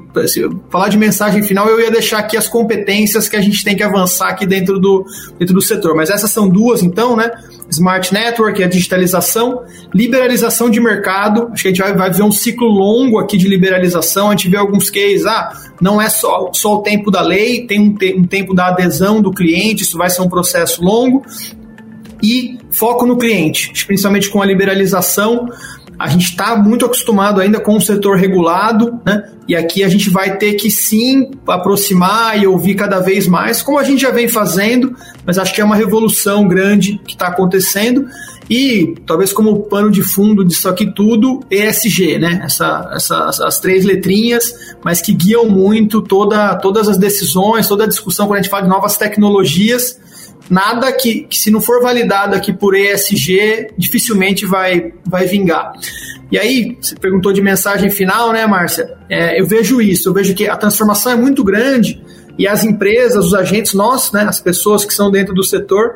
falar 0.70 0.88
de 0.88 0.96
mensagem 0.96 1.42
final, 1.42 1.68
eu 1.68 1.80
ia 1.80 1.90
deixar 1.90 2.18
aqui 2.18 2.36
as 2.36 2.46
competências 2.46 3.28
que 3.28 3.36
a 3.36 3.40
gente 3.40 3.64
tem 3.64 3.76
que 3.76 3.82
avançar 3.82 4.28
aqui 4.28 4.46
dentro 4.46 4.78
do, 4.78 5.04
dentro 5.38 5.54
do 5.54 5.60
setor. 5.60 5.94
Mas 5.94 6.10
essas 6.10 6.30
são 6.30 6.48
duas, 6.48 6.82
então, 6.82 7.16
né? 7.16 7.30
Smart 7.74 8.12
Network, 8.12 8.62
a 8.62 8.68
digitalização, 8.68 9.62
liberalização 9.92 10.70
de 10.70 10.80
mercado. 10.80 11.48
Acho 11.52 11.62
que 11.62 11.68
a 11.68 11.70
gente 11.70 11.82
vai, 11.82 11.94
vai 11.94 12.10
ver 12.10 12.22
um 12.22 12.32
ciclo 12.32 12.66
longo 12.66 13.18
aqui 13.18 13.36
de 13.36 13.48
liberalização. 13.48 14.28
A 14.28 14.30
gente 14.30 14.48
vê 14.48 14.56
alguns 14.56 14.90
cases, 14.90 15.26
ah, 15.26 15.52
não 15.80 16.00
é 16.00 16.08
só, 16.08 16.50
só 16.52 16.76
o 16.76 16.82
tempo 16.82 17.10
da 17.10 17.20
lei, 17.20 17.66
tem 17.66 17.80
um, 17.80 17.94
te, 17.94 18.14
um 18.14 18.24
tempo 18.24 18.54
da 18.54 18.68
adesão 18.68 19.20
do 19.20 19.30
cliente, 19.30 19.82
isso 19.82 19.98
vai 19.98 20.10
ser 20.10 20.22
um 20.22 20.28
processo 20.28 20.82
longo. 20.82 21.24
E 22.22 22.58
foco 22.70 23.04
no 23.04 23.18
cliente, 23.18 23.84
principalmente 23.86 24.30
com 24.30 24.40
a 24.40 24.46
liberalização 24.46 25.48
a 25.98 26.08
gente 26.08 26.30
está 26.30 26.56
muito 26.56 26.84
acostumado 26.84 27.40
ainda 27.40 27.60
com 27.60 27.76
o 27.76 27.80
setor 27.80 28.16
regulado, 28.16 29.00
né? 29.04 29.30
E 29.46 29.54
aqui 29.54 29.84
a 29.84 29.88
gente 29.88 30.08
vai 30.08 30.38
ter 30.38 30.54
que 30.54 30.70
sim 30.70 31.30
aproximar 31.46 32.40
e 32.40 32.46
ouvir 32.46 32.74
cada 32.74 32.98
vez 33.00 33.26
mais, 33.26 33.62
como 33.62 33.78
a 33.78 33.84
gente 33.84 34.00
já 34.00 34.10
vem 34.10 34.26
fazendo, 34.26 34.96
mas 35.24 35.38
acho 35.38 35.54
que 35.54 35.60
é 35.60 35.64
uma 35.64 35.76
revolução 35.76 36.48
grande 36.48 37.00
que 37.04 37.12
está 37.12 37.28
acontecendo. 37.28 38.06
E 38.48 38.94
talvez 39.06 39.32
como 39.32 39.62
pano 39.64 39.90
de 39.90 40.02
fundo 40.02 40.44
disso 40.44 40.68
aqui 40.68 40.92
tudo, 40.92 41.40
ESG, 41.50 42.18
né? 42.18 42.42
Essa, 42.44 42.90
essa, 42.94 43.28
as 43.28 43.58
três 43.58 43.84
letrinhas, 43.84 44.74
mas 44.82 45.00
que 45.00 45.14
guiam 45.14 45.46
muito 45.48 46.02
toda, 46.02 46.54
todas 46.56 46.88
as 46.88 46.98
decisões, 46.98 47.68
toda 47.68 47.84
a 47.84 47.88
discussão 47.88 48.26
quando 48.26 48.38
a 48.38 48.42
gente 48.42 48.50
fala 48.50 48.64
de 48.64 48.68
novas 48.68 48.96
tecnologias 48.96 49.98
nada 50.50 50.92
que, 50.92 51.22
que, 51.22 51.38
se 51.38 51.50
não 51.50 51.60
for 51.60 51.82
validado 51.82 52.34
aqui 52.34 52.52
por 52.52 52.74
ESG, 52.74 53.68
dificilmente 53.76 54.44
vai, 54.46 54.92
vai 55.06 55.26
vingar. 55.26 55.72
E 56.30 56.38
aí, 56.38 56.76
você 56.80 56.94
perguntou 56.96 57.32
de 57.32 57.40
mensagem 57.40 57.90
final, 57.90 58.32
né, 58.32 58.46
Márcia? 58.46 58.96
É, 59.08 59.40
eu 59.40 59.46
vejo 59.46 59.80
isso, 59.80 60.08
eu 60.08 60.12
vejo 60.12 60.34
que 60.34 60.48
a 60.48 60.56
transformação 60.56 61.12
é 61.12 61.16
muito 61.16 61.44
grande 61.44 62.02
e 62.38 62.46
as 62.46 62.64
empresas, 62.64 63.26
os 63.26 63.34
agentes, 63.34 63.74
nós, 63.74 64.10
né, 64.12 64.24
as 64.28 64.40
pessoas 64.40 64.84
que 64.84 64.92
são 64.92 65.10
dentro 65.10 65.34
do 65.34 65.44
setor, 65.44 65.94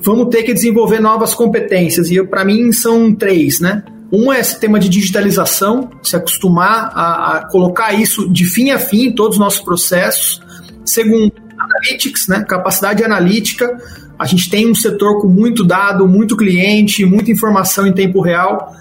vamos 0.00 0.28
ter 0.28 0.42
que 0.42 0.52
desenvolver 0.52 1.00
novas 1.00 1.34
competências. 1.34 2.10
E 2.10 2.22
para 2.24 2.44
mim 2.44 2.70
são 2.72 3.14
três, 3.14 3.60
né? 3.60 3.82
Um 4.10 4.32
é 4.32 4.40
esse 4.40 4.58
tema 4.58 4.78
de 4.78 4.88
digitalização, 4.88 5.90
se 6.02 6.16
acostumar 6.16 6.90
a, 6.94 7.36
a 7.36 7.48
colocar 7.48 7.92
isso 7.92 8.28
de 8.30 8.44
fim 8.44 8.70
a 8.70 8.78
fim 8.78 9.06
em 9.06 9.14
todos 9.14 9.36
os 9.36 9.40
nossos 9.40 9.60
processos. 9.60 10.40
Segundo, 10.84 11.32
analytics, 11.58 12.28
né? 12.28 12.44
Capacidade 12.48 13.02
analítica. 13.04 13.76
A 14.18 14.26
gente 14.26 14.50
tem 14.50 14.68
um 14.68 14.74
setor 14.74 15.20
com 15.20 15.28
muito 15.28 15.64
dado, 15.64 16.06
muito 16.08 16.36
cliente, 16.36 17.04
muita 17.04 17.30
informação 17.30 17.86
em 17.86 17.92
tempo 17.92 18.20
real. 18.20 18.74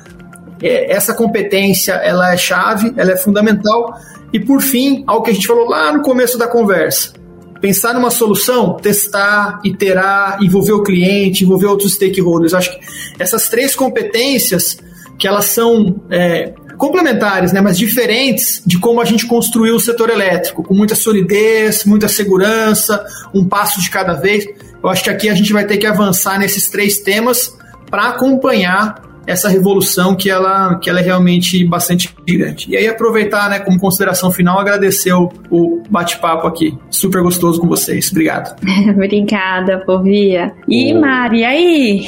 É, 0.61 0.91
essa 0.91 1.13
competência 1.13 1.93
ela 1.93 2.33
é 2.33 2.37
chave, 2.37 2.93
ela 2.97 3.11
é 3.11 3.17
fundamental. 3.17 3.93
E 4.33 4.39
por 4.39 4.61
fim, 4.61 5.03
algo 5.07 5.23
que 5.23 5.31
a 5.31 5.33
gente 5.33 5.47
falou 5.47 5.67
lá 5.67 5.91
no 5.91 6.01
começo 6.01 6.37
da 6.37 6.47
conversa, 6.47 7.13
pensar 7.61 7.93
numa 7.93 8.11
solução, 8.11 8.73
testar, 8.73 9.59
iterar, 9.63 10.39
envolver 10.41 10.73
o 10.73 10.83
cliente, 10.83 11.43
envolver 11.43 11.67
outros 11.67 11.93
stakeholders. 11.93 12.53
Acho 12.53 12.71
que 12.71 12.85
essas 13.19 13.47
três 13.47 13.75
competências 13.75 14.77
que 15.17 15.27
elas 15.27 15.45
são 15.45 16.01
é, 16.09 16.53
complementares, 16.77 17.51
né, 17.51 17.61
mas 17.61 17.77
diferentes 17.77 18.61
de 18.65 18.79
como 18.79 19.01
a 19.01 19.05
gente 19.05 19.25
construiu 19.25 19.75
o 19.75 19.79
setor 19.79 20.09
elétrico, 20.09 20.63
com 20.63 20.73
muita 20.73 20.95
solidez, 20.95 21.83
muita 21.85 22.07
segurança, 22.07 23.03
um 23.33 23.45
passo 23.45 23.81
de 23.81 23.89
cada 23.89 24.13
vez. 24.13 24.45
Eu 24.81 24.89
acho 24.89 25.03
que 25.03 25.09
aqui 25.09 25.29
a 25.29 25.35
gente 25.35 25.51
vai 25.51 25.65
ter 25.65 25.77
que 25.77 25.85
avançar 25.85 26.39
nesses 26.39 26.69
três 26.69 26.99
temas 26.99 27.57
para 27.89 28.09
acompanhar 28.09 29.07
essa 29.27 29.49
revolução 29.49 30.15
que 30.15 30.29
ela, 30.29 30.79
que 30.79 30.89
ela 30.89 31.01
é 31.01 31.03
realmente 31.03 31.63
bastante 31.65 32.15
grande. 32.25 32.67
E 32.69 32.77
aí 32.77 32.87
aproveitar, 32.87 33.49
né, 33.49 33.59
como 33.59 33.77
consideração 33.77 34.31
final, 34.31 34.57
agradecer 34.57 35.11
o, 35.11 35.29
o 35.51 35.83
bate-papo 35.89 36.47
aqui. 36.47 36.77
Super 36.89 37.21
gostoso 37.21 37.59
com 37.59 37.67
vocês. 37.67 38.09
Obrigado. 38.09 38.55
Obrigada, 38.89 39.83
Povia. 39.85 40.53
E 40.67 40.93
Mari, 40.93 41.43
aí? 41.43 42.05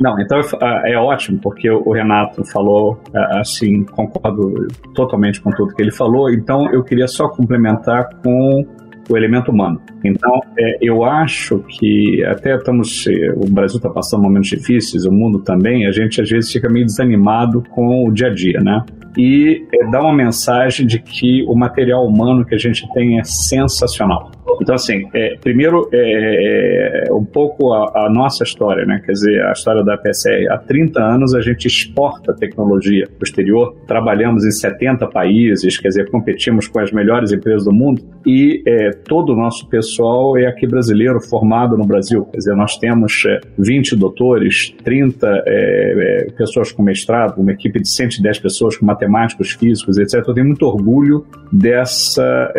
Não, 0.00 0.18
então 0.20 0.38
é, 0.60 0.92
é 0.92 0.98
ótimo, 0.98 1.38
porque 1.42 1.70
o 1.70 1.92
Renato 1.92 2.44
falou 2.44 3.00
é, 3.14 3.38
assim, 3.38 3.84
concordo 3.84 4.68
totalmente 4.94 5.40
com 5.40 5.50
tudo 5.50 5.74
que 5.74 5.82
ele 5.82 5.92
falou, 5.92 6.30
então 6.30 6.70
eu 6.72 6.82
queria 6.82 7.08
só 7.08 7.28
complementar 7.28 8.08
com 8.22 8.66
o 9.08 9.16
elemento 9.16 9.52
humano. 9.52 9.80
Então, 10.04 10.40
é, 10.58 10.78
eu 10.80 11.04
acho 11.04 11.60
que 11.68 12.24
até 12.24 12.56
estamos. 12.56 13.06
O 13.36 13.48
Brasil 13.48 13.76
está 13.76 13.88
passando 13.88 14.22
momentos 14.22 14.48
difíceis, 14.48 15.04
o 15.04 15.12
mundo 15.12 15.38
também, 15.38 15.86
a 15.86 15.92
gente 15.92 16.20
às 16.20 16.28
vezes 16.28 16.50
fica 16.50 16.68
meio 16.68 16.84
desanimado 16.84 17.62
com 17.70 18.08
o 18.08 18.12
dia 18.12 18.28
a 18.28 18.34
dia, 18.34 18.60
né? 18.60 18.84
e 19.16 19.66
é, 19.72 19.90
dá 19.90 20.02
uma 20.02 20.14
mensagem 20.14 20.86
de 20.86 20.98
que 20.98 21.42
o 21.48 21.54
material 21.54 22.06
humano 22.06 22.44
que 22.44 22.54
a 22.54 22.58
gente 22.58 22.86
tem 22.92 23.18
é 23.18 23.24
sensacional. 23.24 24.30
Então, 24.60 24.74
assim, 24.74 25.08
é, 25.14 25.36
primeiro, 25.40 25.88
é, 25.92 27.08
é, 27.08 27.12
um 27.12 27.24
pouco 27.24 27.72
a, 27.72 28.06
a, 28.06 28.10
nossa 28.10 28.44
história, 28.44 28.84
né? 28.84 29.02
Quer 29.04 29.12
dizer, 29.12 29.44
a 29.44 29.52
história 29.52 29.84
da 29.84 29.96
PSR. 29.96 30.48
Há 30.50 30.58
30 30.58 31.00
anos 31.02 31.34
a 31.34 31.40
gente 31.40 31.66
exporta 31.66 32.34
tecnologia 32.34 33.06
para 33.06 33.20
o 33.20 33.24
exterior, 33.24 33.76
trabalhamos 33.86 34.44
em 34.44 34.50
70 34.50 35.06
países, 35.08 35.78
quer 35.78 35.88
dizer, 35.88 36.10
competimos 36.10 36.68
com 36.68 36.78
as 36.80 36.92
melhores 36.92 37.32
empresas 37.32 37.64
do 37.64 37.72
mundo 37.72 38.02
e 38.24 38.62
é, 38.66 38.90
todo 38.90 39.32
o 39.32 39.36
nosso 39.36 39.68
pessoal 39.68 40.36
é 40.36 40.46
aqui 40.46 40.66
brasileiro, 40.66 41.20
formado 41.20 41.76
no 41.76 41.86
Brasil. 41.86 42.24
Quer 42.26 42.38
dizer, 42.38 42.56
nós 42.56 42.76
temos 42.76 43.22
20 43.58 43.92
é, 43.92 43.96
doutores, 43.96 44.74
30 44.84 45.26
é, 45.26 46.26
é, 46.26 46.30
pessoas 46.32 46.72
com 46.72 46.82
mestrado, 46.82 47.38
uma 47.38 47.52
equipe 47.52 47.80
de 47.80 47.88
110 47.88 48.38
pessoas 48.38 48.76
com 48.76 48.86
matemáticos, 48.86 49.52
físicos, 49.52 49.98
etc. 49.98 50.24
Eu 50.26 50.34
tenho 50.34 50.46
muito 50.46 50.66
orgulho 50.66 51.24
dessa, 51.52 52.52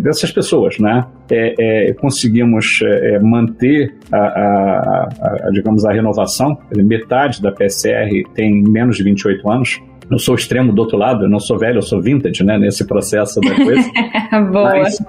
dessas 0.00 0.30
pessoas, 0.32 0.78
né? 0.78 1.06
É, 1.30 1.90
é, 1.90 1.94
conseguimos 1.94 2.80
é, 2.82 3.14
é, 3.14 3.18
manter 3.20 3.94
a, 4.10 4.18
a, 4.18 5.08
a, 5.46 5.50
digamos, 5.50 5.84
a 5.84 5.92
renovação. 5.92 6.58
Metade 6.76 7.40
da 7.40 7.52
PSR 7.52 8.24
tem 8.34 8.62
menos 8.62 8.96
de 8.96 9.04
28 9.04 9.50
anos. 9.50 9.80
Eu 10.10 10.18
sou 10.18 10.34
extremo 10.34 10.72
do 10.72 10.82
outro 10.82 10.98
lado, 10.98 11.24
eu 11.24 11.30
não 11.30 11.38
sou 11.38 11.58
velho, 11.58 11.78
eu 11.78 11.82
sou 11.82 12.02
vintage, 12.02 12.44
né, 12.44 12.58
nesse 12.58 12.86
processo 12.86 13.40
da 13.40 13.54
coisa. 13.54 13.90
Boa. 14.52 14.70
Mas, 14.70 15.02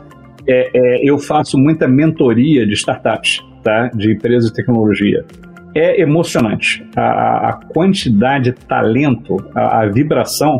é, 0.47 1.01
eu 1.03 1.17
faço 1.17 1.57
muita 1.57 1.87
mentoria 1.87 2.65
de 2.65 2.73
startups, 2.73 3.39
tá, 3.61 3.89
de 3.93 4.13
empresas 4.13 4.49
de 4.49 4.55
tecnologia. 4.55 5.25
É 5.75 5.99
emocionante 6.01 6.85
a, 6.95 7.49
a 7.49 7.53
quantidade 7.53 8.51
de 8.51 8.65
talento, 8.65 9.43
a, 9.55 9.81
a 9.81 9.87
vibração 9.87 10.59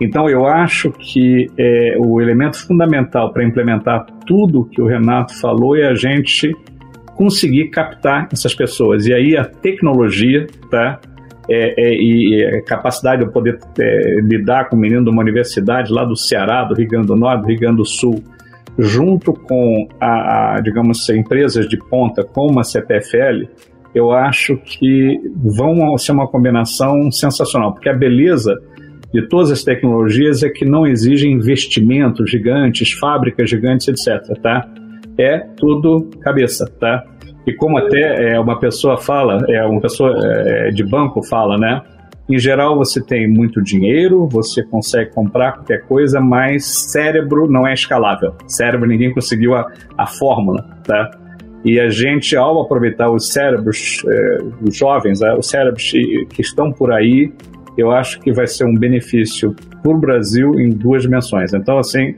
então, 0.00 0.28
eu 0.28 0.46
acho 0.46 0.92
que 0.92 1.50
é, 1.58 1.96
o 1.98 2.20
elemento 2.20 2.58
fundamental 2.66 3.32
para 3.32 3.44
implementar 3.44 4.04
tudo 4.26 4.66
que 4.66 4.80
o 4.80 4.86
Renato 4.86 5.34
falou 5.40 5.76
é 5.76 5.88
a 5.88 5.94
gente 5.94 6.54
conseguir 7.14 7.70
captar 7.70 8.28
essas 8.30 8.54
pessoas. 8.54 9.06
E 9.06 9.14
aí 9.14 9.36
a 9.36 9.44
tecnologia, 9.44 10.46
tá? 10.70 11.00
É, 11.48 11.90
é, 11.90 11.94
e 11.94 12.44
a 12.44 12.62
capacidade 12.62 13.24
de 13.24 13.32
poder 13.32 13.58
é, 13.78 14.20
lidar 14.20 14.68
com 14.68 14.76
um 14.76 14.80
menino 14.80 15.04
de 15.04 15.10
uma 15.10 15.22
universidade 15.22 15.92
lá 15.92 16.04
do 16.04 16.16
Ceará, 16.16 16.64
do 16.64 16.74
Rio 16.74 16.88
Grande 16.88 17.06
do 17.06 17.16
Norte, 17.16 17.42
do 17.42 17.46
Rio 17.46 17.60
Grande 17.60 17.76
do 17.76 17.84
Sul, 17.84 18.22
junto 18.76 19.32
com, 19.32 19.88
a, 20.00 20.56
a 20.56 20.60
digamos, 20.60 21.08
empresas 21.08 21.68
de 21.68 21.78
ponta 21.78 22.22
como 22.22 22.60
a 22.60 22.64
CPFL, 22.64 23.46
eu 23.94 24.10
acho 24.10 24.58
que 24.58 25.18
vão 25.36 25.96
ser 25.96 26.12
uma 26.12 26.26
combinação 26.26 27.10
sensacional, 27.10 27.72
porque 27.72 27.88
a 27.88 27.94
beleza 27.94 28.60
de 29.16 29.26
todas 29.28 29.50
as 29.50 29.64
tecnologias 29.64 30.42
é 30.42 30.50
que 30.50 30.66
não 30.66 30.86
exigem 30.86 31.32
investimentos 31.32 32.30
gigantes, 32.30 32.92
fábricas 32.92 33.48
gigantes, 33.48 33.88
etc. 33.88 34.38
Tá? 34.42 34.68
É 35.16 35.38
tudo 35.56 36.10
cabeça, 36.20 36.70
tá? 36.78 37.02
E 37.46 37.54
como 37.54 37.78
até 37.78 38.32
é, 38.32 38.38
uma 38.38 38.58
pessoa 38.58 38.98
fala, 38.98 39.42
é 39.48 39.64
uma 39.64 39.80
pessoa 39.80 40.14
é, 40.22 40.68
de 40.68 40.84
banco 40.84 41.22
fala, 41.22 41.56
né? 41.56 41.80
Em 42.28 42.38
geral, 42.38 42.76
você 42.76 43.02
tem 43.02 43.26
muito 43.26 43.62
dinheiro, 43.62 44.28
você 44.28 44.62
consegue 44.62 45.10
comprar 45.12 45.52
qualquer 45.52 45.86
coisa, 45.86 46.20
mas 46.20 46.66
cérebro 46.66 47.50
não 47.50 47.66
é 47.66 47.72
escalável. 47.72 48.34
Cérebro, 48.46 48.86
ninguém 48.86 49.14
conseguiu 49.14 49.54
a, 49.54 49.66
a 49.96 50.06
fórmula, 50.06 50.62
tá? 50.84 51.10
E 51.64 51.80
a 51.80 51.88
gente, 51.88 52.36
ao 52.36 52.60
aproveitar 52.60 53.10
os 53.10 53.32
cérebros, 53.32 54.02
é, 54.06 54.38
os 54.60 54.76
jovens, 54.76 55.22
é, 55.22 55.34
os 55.34 55.48
cérebros 55.48 55.90
que 55.90 56.42
estão 56.42 56.70
por 56.70 56.92
aí, 56.92 57.32
eu 57.76 57.90
acho 57.90 58.20
que 58.20 58.32
vai 58.32 58.46
ser 58.46 58.64
um 58.64 58.74
benefício 58.74 59.54
para 59.82 59.92
o 59.92 59.98
Brasil 59.98 60.58
em 60.58 60.70
duas 60.70 61.02
dimensões. 61.02 61.52
Então, 61.52 61.78
assim, 61.78 62.14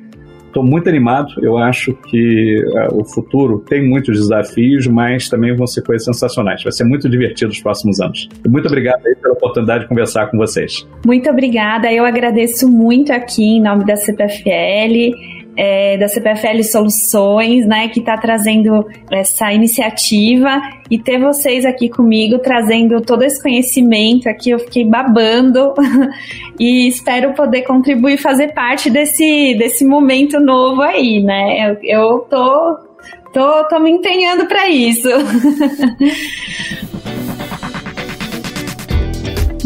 estou 0.47 0.65
muito 0.65 0.89
animado. 0.89 1.33
Eu 1.43 1.57
acho 1.57 1.95
que 1.95 2.63
uh, 2.65 3.01
o 3.01 3.05
futuro 3.05 3.61
tem 3.69 3.87
muitos 3.87 4.19
desafios, 4.19 4.87
mas 4.87 5.29
também 5.29 5.55
vão 5.55 5.67
ser 5.67 5.83
coisas 5.83 6.05
sensacionais. 6.05 6.63
Vai 6.63 6.73
ser 6.73 6.85
muito 6.85 7.09
divertido 7.09 7.53
os 7.53 7.61
próximos 7.61 8.01
anos. 8.01 8.29
Muito 8.49 8.67
obrigado 8.67 9.03
pela 9.03 9.35
oportunidade 9.35 9.85
de 9.85 9.89
conversar 9.89 10.31
com 10.31 10.37
vocês. 10.37 10.87
Muito 11.07 11.29
obrigada. 11.31 11.93
Eu 11.93 12.05
agradeço 12.05 12.69
muito 12.69 13.13
aqui 13.13 13.45
em 13.45 13.63
nome 13.63 13.85
da 13.85 13.97
CPFL 13.97 15.38
é, 15.59 15.99
da 15.99 16.07
CPFL 16.07 16.63
Soluções, 16.63 17.67
né, 17.67 17.89
que 17.89 17.99
está 17.99 18.17
trazendo 18.17 18.87
essa 19.11 19.53
iniciativa 19.53 20.63
e 20.89 20.97
ter 20.97 21.19
vocês 21.19 21.67
aqui 21.67 21.89
comigo 21.89 22.39
trazendo 22.39 23.01
todo 23.01 23.25
esse 23.25 23.43
conhecimento 23.43 24.29
aqui, 24.29 24.51
eu 24.51 24.61
fiquei 24.61 24.85
babando 24.85 25.75
e 26.61 26.87
espero 26.87 27.35
poder 27.35 27.63
contribuir 27.63 28.15
e 28.15 28.19
fazer 28.19 28.55
parte 28.55 28.89
desse, 28.89 29.57
desse 29.59 29.85
momento 29.85 30.39
novo 30.39 30.81
aí, 30.81 31.21
né? 31.21 31.71
Eu, 31.71 31.77
eu 31.83 32.19
tô, 32.21 32.79
tô, 33.33 33.65
tô 33.69 33.81
me 33.81 33.91
empenhando 33.91 34.47
para 34.47 34.69
isso. 34.69 35.09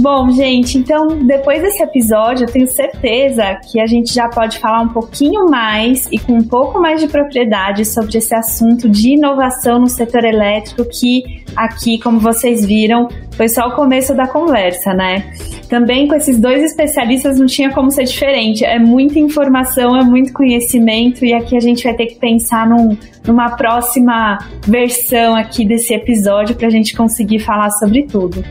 Bom, 0.03 0.33
gente, 0.33 0.79
então 0.79 1.07
depois 1.25 1.63
desse 1.63 1.81
episódio, 1.81 2.45
eu 2.45 2.53
tenho 2.53 2.67
certeza 2.67 3.55
que 3.71 3.81
a 3.81 3.87
gente 3.87 4.13
já 4.13 4.29
pode 4.29 4.59
falar 4.59 4.81
um 4.81 4.89
pouquinho 4.89 5.47
mais 5.49 6.09
e 6.11 6.19
com 6.19 6.33
um 6.33 6.43
pouco 6.43 6.81
mais 6.81 7.01
de 7.01 7.07
propriedade 7.07 7.85
sobre 7.85 8.19
esse 8.19 8.35
assunto 8.35 8.89
de 8.89 9.11
inovação 9.11 9.79
no 9.79 9.89
setor 9.89 10.25
elétrico, 10.25 10.85
que 10.87 11.45
aqui, 11.55 12.01
como 12.01 12.19
vocês 12.19 12.67
viram, 12.67 13.07
foi 13.37 13.49
só 13.49 13.69
o 13.69 13.73
começo 13.73 14.15
da 14.15 14.27
conversa, 14.27 14.93
né? 14.95 15.33
Também 15.69 16.07
com 16.07 16.15
esses 16.15 16.39
dois 16.39 16.63
especialistas 16.63 17.39
não 17.39 17.47
tinha 17.47 17.71
como 17.71 17.91
ser 17.91 18.05
diferente. 18.05 18.65
É 18.65 18.79
muita 18.79 19.19
informação, 19.19 19.97
é 19.97 20.05
muito 20.05 20.33
conhecimento, 20.33 21.25
e 21.25 21.33
aqui 21.33 21.57
a 21.57 21.61
gente 21.61 21.85
vai 21.85 21.95
ter 21.95 22.07
que 22.07 22.17
pensar 22.17 22.69
num, 22.69 22.97
numa 23.27 23.57
próxima 23.57 24.39
versão 24.67 25.35
aqui 25.35 25.65
desse 25.65 25.95
episódio 25.95 26.55
para 26.55 26.67
a 26.67 26.71
gente 26.71 26.95
conseguir 26.95 27.39
falar 27.39 27.71
sobre 27.71 28.03
tudo. 28.03 28.45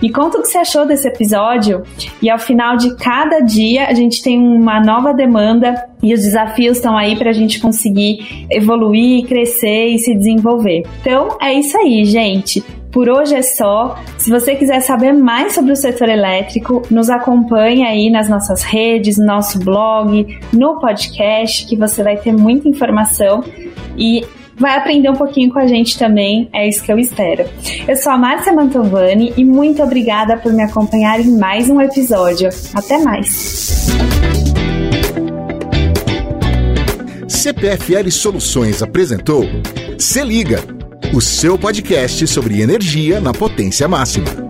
Me 0.00 0.10
conta 0.10 0.38
o 0.38 0.42
que 0.42 0.48
você 0.48 0.58
achou 0.58 0.86
desse 0.86 1.08
episódio, 1.08 1.82
e 2.22 2.30
ao 2.30 2.38
final 2.38 2.76
de 2.76 2.96
cada 2.96 3.40
dia 3.40 3.86
a 3.86 3.94
gente 3.94 4.22
tem 4.22 4.38
uma 4.38 4.80
nova 4.80 5.12
demanda 5.12 5.88
e 6.02 6.14
os 6.14 6.20
desafios 6.20 6.78
estão 6.78 6.96
aí 6.96 7.16
para 7.16 7.30
a 7.30 7.34
gente 7.34 7.60
conseguir 7.60 8.46
evoluir, 8.50 9.26
crescer 9.26 9.88
e 9.88 9.98
se 9.98 10.14
desenvolver. 10.14 10.84
Então 11.00 11.36
é 11.40 11.52
isso 11.52 11.76
aí, 11.76 12.04
gente. 12.04 12.64
Por 12.92 13.08
hoje 13.08 13.34
é 13.34 13.42
só. 13.42 13.96
Se 14.18 14.30
você 14.30 14.56
quiser 14.56 14.80
saber 14.80 15.12
mais 15.12 15.54
sobre 15.54 15.72
o 15.72 15.76
setor 15.76 16.08
elétrico, 16.08 16.82
nos 16.90 17.08
acompanhe 17.08 17.84
aí 17.84 18.10
nas 18.10 18.28
nossas 18.28 18.62
redes, 18.62 19.16
no 19.16 19.26
nosso 19.26 19.58
blog, 19.60 20.38
no 20.52 20.80
podcast, 20.80 21.66
que 21.66 21.76
você 21.76 22.02
vai 22.02 22.16
ter 22.16 22.32
muita 22.32 22.68
informação 22.68 23.44
e 23.96 24.24
vai 24.56 24.76
aprender 24.76 25.08
um 25.08 25.14
pouquinho 25.14 25.50
com 25.50 25.58
a 25.58 25.66
gente 25.66 25.98
também, 25.98 26.48
é 26.52 26.68
isso 26.68 26.82
que 26.84 26.92
eu 26.92 26.98
espero. 26.98 27.48
Eu 27.88 27.96
sou 27.96 28.12
a 28.12 28.18
Márcia 28.18 28.52
Mantovani 28.52 29.32
e 29.36 29.44
muito 29.44 29.82
obrigada 29.82 30.36
por 30.36 30.52
me 30.52 30.62
acompanhar 30.62 31.18
em 31.18 31.38
mais 31.38 31.70
um 31.70 31.80
episódio. 31.80 32.50
Até 32.74 32.98
mais! 32.98 33.88
CPFL 37.28 38.10
Soluções 38.10 38.82
apresentou 38.82 39.44
Se 39.98 40.22
Liga 40.22 40.79
o 41.12 41.20
seu 41.20 41.58
podcast 41.58 42.24
sobre 42.28 42.60
energia 42.60 43.20
na 43.20 43.32
potência 43.32 43.88
máxima. 43.88 44.49